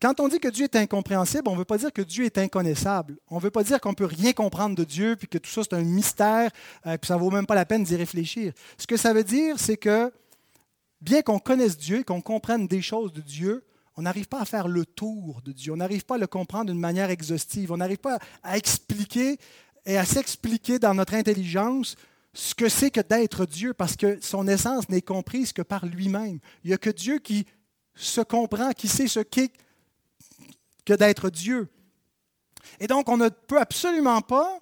Quand 0.00 0.20
on 0.20 0.28
dit 0.28 0.38
que 0.38 0.48
Dieu 0.48 0.64
est 0.64 0.76
incompréhensible, 0.76 1.48
on 1.48 1.52
ne 1.52 1.58
veut 1.58 1.64
pas 1.64 1.78
dire 1.78 1.92
que 1.92 2.02
Dieu 2.02 2.24
est 2.24 2.36
inconnaissable. 2.36 3.16
On 3.30 3.36
ne 3.36 3.40
veut 3.40 3.50
pas 3.50 3.62
dire 3.62 3.80
qu'on 3.80 3.90
ne 3.90 3.94
peut 3.94 4.04
rien 4.04 4.32
comprendre 4.32 4.74
de 4.74 4.84
Dieu, 4.84 5.16
puis 5.16 5.28
que 5.28 5.38
tout 5.38 5.50
ça 5.50 5.62
c'est 5.62 5.74
un 5.74 5.82
mystère, 5.82 6.50
euh, 6.86 6.98
puis 6.98 7.08
ça 7.08 7.14
ne 7.14 7.20
vaut 7.20 7.30
même 7.30 7.46
pas 7.46 7.54
la 7.54 7.64
peine 7.64 7.84
d'y 7.84 7.96
réfléchir. 7.96 8.52
Ce 8.76 8.86
que 8.86 8.96
ça 8.96 9.12
veut 9.12 9.24
dire, 9.24 9.58
c'est 9.58 9.76
que 9.76 10.12
bien 11.00 11.22
qu'on 11.22 11.38
connaisse 11.38 11.78
Dieu 11.78 12.02
qu'on 12.02 12.20
comprenne 12.20 12.66
des 12.66 12.82
choses 12.82 13.12
de 13.12 13.20
Dieu, 13.20 13.64
on 13.96 14.02
n'arrive 14.02 14.26
pas 14.26 14.40
à 14.40 14.44
faire 14.44 14.66
le 14.66 14.84
tour 14.84 15.40
de 15.42 15.52
Dieu. 15.52 15.72
On 15.72 15.76
n'arrive 15.76 16.04
pas 16.04 16.16
à 16.16 16.18
le 16.18 16.26
comprendre 16.26 16.66
d'une 16.66 16.80
manière 16.80 17.10
exhaustive. 17.10 17.70
On 17.70 17.76
n'arrive 17.76 17.98
pas 17.98 18.18
à 18.42 18.56
expliquer 18.56 19.38
et 19.86 19.98
à 19.98 20.04
s'expliquer 20.04 20.78
dans 20.78 20.94
notre 20.94 21.14
intelligence 21.14 21.96
ce 22.32 22.54
que 22.54 22.68
c'est 22.68 22.90
que 22.90 23.00
d'être 23.00 23.46
Dieu, 23.46 23.74
parce 23.74 23.94
que 23.94 24.18
son 24.20 24.48
essence 24.48 24.88
n'est 24.88 25.02
comprise 25.02 25.52
que 25.52 25.62
par 25.62 25.86
lui-même. 25.86 26.40
Il 26.64 26.68
n'y 26.68 26.74
a 26.74 26.78
que 26.78 26.90
Dieu 26.90 27.18
qui 27.18 27.46
se 27.94 28.20
comprend, 28.20 28.72
qui 28.72 28.88
sait 28.88 29.06
ce 29.06 29.20
qu'est 29.20 29.52
que 30.84 30.94
d'être 30.94 31.30
Dieu. 31.30 31.68
Et 32.80 32.88
donc, 32.88 33.08
on 33.08 33.16
ne 33.16 33.28
peut 33.28 33.60
absolument 33.60 34.20
pas 34.20 34.58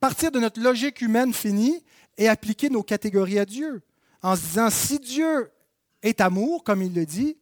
partir 0.00 0.32
de 0.32 0.40
notre 0.40 0.60
logique 0.60 1.00
humaine 1.00 1.32
finie 1.32 1.84
et 2.18 2.28
appliquer 2.28 2.68
nos 2.68 2.82
catégories 2.82 3.38
à 3.38 3.44
Dieu, 3.44 3.82
en 4.20 4.34
se 4.34 4.42
disant, 4.42 4.70
si 4.70 4.98
Dieu 4.98 5.52
est 6.02 6.20
amour, 6.20 6.64
comme 6.64 6.82
il 6.82 6.92
le 6.92 7.06
dit, 7.06 7.36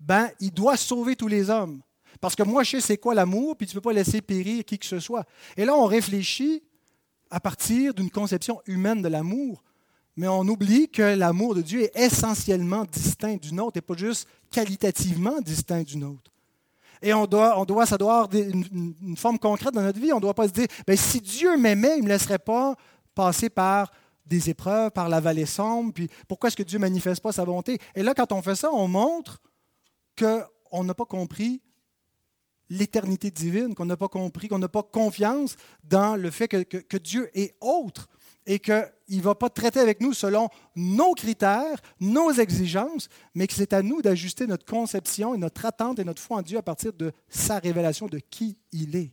ben, 0.00 0.30
il 0.40 0.52
doit 0.52 0.76
sauver 0.76 1.16
tous 1.16 1.28
les 1.28 1.50
hommes. 1.50 1.80
Parce 2.20 2.34
que 2.34 2.42
moi, 2.42 2.62
je 2.62 2.72
sais 2.72 2.80
c'est 2.80 2.98
quoi 2.98 3.14
l'amour, 3.14 3.56
puis 3.56 3.66
tu 3.66 3.74
ne 3.74 3.80
peux 3.80 3.88
pas 3.88 3.92
laisser 3.92 4.20
périr 4.20 4.64
qui 4.64 4.78
que 4.78 4.86
ce 4.86 5.00
soit. 5.00 5.24
Et 5.56 5.64
là, 5.64 5.74
on 5.74 5.86
réfléchit 5.86 6.62
à 7.30 7.40
partir 7.40 7.94
d'une 7.94 8.10
conception 8.10 8.60
humaine 8.66 9.02
de 9.02 9.08
l'amour, 9.08 9.62
mais 10.16 10.28
on 10.28 10.42
oublie 10.42 10.88
que 10.88 11.02
l'amour 11.02 11.54
de 11.54 11.62
Dieu 11.62 11.82
est 11.82 11.96
essentiellement 11.96 12.84
distinct 12.84 13.36
du 13.36 13.52
nôtre 13.52 13.78
et 13.78 13.80
pas 13.80 13.96
juste 13.96 14.28
qualitativement 14.50 15.40
distinct 15.40 15.82
du 15.82 15.96
nôtre. 15.96 16.30
Et 17.02 17.12
on 17.12 17.26
doit, 17.26 17.58
on 17.58 17.64
doit, 17.64 17.84
ça 17.84 17.98
doit 17.98 18.20
avoir 18.20 18.34
une, 18.34 19.16
forme 19.16 19.38
concrète 19.38 19.74
dans 19.74 19.82
notre 19.82 20.00
vie. 20.00 20.12
On 20.12 20.16
ne 20.16 20.22
doit 20.22 20.34
pas 20.34 20.48
se 20.48 20.52
dire, 20.52 20.68
ben, 20.86 20.96
si 20.96 21.20
Dieu 21.20 21.56
m'aimait, 21.56 21.96
il 21.96 22.00
ne 22.00 22.04
me 22.04 22.08
laisserait 22.08 22.38
pas 22.38 22.76
passer 23.14 23.50
par 23.50 23.92
des 24.24 24.48
épreuves, 24.48 24.90
par 24.90 25.08
la 25.08 25.20
vallée 25.20 25.44
sombre, 25.44 25.92
puis 25.92 26.08
pourquoi 26.26 26.48
est-ce 26.48 26.56
que 26.56 26.62
Dieu 26.62 26.78
ne 26.78 26.84
manifeste 26.84 27.20
pas 27.20 27.32
sa 27.32 27.44
volonté? 27.44 27.78
Et 27.94 28.02
là, 28.02 28.14
quand 28.14 28.32
on 28.32 28.40
fait 28.40 28.54
ça, 28.54 28.72
on 28.72 28.88
montre 28.88 29.42
qu'on 30.18 30.84
n'a 30.84 30.94
pas 30.94 31.04
compris 31.04 31.62
l'éternité 32.70 33.30
divine, 33.30 33.74
qu'on 33.74 33.86
n'a 33.86 33.96
pas 33.96 34.08
compris, 34.08 34.48
qu'on 34.48 34.58
n'a 34.58 34.68
pas 34.68 34.82
confiance 34.82 35.56
dans 35.84 36.16
le 36.16 36.30
fait 36.30 36.48
que, 36.48 36.96
Dieu 36.96 37.30
est 37.34 37.54
autre 37.60 38.08
et 38.46 38.58
qu'il 38.58 38.84
ne 39.10 39.22
va 39.22 39.34
pas 39.34 39.48
traiter 39.48 39.80
avec 39.80 40.00
nous 40.00 40.12
selon 40.12 40.48
nos 40.76 41.14
critères, 41.14 41.80
nos 42.00 42.32
exigences, 42.32 43.08
mais 43.34 43.46
que 43.46 43.54
c'est 43.54 43.72
à 43.72 43.82
nous 43.82 44.02
d'ajuster 44.02 44.46
notre 44.46 44.66
conception 44.66 45.34
et 45.34 45.38
notre 45.38 45.64
attente 45.64 45.98
et 45.98 46.04
notre 46.04 46.22
foi 46.22 46.38
en 46.38 46.42
Dieu 46.42 46.58
à 46.58 46.62
partir 46.62 46.92
de 46.92 47.12
sa 47.28 47.58
révélation 47.58 48.06
de 48.06 48.18
qui 48.18 48.58
il 48.72 48.96
est. 48.96 49.12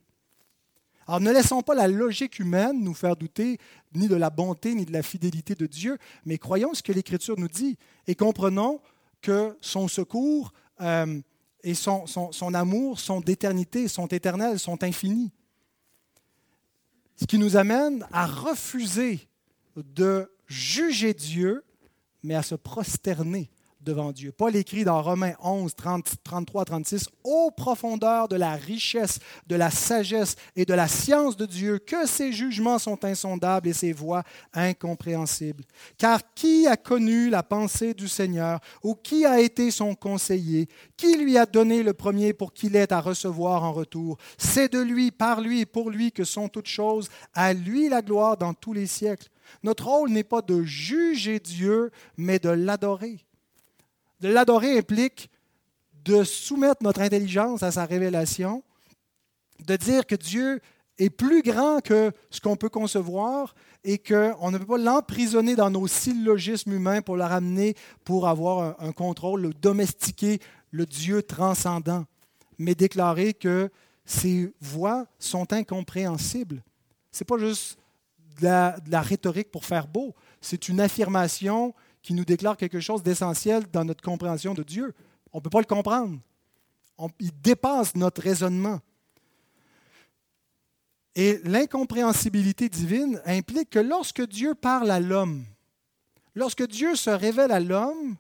Alors 1.07 1.19
ne 1.19 1.31
laissons 1.31 1.61
pas 1.61 1.75
la 1.75 1.87
logique 1.87 2.39
humaine 2.39 2.83
nous 2.83 2.93
faire 2.93 3.15
douter 3.15 3.57
ni 3.93 4.07
de 4.07 4.15
la 4.15 4.29
bonté 4.29 4.75
ni 4.75 4.85
de 4.85 4.93
la 4.93 5.03
fidélité 5.03 5.55
de 5.55 5.65
Dieu, 5.65 5.97
mais 6.25 6.37
croyons 6.37 6.73
ce 6.73 6.83
que 6.83 6.91
l'Écriture 6.91 7.37
nous 7.37 7.47
dit 7.47 7.77
et 8.07 8.15
comprenons 8.15 8.81
que 9.21 9.57
son 9.61 9.87
secours 9.87 10.53
euh, 10.81 11.21
et 11.63 11.73
son, 11.73 12.07
son 12.07 12.53
amour 12.53 12.99
sont 12.99 13.21
d'éternité, 13.21 13.87
sont 13.87 14.07
éternels, 14.07 14.59
sont 14.59 14.83
infinis. 14.83 15.31
Ce 17.15 17.25
qui 17.25 17.37
nous 17.37 17.55
amène 17.55 18.05
à 18.11 18.25
refuser 18.25 19.27
de 19.75 20.31
juger 20.47 21.13
Dieu, 21.13 21.63
mais 22.23 22.35
à 22.35 22.41
se 22.41 22.55
prosterner 22.55 23.49
devant 23.83 24.11
Dieu. 24.11 24.31
Paul 24.31 24.55
écrit 24.55 24.83
dans 24.83 25.01
Romains 25.01 25.33
11, 25.41 25.73
33, 26.23 26.65
36, 26.65 27.09
Ô 27.23 27.51
profondeur 27.51 28.27
de 28.27 28.35
la 28.35 28.53
richesse, 28.53 29.19
de 29.47 29.55
la 29.55 29.71
sagesse 29.71 30.35
et 30.55 30.65
de 30.65 30.73
la 30.73 30.87
science 30.87 31.35
de 31.37 31.45
Dieu, 31.45 31.79
que 31.79 32.07
ses 32.07 32.31
jugements 32.31 32.79
sont 32.79 33.03
insondables 33.05 33.67
et 33.67 33.73
ses 33.73 33.93
voies 33.93 34.23
incompréhensibles. 34.53 35.63
Car 35.97 36.21
qui 36.33 36.67
a 36.67 36.77
connu 36.77 37.29
la 37.29 37.43
pensée 37.43 37.93
du 37.93 38.07
Seigneur 38.07 38.59
ou 38.83 38.95
qui 38.95 39.25
a 39.25 39.39
été 39.39 39.71
son 39.71 39.95
conseiller 39.95 40.67
Qui 40.97 41.17
lui 41.17 41.37
a 41.37 41.45
donné 41.45 41.83
le 41.83 41.93
premier 41.93 42.33
pour 42.33 42.53
qu'il 42.53 42.75
ait 42.75 42.93
à 42.93 43.01
recevoir 43.01 43.63
en 43.63 43.73
retour 43.73 44.17
C'est 44.37 44.71
de 44.71 44.79
lui, 44.79 45.11
par 45.11 45.41
lui 45.41 45.61
et 45.61 45.65
pour 45.65 45.89
lui 45.89 46.11
que 46.11 46.23
sont 46.23 46.49
toutes 46.49 46.67
choses. 46.67 47.09
À 47.33 47.53
lui 47.53 47.89
la 47.89 48.01
gloire 48.01 48.37
dans 48.37 48.53
tous 48.53 48.73
les 48.73 48.87
siècles. 48.87 49.29
Notre 49.63 49.87
rôle 49.87 50.11
n'est 50.11 50.23
pas 50.23 50.41
de 50.41 50.63
juger 50.63 51.39
Dieu, 51.39 51.91
mais 52.17 52.39
de 52.39 52.49
l'adorer. 52.49 53.25
De 54.21 54.29
l'adorer 54.29 54.77
implique 54.77 55.29
de 56.05 56.23
soumettre 56.23 56.83
notre 56.83 57.01
intelligence 57.01 57.63
à 57.63 57.71
sa 57.71 57.85
révélation, 57.85 58.63
de 59.65 59.75
dire 59.75 60.05
que 60.05 60.15
Dieu 60.15 60.61
est 60.97 61.09
plus 61.09 61.41
grand 61.41 61.81
que 61.81 62.11
ce 62.29 62.39
qu'on 62.39 62.55
peut 62.55 62.69
concevoir 62.69 63.55
et 63.83 63.97
qu'on 63.97 64.51
ne 64.51 64.59
peut 64.59 64.65
pas 64.65 64.77
l'emprisonner 64.77 65.55
dans 65.55 65.71
nos 65.71 65.87
syllogismes 65.87 66.73
humains 66.73 67.01
pour 67.01 67.17
le 67.17 67.23
ramener, 67.23 67.75
pour 68.03 68.27
avoir 68.27 68.79
un, 68.79 68.91
contrôle, 68.91 69.41
le 69.41 69.53
domestiquer 69.53 70.39
le 70.69 70.85
Dieu 70.85 71.23
transcendant, 71.23 72.05
mais 72.59 72.75
déclarer 72.75 73.33
que 73.33 73.69
ses 74.05 74.53
voix 74.61 75.07
sont 75.17 75.51
incompréhensibles. 75.51 76.63
Ce 77.11 77.23
n'est 77.23 77.25
pas 77.25 77.39
juste 77.39 77.77
de 78.39 78.91
la 78.91 79.01
rhétorique 79.01 79.51
pour 79.51 79.65
faire 79.65 79.87
beau, 79.87 80.13
c'est 80.41 80.69
une 80.69 80.79
affirmation 80.79 81.73
qui 82.01 82.13
nous 82.13 82.25
déclare 82.25 82.57
quelque 82.57 82.79
chose 82.79 83.03
d'essentiel 83.03 83.63
dans 83.71 83.85
notre 83.85 84.03
compréhension 84.03 84.53
de 84.53 84.63
Dieu. 84.63 84.93
On 85.31 85.37
ne 85.37 85.43
peut 85.43 85.49
pas 85.49 85.59
le 85.59 85.65
comprendre. 85.65 86.19
il 87.19 87.31
dépasse 87.41 87.95
notre 87.95 88.21
raisonnement. 88.21 88.79
Et 91.15 91.39
l'incompréhensibilité 91.43 92.69
divine 92.69 93.21
implique 93.25 93.71
que 93.71 93.79
lorsque 93.79 94.25
Dieu 94.27 94.55
parle 94.55 94.91
à 94.91 94.99
l'homme, 94.99 95.43
lorsque 96.35 96.65
Dieu 96.67 96.95
se 96.95 97.09
révèle 97.09 97.51
à 97.51 97.59
l'homme, 97.59 98.15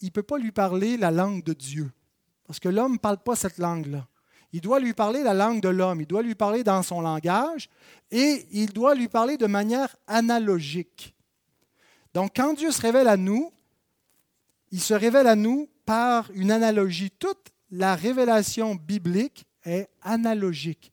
il 0.00 0.06
ne 0.06 0.10
peut 0.10 0.22
pas 0.22 0.38
lui 0.38 0.52
parler 0.52 0.96
la 0.96 1.10
langue 1.10 1.44
de 1.44 1.52
Dieu. 1.52 1.90
Parce 2.46 2.58
que 2.58 2.68
l'homme 2.68 2.94
ne 2.94 2.98
parle 2.98 3.18
pas 3.18 3.36
cette 3.36 3.58
langue-là. 3.58 4.08
Il 4.52 4.60
doit 4.60 4.80
lui 4.80 4.94
parler 4.94 5.22
la 5.22 5.34
langue 5.34 5.60
de 5.60 5.68
l'homme, 5.68 6.00
il 6.00 6.06
doit 6.06 6.22
lui 6.22 6.34
parler 6.34 6.64
dans 6.64 6.82
son 6.82 7.00
langage 7.00 7.68
et 8.10 8.46
il 8.50 8.72
doit 8.72 8.94
lui 8.94 9.06
parler 9.06 9.36
de 9.36 9.46
manière 9.46 9.94
analogique. 10.08 11.14
Donc, 12.14 12.32
quand 12.34 12.54
Dieu 12.54 12.70
se 12.70 12.80
révèle 12.80 13.08
à 13.08 13.16
nous, 13.16 13.52
il 14.72 14.80
se 14.80 14.94
révèle 14.94 15.26
à 15.26 15.36
nous 15.36 15.68
par 15.84 16.30
une 16.34 16.50
analogie. 16.50 17.10
Toute 17.10 17.50
la 17.70 17.94
révélation 17.94 18.74
biblique 18.74 19.46
est 19.64 19.88
analogique. 20.02 20.92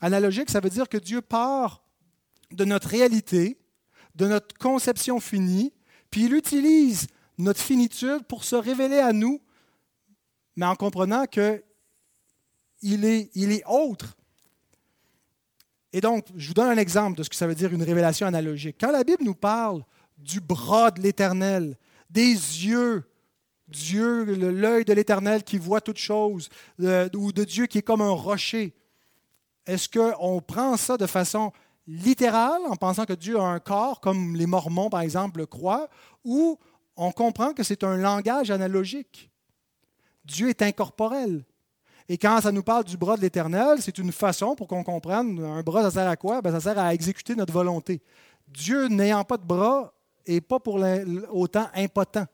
Analogique, 0.00 0.50
ça 0.50 0.60
veut 0.60 0.70
dire 0.70 0.88
que 0.88 0.98
Dieu 0.98 1.22
part 1.22 1.82
de 2.50 2.64
notre 2.64 2.88
réalité, 2.88 3.58
de 4.14 4.26
notre 4.26 4.56
conception 4.56 5.20
finie, 5.20 5.72
puis 6.10 6.24
il 6.24 6.34
utilise 6.34 7.06
notre 7.38 7.60
finitude 7.60 8.24
pour 8.24 8.44
se 8.44 8.56
révéler 8.56 8.98
à 8.98 9.12
nous, 9.12 9.40
mais 10.54 10.66
en 10.66 10.76
comprenant 10.76 11.26
qu'il 11.26 13.04
est, 13.04 13.30
est 13.34 13.64
autre. 13.66 14.16
Et 15.92 16.00
donc, 16.00 16.26
je 16.36 16.48
vous 16.48 16.54
donne 16.54 16.68
un 16.68 16.76
exemple 16.76 17.18
de 17.18 17.22
ce 17.22 17.30
que 17.30 17.36
ça 17.36 17.46
veut 17.46 17.54
dire 17.54 17.72
une 17.72 17.82
révélation 17.82 18.26
analogique. 18.26 18.76
Quand 18.78 18.92
la 18.92 19.04
Bible 19.04 19.24
nous 19.24 19.34
parle 19.34 19.82
du 20.16 20.40
bras 20.40 20.90
de 20.90 21.00
l'Éternel, 21.00 21.76
des 22.10 22.32
yeux, 22.32 23.04
Dieu, 23.68 24.24
l'œil 24.24 24.84
de 24.84 24.92
l'Éternel 24.92 25.42
qui 25.42 25.58
voit 25.58 25.80
toutes 25.80 25.98
choses, 25.98 26.48
ou 26.78 27.32
de 27.32 27.44
Dieu 27.44 27.66
qui 27.66 27.78
est 27.78 27.82
comme 27.82 28.00
un 28.00 28.10
rocher. 28.10 28.74
Est-ce 29.66 29.88
qu'on 29.88 30.40
prend 30.40 30.76
ça 30.76 30.96
de 30.96 31.06
façon 31.06 31.52
littérale, 31.88 32.62
en 32.68 32.76
pensant 32.76 33.04
que 33.04 33.12
Dieu 33.12 33.38
a 33.38 33.44
un 33.44 33.58
corps, 33.58 34.00
comme 34.00 34.36
les 34.36 34.46
Mormons, 34.46 34.90
par 34.90 35.00
exemple, 35.00 35.40
le 35.40 35.46
croient, 35.46 35.88
ou 36.24 36.58
on 36.96 37.12
comprend 37.12 37.52
que 37.52 37.62
c'est 37.62 37.84
un 37.84 37.96
langage 37.96 38.50
analogique? 38.50 39.30
Dieu 40.24 40.48
est 40.48 40.62
incorporel. 40.62 41.44
Et 42.08 42.18
quand 42.18 42.40
ça 42.40 42.52
nous 42.52 42.62
parle 42.62 42.84
du 42.84 42.96
bras 42.96 43.16
de 43.16 43.22
l'Éternel, 43.22 43.82
c'est 43.82 43.98
une 43.98 44.12
façon 44.12 44.54
pour 44.54 44.68
qu'on 44.68 44.84
comprenne, 44.84 45.42
un 45.44 45.62
bras, 45.62 45.82
ça 45.82 45.90
sert 45.90 46.08
à 46.08 46.16
quoi? 46.16 46.40
Ben, 46.40 46.52
ça 46.52 46.60
sert 46.60 46.78
à 46.78 46.94
exécuter 46.94 47.34
notre 47.34 47.52
volonté. 47.52 48.00
Dieu 48.46 48.86
n'ayant 48.86 49.24
pas 49.24 49.36
de 49.36 49.44
bras, 49.44 49.92
et 50.26 50.40
pas 50.40 50.58
pour 50.58 50.84
autant 51.30 51.68
impotent. 51.74 52.26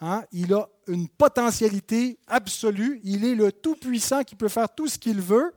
Hein? 0.00 0.24
Il 0.32 0.52
a 0.54 0.68
une 0.86 1.08
potentialité 1.08 2.18
absolue. 2.26 3.00
Il 3.04 3.24
est 3.24 3.34
le 3.34 3.52
Tout-Puissant 3.52 4.22
qui 4.24 4.34
peut 4.34 4.48
faire 4.48 4.68
tout 4.74 4.88
ce 4.88 4.98
qu'il 4.98 5.20
veut, 5.20 5.52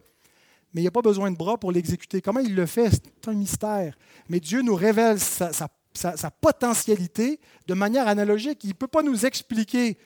mais 0.74 0.82
il 0.82 0.84
n'y 0.84 0.88
a 0.88 0.92
pas 0.92 1.02
besoin 1.02 1.30
de 1.32 1.38
bras 1.38 1.58
pour 1.58 1.72
l'exécuter. 1.72 2.22
Comment 2.22 2.40
il 2.40 2.56
le 2.56 2.66
fait, 2.66 2.90
c'est 2.90 3.28
un 3.28 3.34
mystère. 3.34 3.98
Mais 4.30 4.40
Dieu 4.40 4.62
nous 4.62 4.76
révèle 4.76 5.20
sa, 5.20 5.52
sa 5.52 6.32
potentialité 6.32 7.40
de 7.68 7.74
manière 7.74 8.08
analogique. 8.08 8.64
Il 8.64 8.70
ne 8.70 8.74
peut 8.74 8.88
pas 8.88 9.04
nous 9.04 9.26
expliquer 9.26 9.98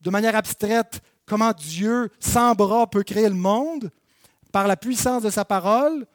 de 0.00 0.10
manière 0.10 0.36
abstraite 0.36 1.00
comment 1.26 1.52
Dieu, 1.52 2.10
sans 2.18 2.54
bras, 2.54 2.86
peut 2.88 3.02
créer 3.02 3.28
le 3.28 3.34
monde 3.34 3.90
par 4.52 4.66
la 4.66 4.76
puissance 4.76 5.22
de 5.22 5.30
sa 5.30 5.44
parole 5.44 6.06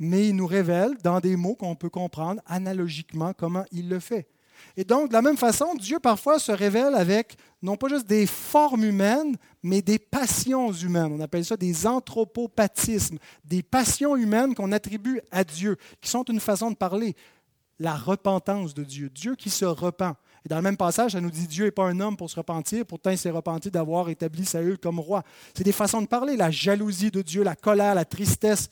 mais 0.00 0.28
il 0.28 0.36
nous 0.36 0.46
révèle 0.46 0.96
dans 1.04 1.20
des 1.20 1.36
mots 1.36 1.54
qu'on 1.54 1.76
peut 1.76 1.90
comprendre 1.90 2.40
analogiquement 2.46 3.32
comment 3.36 3.64
il 3.70 3.88
le 3.88 4.00
fait. 4.00 4.26
Et 4.76 4.84
donc, 4.84 5.08
de 5.08 5.12
la 5.12 5.22
même 5.22 5.36
façon, 5.36 5.74
Dieu 5.74 5.98
parfois 6.00 6.38
se 6.38 6.52
révèle 6.52 6.94
avec 6.94 7.36
non 7.62 7.76
pas 7.76 7.88
juste 7.88 8.06
des 8.06 8.26
formes 8.26 8.84
humaines, 8.84 9.36
mais 9.62 9.82
des 9.82 9.98
passions 9.98 10.72
humaines. 10.72 11.12
On 11.12 11.20
appelle 11.20 11.44
ça 11.44 11.56
des 11.56 11.86
anthropopathismes, 11.86 13.18
des 13.44 13.62
passions 13.62 14.16
humaines 14.16 14.54
qu'on 14.54 14.72
attribue 14.72 15.20
à 15.30 15.44
Dieu, 15.44 15.76
qui 16.00 16.08
sont 16.10 16.24
une 16.24 16.40
façon 16.40 16.70
de 16.70 16.76
parler. 16.76 17.14
La 17.78 17.94
repentance 17.94 18.74
de 18.74 18.84
Dieu, 18.84 19.10
Dieu 19.10 19.34
qui 19.34 19.50
se 19.50 19.64
repent. 19.64 20.14
Et 20.44 20.48
dans 20.48 20.56
le 20.56 20.62
même 20.62 20.76
passage, 20.76 21.12
ça 21.12 21.20
nous 21.20 21.30
dit 21.30 21.46
Dieu 21.46 21.66
n'est 21.66 21.70
pas 21.70 21.84
un 21.84 22.00
homme 22.00 22.16
pour 22.16 22.30
se 22.30 22.36
repentir, 22.36 22.86
pourtant 22.86 23.10
il 23.10 23.18
s'est 23.18 23.30
repenti 23.30 23.70
d'avoir 23.70 24.08
établi 24.08 24.46
Saül 24.46 24.78
comme 24.78 24.98
roi. 24.98 25.22
C'est 25.54 25.64
des 25.64 25.72
façons 25.72 26.00
de 26.00 26.06
parler, 26.06 26.36
la 26.36 26.50
jalousie 26.50 27.10
de 27.10 27.20
Dieu, 27.20 27.42
la 27.42 27.56
colère, 27.56 27.94
la 27.94 28.06
tristesse, 28.06 28.70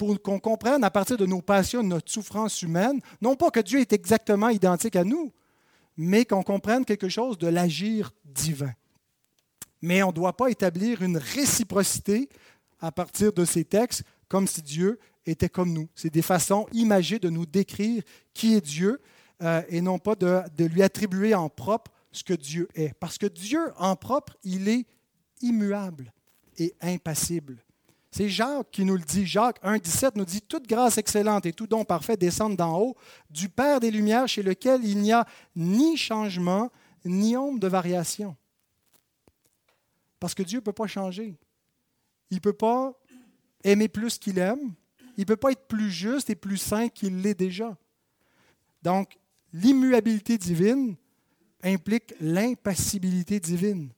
pour 0.00 0.22
qu'on 0.22 0.40
comprenne 0.40 0.82
à 0.82 0.90
partir 0.90 1.18
de 1.18 1.26
nos 1.26 1.42
passions, 1.42 1.82
de 1.82 1.88
notre 1.88 2.10
souffrance 2.10 2.62
humaine, 2.62 3.02
non 3.20 3.36
pas 3.36 3.50
que 3.50 3.60
Dieu 3.60 3.80
est 3.80 3.92
exactement 3.92 4.48
identique 4.48 4.96
à 4.96 5.04
nous, 5.04 5.30
mais 5.94 6.24
qu'on 6.24 6.42
comprenne 6.42 6.86
quelque 6.86 7.10
chose 7.10 7.36
de 7.36 7.48
l'agir 7.48 8.10
divin. 8.24 8.72
Mais 9.82 10.02
on 10.02 10.06
ne 10.06 10.14
doit 10.14 10.34
pas 10.34 10.48
établir 10.50 11.02
une 11.02 11.18
réciprocité 11.18 12.30
à 12.80 12.90
partir 12.90 13.34
de 13.34 13.44
ces 13.44 13.66
textes 13.66 14.02
comme 14.26 14.46
si 14.46 14.62
Dieu 14.62 14.98
était 15.26 15.50
comme 15.50 15.70
nous. 15.70 15.90
C'est 15.94 16.08
des 16.08 16.22
façons 16.22 16.66
imagées 16.72 17.18
de 17.18 17.28
nous 17.28 17.44
décrire 17.44 18.02
qui 18.32 18.54
est 18.54 18.62
Dieu 18.62 19.02
euh, 19.42 19.60
et 19.68 19.82
non 19.82 19.98
pas 19.98 20.14
de, 20.14 20.40
de 20.56 20.64
lui 20.64 20.82
attribuer 20.82 21.34
en 21.34 21.50
propre 21.50 21.92
ce 22.10 22.24
que 22.24 22.32
Dieu 22.32 22.68
est. 22.74 22.94
Parce 22.94 23.18
que 23.18 23.26
Dieu 23.26 23.60
en 23.76 23.96
propre, 23.96 24.34
il 24.44 24.66
est 24.66 24.86
immuable 25.42 26.10
et 26.56 26.74
impassible. 26.80 27.62
C'est 28.10 28.28
Jacques 28.28 28.70
qui 28.72 28.84
nous 28.84 28.96
le 28.96 29.02
dit. 29.02 29.24
Jacques 29.24 29.62
1,17 29.62 30.12
nous 30.16 30.24
dit 30.24 30.42
Toute 30.42 30.66
grâce 30.66 30.98
excellente 30.98 31.46
et 31.46 31.52
tout 31.52 31.66
don 31.66 31.84
parfait 31.84 32.16
descendent 32.16 32.56
d'en 32.56 32.78
haut, 32.78 32.96
du 33.30 33.48
Père 33.48 33.78
des 33.78 33.90
Lumières, 33.90 34.26
chez 34.26 34.42
lequel 34.42 34.84
il 34.84 34.98
n'y 34.98 35.12
a 35.12 35.26
ni 35.54 35.96
changement, 35.96 36.70
ni 37.04 37.36
ombre 37.36 37.60
de 37.60 37.68
variation. 37.68 38.36
Parce 40.18 40.34
que 40.34 40.42
Dieu 40.42 40.58
ne 40.58 40.64
peut 40.64 40.72
pas 40.72 40.88
changer. 40.88 41.38
Il 42.30 42.36
ne 42.36 42.40
peut 42.40 42.52
pas 42.52 42.92
aimer 43.62 43.88
plus 43.88 44.18
qu'il 44.18 44.38
aime. 44.38 44.74
Il 45.16 45.20
ne 45.20 45.26
peut 45.26 45.36
pas 45.36 45.52
être 45.52 45.66
plus 45.66 45.90
juste 45.90 46.30
et 46.30 46.34
plus 46.34 46.58
saint 46.58 46.88
qu'il 46.88 47.22
l'est 47.22 47.34
déjà. 47.34 47.76
Donc, 48.82 49.18
l'immuabilité 49.52 50.36
divine 50.36 50.96
implique 51.62 52.14
l'impassibilité 52.20 53.38
divine. 53.38 53.90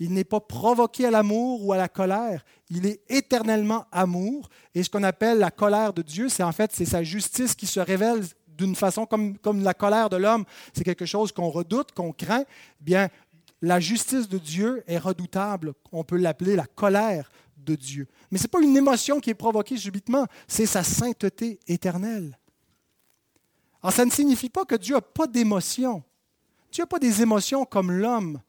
Il 0.00 0.14
n'est 0.14 0.24
pas 0.24 0.40
provoqué 0.40 1.04
à 1.04 1.10
l'amour 1.10 1.64
ou 1.64 1.74
à 1.74 1.76
la 1.76 1.88
colère. 1.88 2.42
Il 2.70 2.86
est 2.86 3.02
éternellement 3.10 3.84
amour. 3.92 4.48
Et 4.74 4.82
ce 4.82 4.88
qu'on 4.88 5.02
appelle 5.02 5.38
la 5.38 5.50
colère 5.50 5.92
de 5.92 6.00
Dieu, 6.00 6.30
c'est 6.30 6.42
en 6.42 6.52
fait 6.52 6.72
c'est 6.72 6.86
sa 6.86 7.02
justice 7.02 7.54
qui 7.54 7.66
se 7.66 7.80
révèle 7.80 8.22
d'une 8.48 8.74
façon 8.74 9.04
comme, 9.04 9.36
la 9.62 9.74
colère 9.74 10.08
de 10.08 10.16
l'homme. 10.16 10.46
C'est 10.72 10.84
quelque 10.84 11.04
chose 11.04 11.32
qu'on 11.32 11.50
redoute, 11.50 11.92
qu'on 11.92 12.12
craint. 12.12 12.44
Eh 12.48 12.84
bien, 12.84 13.08
la 13.60 13.78
justice 13.78 14.26
de 14.26 14.38
Dieu 14.38 14.82
est 14.86 14.96
redoutable. 14.96 15.74
On 15.92 16.02
peut 16.02 16.16
l'appeler 16.16 16.56
la 16.56 16.66
colère 16.66 17.30
de 17.58 17.74
Dieu. 17.74 18.08
Mais 18.30 18.38
ce 18.38 18.44
n'est 18.44 18.48
pas 18.48 18.62
une 18.62 18.76
émotion 18.76 19.20
qui 19.20 19.28
est 19.28 19.34
provoquée 19.34 19.76
subitement, 19.76 20.26
c'est 20.48 20.64
sa 20.64 20.82
sainteté 20.82 21.60
éternelle. 21.66 22.38
Alors, 23.82 23.92
ça 23.92 24.06
ne 24.06 24.10
signifie 24.10 24.48
pas 24.48 24.64
que 24.64 24.76
Dieu 24.76 24.94
n'a 24.94 25.02
pas 25.02 25.26
d'émotions. 25.26 26.02
Dieu 26.72 26.84
n'a 26.84 26.86
pas 26.86 26.98
des 26.98 27.20
émotions 27.20 27.66
comme 27.66 27.92
l'homme. 27.92 28.40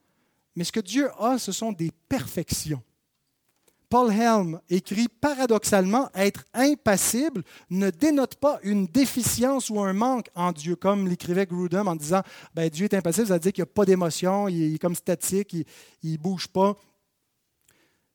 Mais 0.56 0.64
ce 0.64 0.72
que 0.72 0.80
Dieu 0.80 1.10
a, 1.18 1.38
ce 1.38 1.52
sont 1.52 1.72
des 1.72 1.90
perfections. 2.08 2.82
Paul 3.92 4.10
Helm 4.10 4.58
écrit 4.70 5.06
paradoxalement, 5.08 6.08
être 6.14 6.44
impassible 6.54 7.42
ne 7.68 7.90
dénote 7.90 8.36
pas 8.36 8.58
une 8.62 8.86
déficience 8.86 9.68
ou 9.68 9.80
un 9.80 9.92
manque 9.92 10.30
en 10.34 10.52
Dieu, 10.52 10.76
comme 10.76 11.06
l'écrivait 11.06 11.44
Grudem 11.44 11.88
en 11.88 11.94
disant 11.94 12.22
ben, 12.54 12.70
Dieu 12.70 12.84
est 12.84 12.94
impassible, 12.94 13.26
ça 13.26 13.34
veut 13.34 13.40
dire 13.40 13.52
qu'il 13.52 13.62
n'y 13.62 13.68
a 13.68 13.74
pas 13.74 13.84
d'émotion, 13.84 14.48
il 14.48 14.74
est 14.74 14.78
comme 14.78 14.94
statique, 14.94 15.54
il 16.02 16.12
ne 16.12 16.16
bouge 16.16 16.48
pas. 16.48 16.74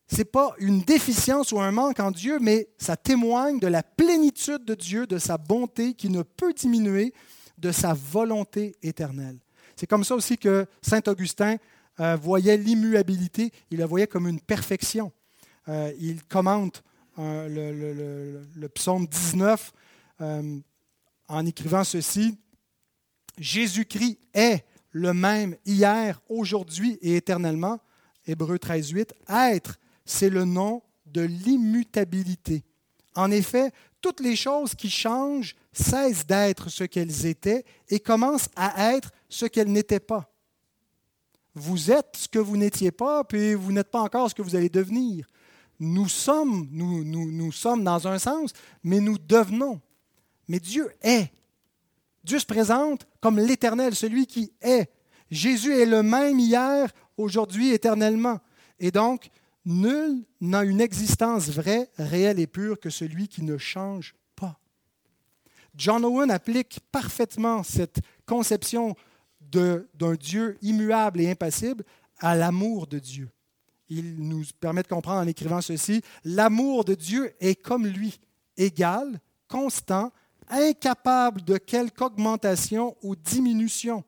Ce 0.08 0.18
n'est 0.18 0.26
pas 0.26 0.56
une 0.58 0.82
déficience 0.82 1.52
ou 1.52 1.60
un 1.60 1.72
manque 1.72 2.00
en 2.00 2.10
Dieu, 2.10 2.40
mais 2.42 2.70
ça 2.80 2.98
témoigne 2.98 3.60
de 3.60 3.68
la 3.68 3.84
plénitude 3.84 4.66
de 4.66 4.74
Dieu, 4.74 5.06
de 5.06 5.20
sa 5.20 5.38
bonté 5.38 5.94
qui 5.94 6.10
ne 6.10 6.24
peut 6.24 6.54
diminuer, 6.54 7.14
de 7.60 7.72
sa 7.72 7.94
volonté 7.94 8.76
éternelle. 8.82 9.38
C'est 9.76 9.86
comme 9.86 10.04
ça 10.04 10.16
aussi 10.16 10.40
que 10.40 10.66
Saint 10.82 11.02
Augustin 11.06 11.58
euh, 12.00 12.16
voyait 12.16 12.58
l'immuabilité, 12.58 13.52
il 13.72 13.80
la 13.80 13.86
voyait 13.86 14.08
comme 14.08 14.28
une 14.28 14.40
perfection. 14.40 15.12
Euh, 15.68 15.92
il 16.00 16.24
commente 16.24 16.84
euh, 17.18 18.44
le, 18.56 18.70
psaume 18.70 19.08
19 19.08 19.74
en 21.28 21.46
écrivant 21.46 21.84
ceci. 21.84 22.38
Jésus-Christ 23.38 24.20
est 24.34 24.64
le 24.92 25.14
même 25.14 25.56
hier, 25.66 26.22
aujourd'hui 26.30 26.98
et 27.02 27.16
éternellement. 27.18 27.80
Hébreu 28.26 28.60
13, 28.60 28.90
8. 28.90 29.14
Être, 29.30 29.80
c'est 30.06 30.30
le 30.30 30.46
nom 30.46 30.82
de 31.06 31.22
l'immutabilité. 31.22 32.64
En 33.16 33.32
effet, 33.32 33.72
toutes 34.02 34.20
les 34.20 34.36
choses 34.36 34.76
qui 34.76 34.90
changent 34.90 35.56
cessent 35.74 36.26
d'être 36.26 36.70
ce 36.70 36.84
qu'elles 36.84 37.26
étaient 37.26 37.66
et 37.90 38.00
commencent 38.00 38.50
à 38.56 38.94
être 38.94 39.12
ce 39.30 39.46
qu'elles 39.46 39.72
n'étaient 39.72 40.00
pas. 40.00 40.32
Vous 41.60 41.90
êtes 41.92 42.16
ce 42.16 42.28
que 42.28 42.38
vous 42.38 42.56
n'étiez 42.56 42.92
pas, 42.92 43.24
puis 43.24 43.56
vous 43.56 43.72
n'êtes 43.72 43.90
pas 43.90 44.02
encore 44.02 44.30
ce 44.30 44.36
que 44.36 44.44
vous 44.44 44.56
allez 44.56 44.70
devenir. 44.70 45.26
Nous 45.80 46.08
sommes, 46.08 46.68
nous, 46.72 47.52
sommes 47.52 47.84
dans 47.84 48.08
un 48.08 48.20
sens, 48.20 48.52
mais 48.84 49.00
nous 49.00 49.18
devenons. 49.18 49.82
Mais 50.48 50.60
Dieu 50.60 50.92
est. 51.02 51.32
Dieu 52.24 52.38
se 52.38 52.46
présente 52.46 53.08
comme 53.22 53.40
l'Éternel, 53.40 53.96
celui 53.96 54.28
qui 54.28 54.52
est. 54.62 54.92
Jésus 55.32 55.74
est 55.74 55.88
le 55.88 56.04
même 56.04 56.40
hier, 56.40 56.92
aujourd'hui, 57.18 57.72
éternellement. 57.72 58.40
Et 58.80 58.92
donc, 58.92 59.30
nul 59.66 60.24
n'a 60.40 60.64
une 60.64 60.80
existence 60.80 61.50
vraie, 61.50 61.90
réelle 61.98 62.40
et 62.40 62.48
pure 62.48 62.80
que 62.80 62.92
celui 62.92 63.28
qui 63.28 63.42
ne 63.42 63.58
change 63.58 64.14
pas. 64.36 64.60
John 65.76 66.06
Owen 66.06 66.30
applique 66.30 66.82
parfaitement 66.92 67.64
cette 67.64 68.00
conception 68.28 68.96
d'un 69.52 70.16
Dieu 70.16 70.58
immuable 70.62 71.22
et 71.22 71.30
impassible 71.32 71.84
à 72.20 72.36
l'amour 72.36 72.88
de 72.88 73.00
Dieu. 73.00 73.30
Il 73.90 74.18
nous 74.20 74.44
permet 74.60 74.84
de 74.84 74.88
comprendre 74.88 75.22
en 75.22 75.28
écrivant 75.28 75.62
ceci, 75.62 76.02
l'amour 76.24 76.84
de 76.84 76.94
Dieu 76.94 77.34
est 77.40 77.56
comme 77.56 77.88
lui, 77.88 78.20
égal, 78.58 79.20
constant, 79.48 80.12
incapable 80.50 81.42
de 81.44 81.58
quelque 81.58 82.02
augmentation 82.02 82.96
ou 83.02 83.16
diminution. 83.16 84.04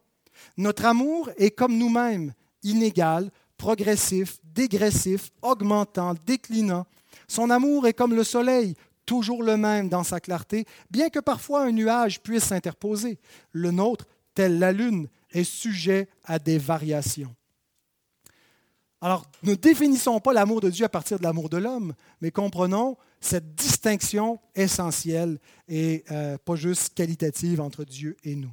Notre 0.57 0.85
amour 0.85 1.29
est 1.37 1.51
comme 1.51 1.77
nous-mêmes, 1.77 2.33
inégal, 2.63 3.31
progressif, 3.57 4.39
dégressif, 4.43 5.31
augmentant, 5.41 6.13
déclinant. 6.25 6.85
Son 7.27 7.49
amour 7.49 7.87
est 7.87 7.93
comme 7.93 8.15
le 8.15 8.23
soleil, 8.23 8.75
toujours 9.05 9.43
le 9.43 9.57
même 9.57 9.89
dans 9.89 10.03
sa 10.03 10.19
clarté, 10.19 10.65
bien 10.89 11.09
que 11.09 11.19
parfois 11.19 11.63
un 11.63 11.71
nuage 11.71 12.21
puisse 12.21 12.45
s'interposer. 12.45 13.17
Le 13.51 13.71
nôtre, 13.71 14.05
tel 14.33 14.59
la 14.59 14.71
lune, 14.71 15.07
est 15.31 15.43
sujet 15.43 16.07
à 16.23 16.39
des 16.39 16.57
variations. 16.57 17.35
Alors, 19.01 19.25
ne 19.43 19.55
définissons 19.55 20.19
pas 20.19 20.33
l'amour 20.33 20.59
de 20.59 20.69
Dieu 20.69 20.85
à 20.85 20.89
partir 20.89 21.19
de 21.19 21.23
l'amour 21.23 21.49
de 21.49 21.57
l'homme, 21.57 21.93
mais 22.21 22.31
comprenons 22.31 22.97
cette 23.21 23.55
distinction 23.55 24.39
essentielle 24.55 25.39
et 25.67 26.03
euh, 26.11 26.37
pas 26.37 26.55
juste 26.55 26.93
qualitative 26.95 27.61
entre 27.61 27.85
Dieu 27.85 28.17
et 28.23 28.35
nous. 28.35 28.51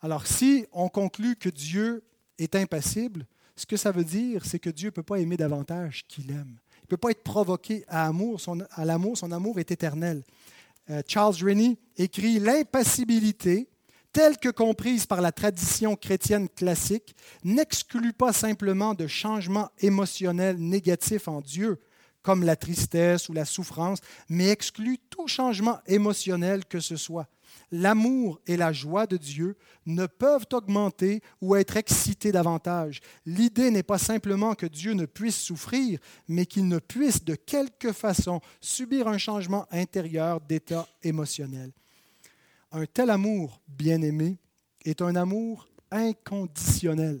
Alors, 0.00 0.26
si 0.26 0.64
on 0.72 0.88
conclut 0.88 1.36
que 1.36 1.48
Dieu 1.48 2.02
est 2.38 2.54
impassible, 2.54 3.26
ce 3.56 3.66
que 3.66 3.76
ça 3.76 3.90
veut 3.90 4.04
dire, 4.04 4.44
c'est 4.46 4.58
que 4.58 4.70
Dieu 4.70 4.88
ne 4.88 4.92
peut 4.92 5.02
pas 5.02 5.18
aimer 5.18 5.36
davantage 5.36 6.04
qu'il 6.06 6.30
aime. 6.30 6.58
Il 6.76 6.84
ne 6.84 6.88
peut 6.88 6.96
pas 6.96 7.10
être 7.10 7.24
provoqué 7.24 7.84
à, 7.88 8.06
amour, 8.06 8.40
à 8.70 8.84
l'amour, 8.84 9.18
son 9.18 9.32
amour 9.32 9.58
est 9.58 9.70
éternel. 9.70 10.22
Euh, 10.88 11.02
Charles 11.06 11.34
Rennie 11.42 11.78
écrit 11.96 12.38
L'impassibilité 12.38 13.68
telle 14.18 14.36
que 14.36 14.48
comprise 14.48 15.06
par 15.06 15.20
la 15.20 15.30
tradition 15.30 15.94
chrétienne 15.94 16.48
classique, 16.48 17.14
n'exclut 17.44 18.12
pas 18.12 18.32
simplement 18.32 18.92
de 18.92 19.06
changements 19.06 19.70
émotionnels 19.78 20.56
négatifs 20.56 21.28
en 21.28 21.40
Dieu, 21.40 21.78
comme 22.22 22.42
la 22.42 22.56
tristesse 22.56 23.28
ou 23.28 23.32
la 23.32 23.44
souffrance, 23.44 24.00
mais 24.28 24.48
exclut 24.48 24.98
tout 25.08 25.28
changement 25.28 25.78
émotionnel 25.86 26.64
que 26.64 26.80
ce 26.80 26.96
soit. 26.96 27.28
L'amour 27.70 28.40
et 28.48 28.56
la 28.56 28.72
joie 28.72 29.06
de 29.06 29.16
Dieu 29.16 29.56
ne 29.86 30.06
peuvent 30.06 30.46
augmenter 30.52 31.22
ou 31.40 31.54
être 31.54 31.76
excités 31.76 32.32
davantage. 32.32 33.00
L'idée 33.24 33.70
n'est 33.70 33.84
pas 33.84 33.98
simplement 33.98 34.56
que 34.56 34.66
Dieu 34.66 34.94
ne 34.94 35.06
puisse 35.06 35.38
souffrir, 35.38 36.00
mais 36.26 36.44
qu'il 36.44 36.66
ne 36.66 36.80
puisse 36.80 37.22
de 37.22 37.36
quelque 37.36 37.92
façon 37.92 38.40
subir 38.60 39.06
un 39.06 39.18
changement 39.18 39.66
intérieur 39.70 40.40
d'état 40.40 40.88
émotionnel. 41.04 41.70
Un 42.70 42.86
tel 42.86 43.10
amour, 43.10 43.60
bien-aimé, 43.66 44.38
est 44.84 45.00
un 45.02 45.16
amour 45.16 45.68
inconditionnel. 45.90 47.20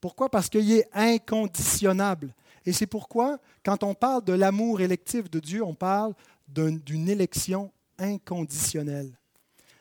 Pourquoi? 0.00 0.28
Parce 0.28 0.48
qu'il 0.48 0.70
est 0.72 0.88
inconditionnable. 0.92 2.34
Et 2.66 2.72
c'est 2.72 2.86
pourquoi, 2.86 3.38
quand 3.64 3.82
on 3.82 3.94
parle 3.94 4.24
de 4.24 4.32
l'amour 4.32 4.80
électif 4.80 5.30
de 5.30 5.40
Dieu, 5.40 5.62
on 5.62 5.74
parle 5.74 6.14
d'une 6.48 7.08
élection 7.08 7.72
inconditionnelle. 7.98 9.12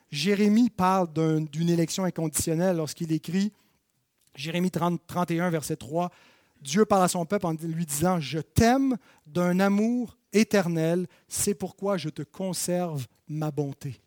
Jérémie 0.10 0.70
parle 0.70 1.12
d'une 1.12 1.70
élection 1.70 2.04
inconditionnelle 2.04 2.78
lorsqu'il 2.78 3.12
écrit, 3.12 3.52
Jérémie 4.36 4.72
30, 4.72 5.02
31, 5.06 5.50
verset 5.50 5.76
3, 5.76 6.12
Dieu 6.62 6.86
parle 6.86 7.04
à 7.04 7.08
son 7.08 7.26
peuple 7.26 7.46
en 7.46 7.54
lui 7.54 7.86
disant, 7.86 8.20
Je 8.20 8.40
t'aime 8.40 8.98
d'un 9.26 9.60
amour 9.60 10.18
éternel, 10.32 11.08
c'est 11.28 11.54
pourquoi 11.56 11.98
je 11.98 12.10
te 12.10 12.22
conserve 12.22 13.06
ma 13.28 13.52
bonté. 13.52 14.00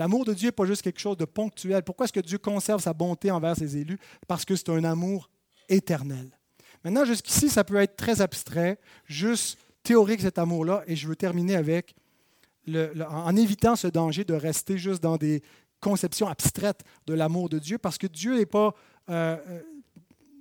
L'amour 0.00 0.24
de 0.24 0.32
Dieu 0.32 0.48
n'est 0.48 0.52
pas 0.52 0.64
juste 0.64 0.80
quelque 0.80 0.98
chose 0.98 1.18
de 1.18 1.26
ponctuel. 1.26 1.82
Pourquoi 1.82 2.04
est-ce 2.04 2.12
que 2.14 2.20
Dieu 2.20 2.38
conserve 2.38 2.80
sa 2.80 2.94
bonté 2.94 3.30
envers 3.30 3.54
ses 3.54 3.76
élus? 3.76 3.98
Parce 4.26 4.46
que 4.46 4.56
c'est 4.56 4.70
un 4.70 4.82
amour 4.84 5.28
éternel. 5.68 6.30
Maintenant, 6.82 7.04
jusqu'ici, 7.04 7.50
ça 7.50 7.64
peut 7.64 7.76
être 7.76 7.96
très 7.96 8.22
abstrait, 8.22 8.78
juste 9.04 9.58
théorique 9.82 10.22
cet 10.22 10.38
amour-là, 10.38 10.84
et 10.86 10.96
je 10.96 11.06
veux 11.06 11.16
terminer 11.16 11.54
avec, 11.54 11.94
en 12.66 13.36
évitant 13.36 13.76
ce 13.76 13.88
danger 13.88 14.24
de 14.24 14.32
rester 14.32 14.78
juste 14.78 15.02
dans 15.02 15.18
des 15.18 15.42
conceptions 15.80 16.28
abstraites 16.28 16.80
de 17.06 17.12
l'amour 17.12 17.50
de 17.50 17.58
Dieu, 17.58 17.76
parce 17.76 17.98
que 17.98 18.06
Dieu 18.06 18.38
n'est 18.38 18.46
pas... 18.46 18.74
Euh, 19.10 19.36
euh, 19.50 19.60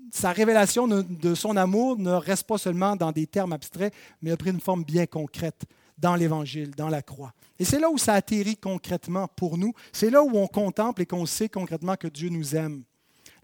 sa 0.09 0.31
révélation 0.31 0.87
de 0.87 1.35
son 1.35 1.57
amour 1.57 1.99
ne 1.99 2.11
reste 2.11 2.47
pas 2.47 2.57
seulement 2.57 2.95
dans 2.95 3.11
des 3.11 3.27
termes 3.27 3.51
abstraits, 3.51 3.93
mais 4.21 4.31
a 4.31 4.37
pris 4.37 4.51
une 4.51 4.61
forme 4.61 4.85
bien 4.85 5.05
concrète 5.05 5.65
dans 5.99 6.15
l'Évangile, 6.15 6.71
dans 6.71 6.89
la 6.89 7.01
croix. 7.01 7.33
Et 7.59 7.65
c'est 7.65 7.79
là 7.79 7.89
où 7.89 7.97
ça 7.97 8.13
atterrit 8.13 8.57
concrètement 8.57 9.27
pour 9.27 9.57
nous. 9.57 9.73
C'est 9.91 10.09
là 10.09 10.23
où 10.23 10.37
on 10.37 10.47
contemple 10.47 11.01
et 11.01 11.05
qu'on 11.05 11.25
sait 11.25 11.49
concrètement 11.49 11.95
que 11.95 12.07
Dieu 12.07 12.29
nous 12.29 12.55
aime. 12.55 12.83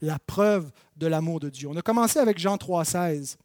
La 0.01 0.19
preuve 0.19 0.71
de 0.97 1.07
l'amour 1.07 1.39
de 1.39 1.49
Dieu. 1.49 1.67
On 1.69 1.75
a 1.75 1.81
commencé 1.81 2.19
avec 2.19 2.37
Jean 2.37 2.55
3,16. 2.55 3.37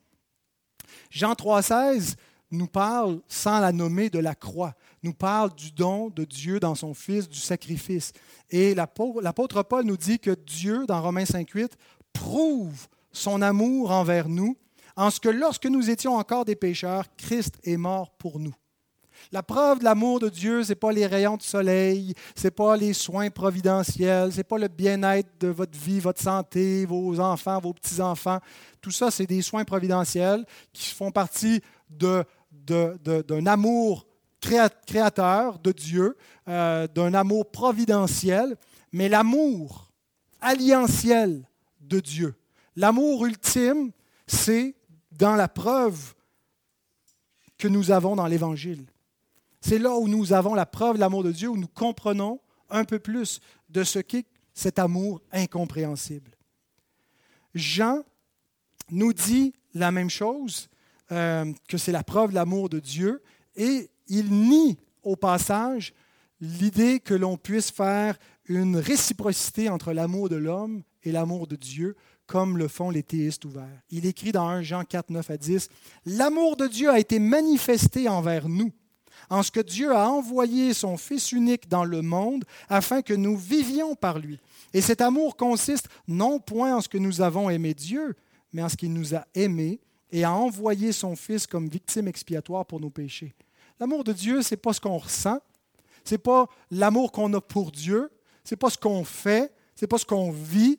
Jean 1.10 1.32
3,16 1.32 2.14
nous 2.50 2.66
parle, 2.66 3.20
sans 3.28 3.60
la 3.60 3.72
nommer, 3.72 4.10
de 4.10 4.18
la 4.18 4.34
croix, 4.34 4.74
nous 5.02 5.14
parle 5.14 5.54
du 5.54 5.70
don 5.70 6.10
de 6.10 6.24
Dieu 6.24 6.58
dans 6.58 6.74
son 6.74 6.94
Fils, 6.94 7.28
du 7.28 7.38
sacrifice. 7.38 8.12
Et 8.50 8.74
l'apôtre 8.74 9.62
Paul 9.62 9.84
nous 9.84 9.96
dit 9.96 10.18
que 10.18 10.32
Dieu, 10.32 10.86
dans 10.86 11.00
Romains 11.00 11.24
5,8, 11.24 11.70
prouve 12.12 12.88
son 13.12 13.42
amour 13.42 13.92
envers 13.92 14.28
nous 14.28 14.56
en 14.96 15.10
ce 15.10 15.20
que 15.20 15.28
lorsque 15.28 15.66
nous 15.66 15.90
étions 15.90 16.16
encore 16.16 16.44
des 16.44 16.56
pécheurs, 16.56 17.04
Christ 17.16 17.58
est 17.62 17.76
mort 17.76 18.10
pour 18.18 18.40
nous. 18.40 18.54
La 19.32 19.42
preuve 19.42 19.80
de 19.80 19.84
l'amour 19.84 20.20
de 20.20 20.28
Dieu, 20.28 20.64
ce 20.64 20.70
n'est 20.70 20.74
pas 20.74 20.92
les 20.92 21.06
rayons 21.06 21.36
de 21.36 21.42
soleil, 21.42 22.14
ce 22.34 22.46
n'est 22.46 22.50
pas 22.50 22.76
les 22.76 22.92
soins 22.92 23.30
providentiels, 23.30 24.32
ce 24.32 24.38
n'est 24.38 24.44
pas 24.44 24.58
le 24.58 24.68
bien-être 24.68 25.28
de 25.38 25.48
votre 25.48 25.78
vie, 25.78 26.00
votre 26.00 26.20
santé, 26.20 26.84
vos 26.86 27.20
enfants, 27.20 27.60
vos 27.60 27.72
petits-enfants. 27.72 28.38
Tout 28.80 28.90
ça, 28.90 29.10
c'est 29.10 29.26
des 29.26 29.42
soins 29.42 29.64
providentiels 29.64 30.44
qui 30.72 30.90
font 30.94 31.10
partie 31.10 31.60
d'un 31.88 32.24
amour 33.46 34.06
créateur 34.40 35.58
de 35.58 35.72
Dieu, 35.72 36.16
euh, 36.48 36.86
d'un 36.88 37.14
amour 37.14 37.50
providentiel, 37.50 38.56
mais 38.92 39.08
l'amour 39.08 39.92
alliantiel 40.40 41.46
de 41.80 42.00
Dieu, 42.00 42.34
l'amour 42.76 43.26
ultime, 43.26 43.90
c'est 44.26 44.74
dans 45.12 45.36
la 45.36 45.48
preuve 45.48 46.14
que 47.58 47.68
nous 47.68 47.90
avons 47.90 48.16
dans 48.16 48.26
l'Évangile. 48.26 48.89
C'est 49.60 49.78
là 49.78 49.94
où 49.96 50.08
nous 50.08 50.32
avons 50.32 50.54
la 50.54 50.66
preuve 50.66 50.96
de 50.96 51.00
l'amour 51.00 51.22
de 51.22 51.32
Dieu, 51.32 51.48
où 51.48 51.56
nous 51.56 51.68
comprenons 51.68 52.40
un 52.70 52.84
peu 52.84 52.98
plus 52.98 53.40
de 53.68 53.84
ce 53.84 53.98
qu'est 53.98 54.26
cet 54.54 54.78
amour 54.78 55.20
incompréhensible. 55.32 56.32
Jean 57.54 58.02
nous 58.90 59.12
dit 59.12 59.54
la 59.74 59.90
même 59.90 60.10
chose, 60.10 60.68
euh, 61.12 61.52
que 61.68 61.78
c'est 61.78 61.92
la 61.92 62.02
preuve 62.02 62.30
de 62.30 62.34
l'amour 62.34 62.68
de 62.68 62.80
Dieu, 62.80 63.22
et 63.56 63.90
il 64.08 64.30
nie 64.30 64.78
au 65.02 65.16
passage 65.16 65.92
l'idée 66.40 67.00
que 67.00 67.14
l'on 67.14 67.36
puisse 67.36 67.70
faire 67.70 68.16
une 68.46 68.76
réciprocité 68.76 69.68
entre 69.68 69.92
l'amour 69.92 70.28
de 70.28 70.36
l'homme 70.36 70.82
et 71.02 71.12
l'amour 71.12 71.46
de 71.46 71.56
Dieu, 71.56 71.96
comme 72.26 72.58
le 72.58 72.68
font 72.68 72.90
les 72.90 73.02
théistes 73.02 73.44
ouverts. 73.44 73.82
Il 73.90 74.06
écrit 74.06 74.32
dans 74.32 74.48
1 74.48 74.62
Jean 74.62 74.84
4, 74.84 75.10
9 75.10 75.30
à 75.30 75.36
10, 75.36 75.68
L'amour 76.06 76.56
de 76.56 76.66
Dieu 76.66 76.90
a 76.90 76.98
été 76.98 77.18
manifesté 77.18 78.08
envers 78.08 78.48
nous, 78.48 78.72
en 79.28 79.42
ce 79.42 79.50
que 79.50 79.60
Dieu 79.60 79.92
a 79.92 80.08
envoyé 80.08 80.72
son 80.74 80.96
Fils 80.96 81.32
unique 81.32 81.68
dans 81.68 81.84
le 81.84 82.02
monde 82.02 82.44
afin 82.68 83.02
que 83.02 83.14
nous 83.14 83.36
vivions 83.36 83.94
par 83.94 84.18
lui. 84.18 84.40
Et 84.72 84.80
cet 84.80 85.00
amour 85.00 85.36
consiste 85.36 85.88
non 86.08 86.38
point 86.38 86.76
en 86.76 86.80
ce 86.80 86.88
que 86.88 86.98
nous 86.98 87.20
avons 87.20 87.50
aimé 87.50 87.74
Dieu, 87.74 88.16
mais 88.52 88.62
en 88.62 88.68
ce 88.68 88.76
qu'il 88.76 88.92
nous 88.92 89.14
a 89.14 89.26
aimés 89.34 89.80
et 90.12 90.24
a 90.24 90.32
envoyé 90.32 90.92
son 90.92 91.16
Fils 91.16 91.46
comme 91.46 91.68
victime 91.68 92.08
expiatoire 92.08 92.66
pour 92.66 92.80
nos 92.80 92.90
péchés. 92.90 93.34
L'amour 93.78 94.04
de 94.04 94.12
Dieu, 94.12 94.42
ce 94.42 94.54
n'est 94.54 94.60
pas 94.60 94.72
ce 94.72 94.80
qu'on 94.80 94.98
ressent, 94.98 95.40
ce 96.04 96.14
n'est 96.14 96.18
pas 96.18 96.48
l'amour 96.70 97.12
qu'on 97.12 97.32
a 97.34 97.40
pour 97.40 97.72
Dieu, 97.72 98.10
ce 98.44 98.54
n'est 98.54 98.58
pas 98.58 98.70
ce 98.70 98.78
qu'on 98.78 99.04
fait, 99.04 99.52
ce 99.74 99.84
n'est 99.84 99.88
pas 99.88 99.98
ce 99.98 100.06
qu'on 100.06 100.30
vit, 100.30 100.78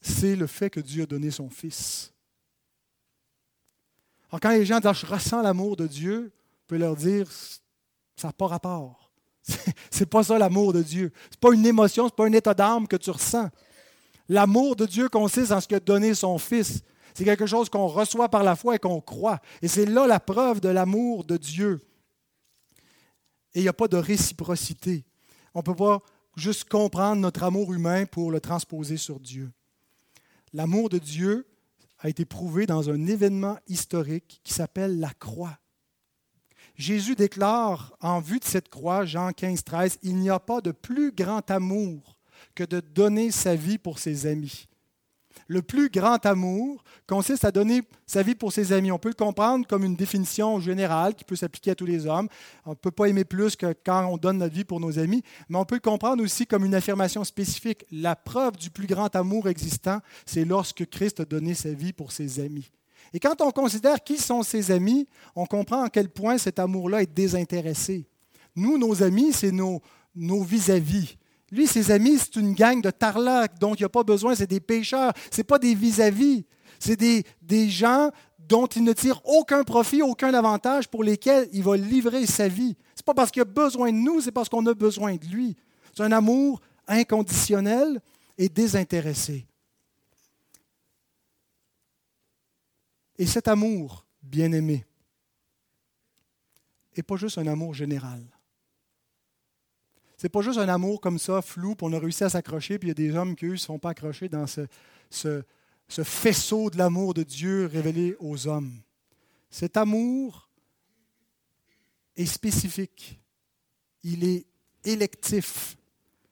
c'est 0.00 0.36
le 0.36 0.46
fait 0.46 0.70
que 0.70 0.80
Dieu 0.80 1.04
a 1.04 1.06
donné 1.06 1.30
son 1.30 1.48
Fils. 1.48 2.12
Alors, 4.30 4.40
quand 4.40 4.50
les 4.50 4.66
gens 4.66 4.80
disent 4.80 4.92
Je 4.92 5.06
ressens 5.06 5.42
l'amour 5.42 5.76
de 5.76 5.86
Dieu, 5.86 6.32
peut 6.66 6.76
leur 6.76 6.96
dire 6.96 7.30
Ça 8.16 8.28
n'a 8.28 8.32
pas 8.32 8.46
rapport. 8.46 9.10
C'est 9.90 10.06
pas 10.06 10.22
ça 10.22 10.38
l'amour 10.38 10.72
de 10.72 10.82
Dieu. 10.82 11.12
Ce 11.30 11.36
n'est 11.36 11.40
pas 11.40 11.54
une 11.54 11.66
émotion, 11.66 12.04
ce 12.04 12.12
n'est 12.12 12.16
pas 12.16 12.26
un 12.26 12.32
état 12.32 12.54
d'âme 12.54 12.88
que 12.88 12.96
tu 12.96 13.10
ressens. 13.10 13.50
L'amour 14.28 14.76
de 14.76 14.86
Dieu 14.86 15.08
consiste 15.08 15.52
en 15.52 15.60
ce 15.60 15.74
a 15.74 15.80
donné 15.80 16.14
son 16.14 16.38
Fils. 16.38 16.82
C'est 17.14 17.24
quelque 17.24 17.46
chose 17.46 17.68
qu'on 17.68 17.86
reçoit 17.86 18.28
par 18.28 18.42
la 18.42 18.56
foi 18.56 18.76
et 18.76 18.78
qu'on 18.78 19.00
croit. 19.00 19.40
Et 19.62 19.68
c'est 19.68 19.86
là 19.86 20.06
la 20.06 20.18
preuve 20.18 20.60
de 20.60 20.68
l'amour 20.68 21.24
de 21.24 21.36
Dieu. 21.36 21.80
Et 23.54 23.60
il 23.60 23.62
n'y 23.62 23.68
a 23.68 23.74
pas 23.74 23.86
de 23.86 23.96
réciprocité. 23.96 25.04
On 25.54 25.60
ne 25.60 25.64
peut 25.64 25.76
pas 25.76 26.02
juste 26.36 26.68
comprendre 26.68 27.20
notre 27.20 27.44
amour 27.44 27.72
humain 27.72 28.06
pour 28.06 28.32
le 28.32 28.40
transposer 28.40 28.96
sur 28.96 29.20
Dieu. 29.20 29.52
L'amour 30.52 30.88
de 30.88 30.98
Dieu 30.98 31.46
a 31.98 32.08
été 32.08 32.24
prouvé 32.24 32.66
dans 32.66 32.90
un 32.90 33.06
événement 33.06 33.58
historique 33.68 34.40
qui 34.42 34.52
s'appelle 34.52 34.98
la 34.98 35.10
croix. 35.10 35.58
Jésus 36.76 37.14
déclare 37.14 37.96
en 38.00 38.20
vue 38.20 38.40
de 38.40 38.44
cette 38.44 38.68
croix, 38.68 39.04
Jean 39.04 39.32
15, 39.32 39.62
13, 39.64 39.98
Il 40.02 40.16
n'y 40.16 40.30
a 40.30 40.40
pas 40.40 40.60
de 40.60 40.72
plus 40.72 41.12
grand 41.12 41.48
amour 41.50 42.18
que 42.54 42.64
de 42.64 42.80
donner 42.80 43.30
sa 43.30 43.54
vie 43.54 43.78
pour 43.78 43.98
ses 43.98 44.26
amis. 44.26 44.66
Le 45.46 45.62
plus 45.62 45.90
grand 45.90 46.24
amour 46.24 46.82
consiste 47.06 47.44
à 47.44 47.50
donner 47.50 47.82
sa 48.06 48.22
vie 48.22 48.34
pour 48.34 48.52
ses 48.52 48.72
amis. 48.72 48.90
On 48.90 48.98
peut 48.98 49.10
le 49.10 49.14
comprendre 49.14 49.66
comme 49.66 49.84
une 49.84 49.96
définition 49.96 50.58
générale 50.58 51.14
qui 51.14 51.24
peut 51.24 51.36
s'appliquer 51.36 51.72
à 51.72 51.74
tous 51.74 51.86
les 51.86 52.06
hommes. 52.06 52.28
On 52.64 52.70
ne 52.70 52.74
peut 52.74 52.90
pas 52.90 53.06
aimer 53.06 53.24
plus 53.24 53.54
que 53.54 53.74
quand 53.84 54.06
on 54.06 54.16
donne 54.16 54.38
notre 54.38 54.54
vie 54.54 54.64
pour 54.64 54.80
nos 54.80 54.98
amis, 54.98 55.22
mais 55.48 55.58
on 55.58 55.64
peut 55.64 55.76
le 55.76 55.80
comprendre 55.80 56.22
aussi 56.22 56.46
comme 56.46 56.64
une 56.64 56.74
affirmation 56.74 57.24
spécifique. 57.24 57.84
La 57.90 58.16
preuve 58.16 58.56
du 58.56 58.70
plus 58.70 58.86
grand 58.86 59.14
amour 59.14 59.48
existant, 59.48 59.98
c'est 60.24 60.44
lorsque 60.44 60.86
Christ 60.86 61.20
a 61.20 61.24
donné 61.24 61.54
sa 61.54 61.72
vie 61.72 61.92
pour 61.92 62.12
ses 62.12 62.40
amis. 62.40 62.70
Et 63.14 63.20
quand 63.20 63.40
on 63.40 63.52
considère 63.52 64.02
qui 64.02 64.18
sont 64.18 64.42
ses 64.42 64.72
amis, 64.72 65.06
on 65.36 65.46
comprend 65.46 65.84
à 65.84 65.88
quel 65.88 66.08
point 66.10 66.36
cet 66.36 66.58
amour-là 66.58 67.02
est 67.02 67.14
désintéressé. 67.14 68.08
Nous, 68.56 68.76
nos 68.76 69.04
amis, 69.04 69.32
c'est 69.32 69.52
nos 69.52 70.42
vis-à-vis. 70.42 71.16
Lui, 71.52 71.68
ses 71.68 71.92
amis, 71.92 72.18
c'est 72.18 72.34
une 72.34 72.54
gang 72.54 72.82
de 72.82 72.90
tarlacs 72.90 73.56
dont 73.60 73.74
il 73.74 73.82
n'y 73.82 73.86
a 73.86 73.88
pas 73.88 74.02
besoin, 74.02 74.34
c'est 74.34 74.48
des 74.48 74.58
pêcheurs, 74.58 75.12
ce 75.30 75.38
n'est 75.38 75.44
pas 75.44 75.60
des 75.60 75.76
vis-à-vis. 75.76 76.44
C'est 76.80 76.96
des, 76.96 77.22
des 77.40 77.70
gens 77.70 78.10
dont 78.48 78.66
il 78.66 78.82
ne 78.82 78.92
tire 78.92 79.20
aucun 79.24 79.62
profit, 79.62 80.02
aucun 80.02 80.34
avantage, 80.34 80.88
pour 80.88 81.04
lesquels 81.04 81.48
il 81.52 81.62
va 81.62 81.76
livrer 81.76 82.26
sa 82.26 82.48
vie. 82.48 82.76
Ce 82.96 83.00
n'est 83.00 83.04
pas 83.06 83.14
parce 83.14 83.30
qu'il 83.30 83.42
a 83.42 83.46
besoin 83.46 83.92
de 83.92 83.96
nous, 83.96 84.20
c'est 84.20 84.32
parce 84.32 84.48
qu'on 84.48 84.66
a 84.66 84.74
besoin 84.74 85.14
de 85.14 85.26
lui. 85.26 85.54
C'est 85.96 86.02
un 86.02 86.10
amour 86.10 86.60
inconditionnel 86.88 88.00
et 88.36 88.48
désintéressé. 88.48 89.46
Et 93.16 93.26
cet 93.26 93.48
amour, 93.48 94.06
bien-aimé, 94.22 94.84
n'est 96.96 97.02
pas 97.02 97.16
juste 97.16 97.38
un 97.38 97.46
amour 97.46 97.74
général. 97.74 98.22
C'est 100.16 100.28
pas 100.28 100.42
juste 100.42 100.58
un 100.58 100.68
amour 100.68 101.00
comme 101.00 101.18
ça, 101.18 101.42
flou, 101.42 101.74
puis 101.74 101.86
on 101.86 101.92
a 101.92 101.98
réussi 101.98 102.24
à 102.24 102.30
s'accrocher, 102.30 102.78
puis 102.78 102.88
il 102.88 102.90
y 102.90 102.92
a 102.92 102.94
des 102.94 103.16
hommes 103.16 103.36
qui, 103.36 103.46
eux, 103.46 103.52
ne 103.52 103.56
se 103.56 103.66
sont 103.66 103.78
pas 103.78 103.90
accrochés 103.90 104.28
dans 104.28 104.46
ce, 104.46 104.66
ce 105.10 106.04
faisceau 106.04 106.70
de 106.70 106.78
l'amour 106.78 107.14
de 107.14 107.22
Dieu 107.22 107.66
révélé 107.66 108.16
aux 108.20 108.46
hommes. 108.46 108.80
Cet 109.50 109.76
amour 109.76 110.48
est 112.16 112.26
spécifique. 112.26 113.20
Il 114.02 114.24
est 114.24 114.46
électif. 114.84 115.76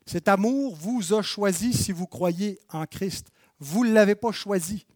Cet 0.07 0.29
amour 0.29 0.75
vous 0.77 1.15
a 1.15 1.23
choisi 1.23 1.73
si 1.73 1.93
vous 1.93 2.07
croyez 2.07 2.59
en 2.69 2.87
Christ. 2.87 3.29
Vous 3.59 3.85
ne 3.85 3.93
l'avez 3.93 4.15
pas 4.15 4.33
choisi. 4.33 4.87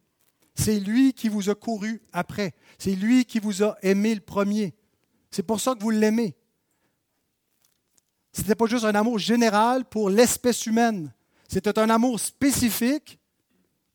C'est 0.57 0.79
lui 0.79 1.13
qui 1.13 1.29
vous 1.29 1.49
a 1.49 1.55
couru 1.55 2.01
après. 2.11 2.55
C'est 2.79 2.95
lui 2.95 3.25
qui 3.25 3.39
vous 3.39 3.63
a 3.63 3.77
aimé 3.83 4.15
le 4.15 4.21
premier. 4.21 4.73
C'est 5.29 5.43
pour 5.43 5.61
ça 5.61 5.75
que 5.75 5.81
vous 5.81 5.91
l'aimez. 5.91 6.35
Ce 8.33 8.41
n'était 8.41 8.55
pas 8.55 8.65
juste 8.65 8.83
un 8.83 8.95
amour 8.95 9.19
général 9.19 9.85
pour 9.85 10.09
l'espèce 10.09 10.65
humaine. 10.65 11.13
C'était 11.47 11.77
un 11.77 11.89
amour 11.89 12.19
spécifique 12.19 13.19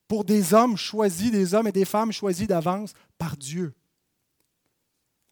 pour 0.07 0.25
des 0.25 0.55
hommes 0.55 0.77
choisis, 0.77 1.31
des 1.31 1.53
hommes 1.55 1.67
et 1.67 1.73
des 1.73 1.85
femmes 1.85 2.13
choisis 2.13 2.47
d'avance 2.47 2.93
par 3.19 3.37
Dieu. 3.37 3.75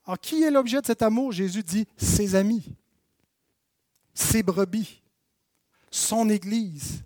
Alors, 0.05 0.19
qui 0.19 0.43
est 0.43 0.51
l'objet 0.51 0.81
de 0.81 0.87
cet 0.87 1.03
amour? 1.03 1.33
Jésus 1.33 1.63
dit 1.63 1.87
ses 1.97 2.35
amis, 2.35 2.65
ses 4.15 4.43
brebis, 4.43 5.03
son 5.91 6.29
Église, 6.29 7.05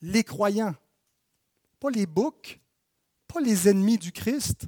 les 0.00 0.22
croyants. 0.22 0.74
Pas 1.80 1.90
les 1.90 2.06
boucs, 2.06 2.60
pas 3.28 3.40
les 3.40 3.68
ennemis 3.68 3.98
du 3.98 4.12
Christ, 4.12 4.66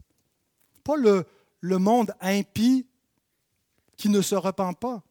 pas 0.85 0.97
le, 0.97 1.27
monde 1.63 2.15
impie 2.21 2.87
qui 3.97 4.09
ne 4.09 4.21
se 4.21 4.35
repent 4.35 4.79
pas. 4.79 5.03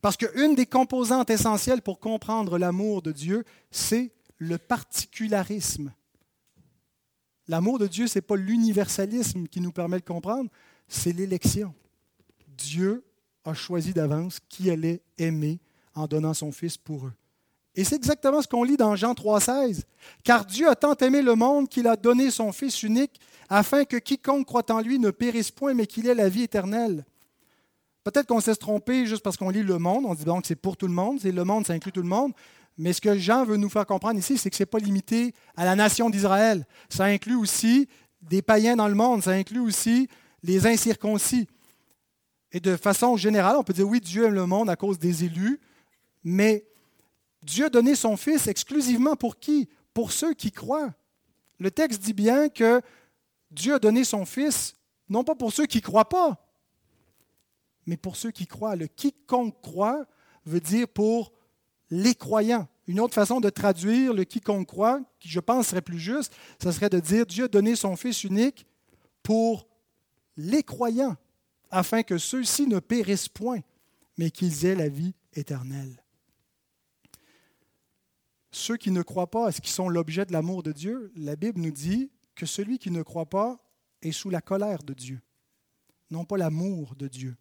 Parce 0.00 0.16
qu'une 0.16 0.54
des 0.54 0.66
composantes 0.66 1.30
essentielles 1.30 1.82
pour 1.82 2.00
comprendre 2.00 2.58
l'amour 2.58 3.02
de 3.02 3.12
Dieu, 3.12 3.44
c'est 3.70 4.12
le 4.38 4.58
particularisme. 4.58 5.92
L'amour 7.48 7.78
de 7.78 7.86
Dieu, 7.86 8.06
ce 8.06 8.18
n'est 8.18 8.22
pas 8.22 8.36
l'universalisme 8.36 9.46
qui 9.46 9.60
nous 9.60 9.72
permet 9.72 9.98
de 9.98 10.04
comprendre, 10.04 10.50
c'est 10.88 11.12
l'élection. 11.12 11.74
Dieu 12.46 13.04
a 13.44 13.54
choisi 13.54 13.92
d'avance 13.92 14.38
qui 14.48 14.70
allait 14.70 15.02
aimer 15.18 15.60
en 15.94 16.06
donnant 16.06 16.34
son 16.34 16.52
Fils 16.52 16.76
pour 16.76 17.06
eux. 17.06 17.12
Et 17.80 17.84
c'est 17.84 17.96
exactement 17.96 18.42
ce 18.42 18.46
qu'on 18.46 18.62
lit 18.62 18.76
dans 18.76 18.94
Jean 18.94 19.14
3,16. 19.14 19.84
Car 20.22 20.44
Dieu 20.44 20.68
a 20.68 20.76
tant 20.76 20.94
aimé 20.96 21.22
le 21.22 21.34
monde 21.34 21.66
qu'il 21.66 21.88
a 21.88 21.96
donné 21.96 22.30
son 22.30 22.52
Fils 22.52 22.82
unique, 22.82 23.18
afin 23.48 23.86
que 23.86 23.96
quiconque 23.96 24.44
croit 24.44 24.70
en 24.70 24.80
lui 24.80 24.98
ne 24.98 25.10
périsse 25.10 25.50
point, 25.50 25.72
mais 25.72 25.86
qu'il 25.86 26.06
ait 26.06 26.14
la 26.14 26.28
vie 26.28 26.42
éternelle. 26.42 27.06
Peut-être 28.04 28.26
qu'on 28.26 28.40
s'est 28.40 28.54
trompé 28.54 29.06
juste 29.06 29.22
parce 29.22 29.38
qu'on 29.38 29.48
lit 29.48 29.62
le 29.62 29.78
monde. 29.78 30.04
On 30.04 30.14
dit 30.14 30.26
donc 30.26 30.42
que 30.42 30.48
c'est 30.48 30.56
pour 30.56 30.76
tout 30.76 30.88
le 30.88 30.92
monde. 30.92 31.20
C'est 31.22 31.32
le 31.32 31.42
monde, 31.42 31.66
ça 31.66 31.72
inclut 31.72 31.90
tout 31.90 32.02
le 32.02 32.08
monde. 32.08 32.32
Mais 32.76 32.92
ce 32.92 33.00
que 33.00 33.16
Jean 33.16 33.46
veut 33.46 33.56
nous 33.56 33.70
faire 33.70 33.86
comprendre 33.86 34.18
ici, 34.18 34.36
c'est 34.36 34.50
que 34.50 34.56
ce 34.56 34.62
n'est 34.62 34.66
pas 34.66 34.78
limité 34.78 35.32
à 35.56 35.64
la 35.64 35.74
nation 35.74 36.10
d'Israël. 36.10 36.66
Ça 36.90 37.04
inclut 37.04 37.36
aussi 37.36 37.88
des 38.20 38.42
païens 38.42 38.76
dans 38.76 38.88
le 38.88 38.94
monde. 38.94 39.22
Ça 39.22 39.30
inclut 39.30 39.60
aussi 39.60 40.06
les 40.42 40.66
incirconcis. 40.66 41.48
Et 42.52 42.60
de 42.60 42.76
façon 42.76 43.16
générale, 43.16 43.56
on 43.56 43.64
peut 43.64 43.72
dire 43.72 43.88
oui, 43.88 44.02
Dieu 44.02 44.26
aime 44.26 44.34
le 44.34 44.44
monde 44.44 44.68
à 44.68 44.76
cause 44.76 44.98
des 44.98 45.24
élus, 45.24 45.58
mais 46.22 46.66
Dieu 47.50 47.64
a 47.66 47.68
donné 47.70 47.96
son 47.96 48.16
Fils 48.16 48.46
exclusivement 48.46 49.16
pour 49.16 49.40
qui? 49.40 49.68
Pour 49.92 50.12
ceux 50.12 50.34
qui 50.34 50.52
croient. 50.52 50.94
Le 51.58 51.72
texte 51.72 52.00
dit 52.00 52.12
bien 52.12 52.48
que 52.48 52.80
Dieu 53.50 53.74
a 53.74 53.78
donné 53.80 54.04
son 54.04 54.24
Fils 54.24 54.76
non 55.08 55.24
pas 55.24 55.34
pour 55.34 55.52
ceux 55.52 55.66
qui 55.66 55.78
ne 55.78 55.82
croient 55.82 56.08
pas, 56.08 56.48
mais 57.86 57.96
pour 57.96 58.14
ceux 58.14 58.30
qui 58.30 58.46
croient. 58.46 58.76
Le 58.76 58.86
quiconque 58.86 59.60
croit 59.60 60.06
veut 60.46 60.60
dire 60.60 60.86
pour 60.86 61.32
les 61.90 62.14
croyants. 62.14 62.68
Une 62.86 63.00
autre 63.00 63.14
façon 63.14 63.40
de 63.40 63.50
traduire 63.50 64.14
le 64.14 64.22
quiconque 64.22 64.68
croit, 64.68 65.00
qui 65.18 65.28
je 65.28 65.40
pense 65.40 65.68
serait 65.68 65.82
plus 65.82 65.98
juste, 65.98 66.32
ce 66.62 66.70
serait 66.70 66.88
de 66.88 67.00
dire 67.00 67.26
Dieu 67.26 67.46
a 67.46 67.48
donné 67.48 67.74
son 67.74 67.96
Fils 67.96 68.22
unique 68.22 68.64
pour 69.24 69.66
les 70.36 70.62
croyants, 70.62 71.16
afin 71.72 72.04
que 72.04 72.16
ceux-ci 72.16 72.68
ne 72.68 72.78
périssent 72.78 73.28
point, 73.28 73.60
mais 74.16 74.30
qu'ils 74.30 74.66
aient 74.66 74.76
la 74.76 74.88
vie 74.88 75.14
éternelle. 75.34 76.00
Ceux 78.52 78.76
qui 78.76 78.90
ne 78.90 79.02
croient 79.02 79.30
pas, 79.30 79.48
est-ce 79.48 79.60
qu'ils 79.60 79.70
sont 79.70 79.88
l'objet 79.88 80.26
de 80.26 80.32
l'amour 80.32 80.62
de 80.62 80.72
Dieu 80.72 81.12
La 81.14 81.36
Bible 81.36 81.60
nous 81.60 81.70
dit 81.70 82.10
que 82.34 82.46
celui 82.46 82.78
qui 82.78 82.90
ne 82.90 83.02
croit 83.02 83.28
pas 83.28 83.58
est 84.02 84.12
sous 84.12 84.30
la 84.30 84.40
colère 84.40 84.82
de 84.82 84.94
Dieu, 84.94 85.20
non 86.10 86.24
pas 86.24 86.36
l'amour 86.36 86.94
de 86.96 87.06
Dieu. 87.06 87.36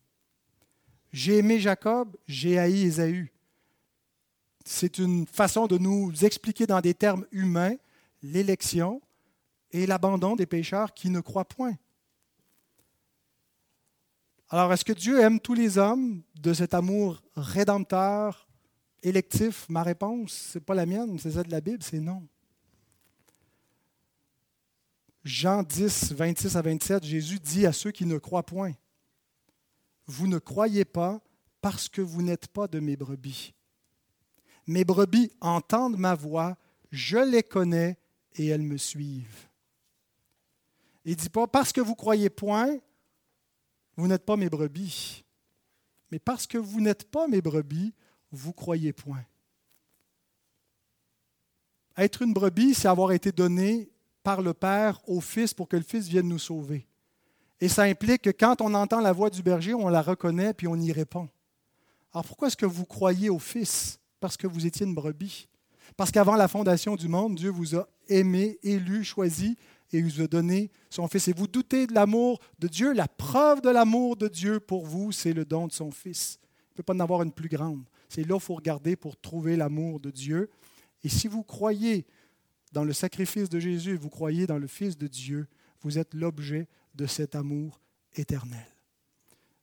J'ai 1.11 1.37
aimé 1.37 1.59
Jacob, 1.59 2.15
j'ai 2.27 2.59
haï 2.59 2.83
Ésaü. 2.83 3.31
C'est 4.65 4.99
une 4.99 5.25
façon 5.25 5.65
de 5.65 5.77
nous 5.77 6.13
expliquer 6.23 6.67
dans 6.67 6.81
des 6.81 6.93
termes 6.93 7.25
humains 7.31 7.75
l'élection 8.21 9.01
et 9.71 9.87
l'abandon 9.87 10.35
des 10.35 10.45
pécheurs 10.45 10.93
qui 10.93 11.09
ne 11.09 11.21
croient 11.21 11.45
point. 11.45 11.75
Alors, 14.49 14.73
est-ce 14.73 14.85
que 14.85 14.93
Dieu 14.93 15.19
aime 15.19 15.39
tous 15.39 15.53
les 15.53 15.77
hommes 15.77 16.23
de 16.35 16.53
cet 16.53 16.73
amour 16.73 17.21
rédempteur, 17.35 18.48
électif? 19.03 19.67
Ma 19.69 19.83
réponse, 19.83 20.33
ce 20.33 20.57
n'est 20.57 20.63
pas 20.63 20.75
la 20.75 20.85
mienne, 20.85 21.17
c'est 21.19 21.31
celle 21.31 21.47
de 21.47 21.51
la 21.51 21.61
Bible, 21.61 21.83
c'est 21.83 21.99
non. 21.99 22.27
Jean 25.23 25.63
10, 25.63 26.13
26 26.13 26.55
à 26.55 26.61
27, 26.61 27.03
Jésus 27.03 27.39
dit 27.39 27.65
à 27.65 27.73
ceux 27.73 27.91
qui 27.91 28.05
ne 28.05 28.17
croient 28.17 28.45
point, 28.45 28.73
Vous 30.05 30.27
ne 30.27 30.39
croyez 30.39 30.85
pas 30.85 31.21
parce 31.61 31.89
que 31.89 32.01
vous 32.01 32.21
n'êtes 32.21 32.47
pas 32.47 32.67
de 32.67 32.79
mes 32.79 32.95
brebis. 32.95 33.53
Mes 34.65 34.83
brebis 34.83 35.31
entendent 35.41 35.97
ma 35.97 36.15
voix, 36.15 36.57
je 36.91 37.17
les 37.17 37.43
connais 37.43 37.97
et 38.35 38.47
elles 38.47 38.61
me 38.61 38.77
suivent. 38.77 39.47
Il 41.05 41.11
ne 41.11 41.15
dit 41.15 41.29
pas 41.29 41.47
parce 41.47 41.71
que 41.71 41.81
vous 41.81 41.95
croyez 41.95 42.29
point, 42.29 42.77
vous 43.97 44.07
n'êtes 44.07 44.25
pas 44.25 44.37
mes 44.37 44.49
brebis. 44.49 45.23
Mais 46.11 46.19
parce 46.19 46.47
que 46.47 46.57
vous 46.57 46.81
n'êtes 46.81 47.09
pas 47.09 47.27
mes 47.27 47.41
brebis, 47.41 47.93
vous 48.31 48.53
croyez 48.53 48.93
point. 48.93 49.23
Être 51.97 52.21
une 52.21 52.33
brebis, 52.33 52.73
c'est 52.73 52.87
avoir 52.87 53.11
été 53.11 53.31
donné 53.31 53.89
par 54.23 54.41
le 54.41 54.53
Père 54.53 55.01
au 55.07 55.21
Fils 55.21 55.53
pour 55.53 55.67
que 55.67 55.75
le 55.75 55.83
Fils 55.83 56.07
vienne 56.07 56.27
nous 56.27 56.39
sauver. 56.39 56.87
Et 57.61 57.67
ça 57.67 57.83
implique 57.83 58.21
que 58.21 58.29
quand 58.29 58.61
on 58.61 58.73
entend 58.73 59.01
la 59.01 59.11
voix 59.11 59.29
du 59.29 59.43
berger, 59.43 59.73
on 59.73 59.89
la 59.89 60.01
reconnaît 60.01 60.53
puis 60.53 60.67
on 60.67 60.77
y 60.77 60.91
répond. 60.91 61.27
Alors 62.13 62.25
pourquoi 62.25 62.47
est-ce 62.47 62.57
que 62.57 62.65
vous 62.65 62.85
croyez 62.85 63.29
au 63.29 63.39
Fils? 63.39 63.99
Parce 64.19 64.37
que 64.37 64.47
vous 64.47 64.65
étiez 64.65 64.85
une 64.85 64.95
brebis. 64.95 65.47
Parce 65.97 66.11
qu'avant 66.11 66.35
la 66.35 66.47
fondation 66.47 66.95
du 66.95 67.07
monde, 67.07 67.35
Dieu 67.35 67.49
vous 67.49 67.75
a 67.75 67.87
aimé, 68.07 68.57
élu, 68.63 69.03
choisi 69.03 69.57
et 69.91 70.01
vous 70.01 70.21
a 70.21 70.27
donné 70.27 70.71
son 70.89 71.07
Fils. 71.07 71.27
Et 71.27 71.33
vous 71.33 71.47
doutez 71.47 71.87
de 71.87 71.93
l'amour 71.93 72.39
de 72.59 72.67
Dieu. 72.67 72.93
La 72.93 73.07
preuve 73.07 73.61
de 73.61 73.69
l'amour 73.69 74.15
de 74.15 74.27
Dieu 74.27 74.59
pour 74.59 74.85
vous, 74.85 75.11
c'est 75.11 75.33
le 75.33 75.45
don 75.45 75.67
de 75.67 75.73
son 75.73 75.91
Fils. 75.91 76.39
Il 76.41 76.73
ne 76.73 76.75
peut 76.77 76.83
pas 76.83 76.93
en 76.93 76.99
avoir 76.99 77.23
une 77.23 77.31
plus 77.31 77.49
grande. 77.49 77.83
C'est 78.09 78.23
là 78.23 78.35
qu'il 78.35 78.43
faut 78.43 78.55
regarder 78.55 78.95
pour 78.95 79.19
trouver 79.19 79.55
l'amour 79.55 79.99
de 79.99 80.11
Dieu. 80.11 80.49
Et 81.03 81.09
si 81.09 81.27
vous 81.27 81.43
croyez 81.43 82.05
dans 82.71 82.83
le 82.83 82.93
sacrifice 82.93 83.49
de 83.49 83.59
Jésus 83.59 83.95
vous 83.95 84.09
croyez 84.09 84.45
dans 84.45 84.57
le 84.57 84.67
Fils 84.67 84.97
de 84.97 85.07
Dieu, 85.07 85.47
vous 85.81 85.97
êtes 85.97 86.13
l'objet 86.13 86.67
de 86.95 87.05
cet 87.05 87.35
amour 87.35 87.79
éternel. 88.15 88.65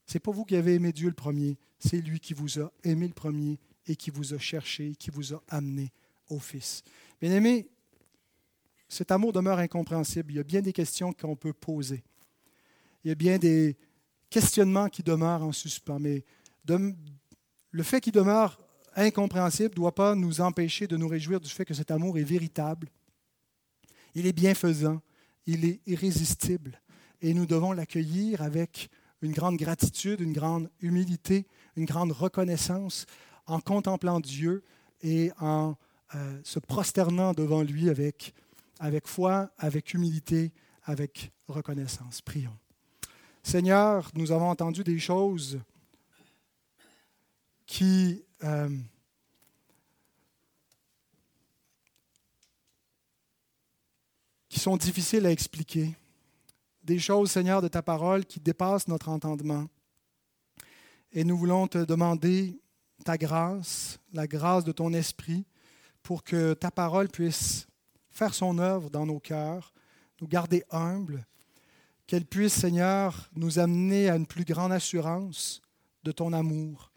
Ce 0.06 0.14
n'est 0.14 0.20
pas 0.20 0.30
vous 0.30 0.44
qui 0.44 0.56
avez 0.56 0.74
aimé 0.74 0.92
Dieu 0.92 1.08
le 1.08 1.14
premier, 1.14 1.58
c'est 1.78 2.00
lui 2.00 2.20
qui 2.20 2.32
vous 2.32 2.60
a 2.60 2.72
aimé 2.84 3.08
le 3.08 3.14
premier 3.14 3.58
et 3.86 3.96
qui 3.96 4.10
vous 4.10 4.34
a 4.34 4.38
cherché, 4.38 4.94
qui 4.94 5.10
vous 5.10 5.34
a 5.34 5.42
amené 5.48 5.92
au 6.28 6.38
Fils. 6.38 6.82
Bien 7.20 7.32
aimé, 7.32 7.68
cet 8.88 9.10
amour 9.10 9.32
demeure 9.32 9.58
incompréhensible. 9.58 10.32
Il 10.32 10.36
y 10.36 10.40
a 10.40 10.44
bien 10.44 10.62
des 10.62 10.72
questions 10.72 11.12
qu'on 11.12 11.36
peut 11.36 11.52
poser. 11.52 12.04
Il 13.04 13.08
y 13.08 13.10
a 13.10 13.16
bien 13.16 13.38
des 13.38 13.76
questionnements 14.30 14.88
qui 14.88 15.02
demeurent 15.02 15.42
en 15.42 15.52
suspens. 15.52 15.98
Mais 15.98 16.24
le 17.76 17.82
fait 17.82 18.00
qu'il 18.00 18.14
demeure 18.14 18.58
incompréhensible 18.94 19.68
ne 19.68 19.74
doit 19.74 19.94
pas 19.94 20.14
nous 20.14 20.40
empêcher 20.40 20.86
de 20.86 20.96
nous 20.96 21.08
réjouir 21.08 21.40
du 21.40 21.50
fait 21.50 21.66
que 21.66 21.74
cet 21.74 21.90
amour 21.90 22.16
est 22.16 22.24
véritable. 22.24 22.88
Il 24.14 24.26
est 24.26 24.32
bienfaisant. 24.32 25.02
Il 25.44 25.66
est 25.66 25.80
irrésistible. 25.86 26.80
Et 27.20 27.34
nous 27.34 27.44
devons 27.44 27.72
l'accueillir 27.72 28.40
avec 28.40 28.88
une 29.20 29.32
grande 29.32 29.58
gratitude, 29.58 30.22
une 30.22 30.32
grande 30.32 30.70
humilité, 30.80 31.46
une 31.76 31.84
grande 31.84 32.12
reconnaissance 32.12 33.04
en 33.44 33.60
contemplant 33.60 34.20
Dieu 34.20 34.64
et 35.02 35.30
en 35.38 35.76
euh, 36.14 36.40
se 36.44 36.58
prosternant 36.58 37.34
devant 37.34 37.62
lui 37.62 37.90
avec 37.90 38.32
avec 38.78 39.06
foi, 39.06 39.50
avec 39.58 39.92
humilité, 39.92 40.50
avec 40.84 41.30
reconnaissance. 41.46 42.22
Prions. 42.22 42.56
Seigneur, 43.42 44.10
nous 44.14 44.32
avons 44.32 44.48
entendu 44.48 44.82
des 44.82 44.98
choses 44.98 45.58
qui 47.66 48.24
euh, 48.44 48.68
qui 54.48 54.60
sont 54.60 54.78
difficiles 54.78 55.26
à 55.26 55.30
expliquer. 55.30 55.94
Des 56.82 56.98
choses, 56.98 57.30
Seigneur, 57.30 57.60
de 57.60 57.68
ta 57.68 57.82
parole 57.82 58.24
qui 58.24 58.40
dépassent 58.40 58.88
notre 58.88 59.10
entendement. 59.10 59.66
Et 61.12 61.24
nous 61.24 61.36
voulons 61.36 61.66
te 61.66 61.84
demander 61.84 62.58
ta 63.04 63.18
grâce, 63.18 63.98
la 64.14 64.26
grâce 64.26 64.64
de 64.64 64.72
ton 64.72 64.94
esprit, 64.94 65.44
pour 66.02 66.24
que 66.24 66.54
ta 66.54 66.70
parole 66.70 67.08
puisse 67.08 67.66
faire 68.10 68.32
son 68.32 68.58
œuvre 68.58 68.88
dans 68.88 69.04
nos 69.04 69.20
cœurs, 69.20 69.74
nous 70.22 70.26
garder 70.26 70.64
humbles, 70.70 71.26
qu'elle 72.06 72.24
puisse, 72.24 72.54
Seigneur, 72.54 73.28
nous 73.34 73.58
amener 73.58 74.08
à 74.08 74.16
une 74.16 74.26
plus 74.26 74.44
grande 74.44 74.72
assurance 74.72 75.60
de 76.02 76.12
ton 76.12 76.32
amour, 76.32 76.92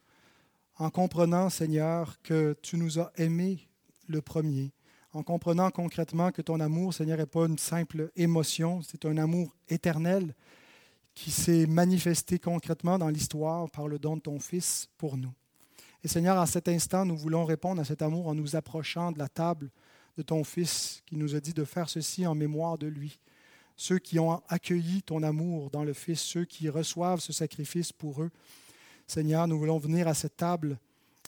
en 0.79 0.89
comprenant, 0.89 1.49
Seigneur, 1.49 2.21
que 2.21 2.55
tu 2.61 2.77
nous 2.77 2.99
as 2.99 3.11
aimés 3.17 3.59
le 4.07 4.21
premier, 4.21 4.71
en 5.11 5.23
comprenant 5.23 5.69
concrètement 5.71 6.31
que 6.31 6.41
ton 6.41 6.61
amour, 6.61 6.93
Seigneur, 6.93 7.17
n'est 7.17 7.25
pas 7.25 7.45
une 7.45 7.57
simple 7.57 8.11
émotion, 8.15 8.81
c'est 8.81 9.05
un 9.05 9.17
amour 9.17 9.53
éternel 9.67 10.33
qui 11.13 11.31
s'est 11.31 11.67
manifesté 11.67 12.39
concrètement 12.39 12.97
dans 12.97 13.09
l'histoire 13.09 13.69
par 13.69 13.89
le 13.89 13.99
don 13.99 14.15
de 14.15 14.21
ton 14.21 14.39
Fils 14.39 14.87
pour 14.97 15.17
nous. 15.17 15.33
Et 16.01 16.07
Seigneur, 16.07 16.37
à 16.37 16.45
cet 16.45 16.69
instant, 16.69 17.05
nous 17.05 17.17
voulons 17.17 17.43
répondre 17.43 17.81
à 17.81 17.85
cet 17.85 18.01
amour 18.01 18.27
en 18.27 18.35
nous 18.35 18.55
approchant 18.55 19.11
de 19.11 19.19
la 19.19 19.27
table 19.27 19.69
de 20.15 20.21
ton 20.21 20.45
Fils 20.45 21.03
qui 21.05 21.17
nous 21.17 21.35
a 21.35 21.41
dit 21.41 21.53
de 21.53 21.65
faire 21.65 21.89
ceci 21.89 22.25
en 22.25 22.35
mémoire 22.35 22.77
de 22.77 22.87
lui. 22.87 23.19
Ceux 23.75 23.99
qui 23.99 24.17
ont 24.17 24.41
accueilli 24.47 25.03
ton 25.03 25.23
amour 25.23 25.71
dans 25.71 25.83
le 25.83 25.93
Fils, 25.93 26.21
ceux 26.21 26.45
qui 26.45 26.69
reçoivent 26.69 27.19
ce 27.19 27.33
sacrifice 27.33 27.91
pour 27.91 28.23
eux. 28.23 28.31
Seigneur, 29.09 29.47
nous 29.47 29.57
voulons 29.57 29.79
venir 29.79 30.07
à 30.07 30.13
cette 30.13 30.37
table 30.37 30.77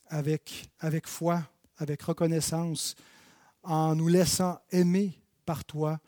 avec, 0.07 0.69
foi, 1.05 1.41
avec 1.77 2.03
reconnaissance, 2.03 2.95
en 3.63 3.95
nous 3.95 4.07
laissant 4.07 4.59
aimer 4.69 5.19
par 5.47 5.65
toi, 5.65 5.99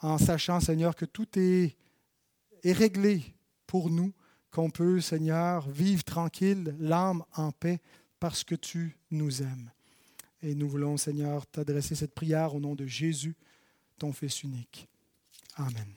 en 0.00 0.16
sachant, 0.16 0.60
Seigneur, 0.60 0.94
que 0.94 1.06
tout 1.06 1.26
est, 1.36 1.76
est 2.62 2.72
réglé 2.72 3.34
pour 3.66 3.90
nous, 3.90 4.12
qu'on 4.52 4.70
peut, 4.70 5.00
Seigneur, 5.00 5.68
vivre 5.68 6.04
tranquille, 6.04 6.76
l'âme 6.78 7.24
en 7.34 7.50
paix, 7.50 7.80
parce 8.20 8.44
que 8.44 8.54
tu 8.54 8.96
nous 9.10 9.42
aimes. 9.42 9.72
Et 10.40 10.54
nous 10.54 10.68
voulons, 10.68 10.96
Seigneur, 10.96 11.48
t'adresser 11.48 11.96
cette 11.96 12.14
prière 12.14 12.54
au 12.54 12.60
nom 12.60 12.76
de 12.76 12.86
Jésus, 12.86 13.34
ton 13.98 14.12
Fils 14.12 14.44
unique. 14.44 14.88
Amen. 15.56 15.88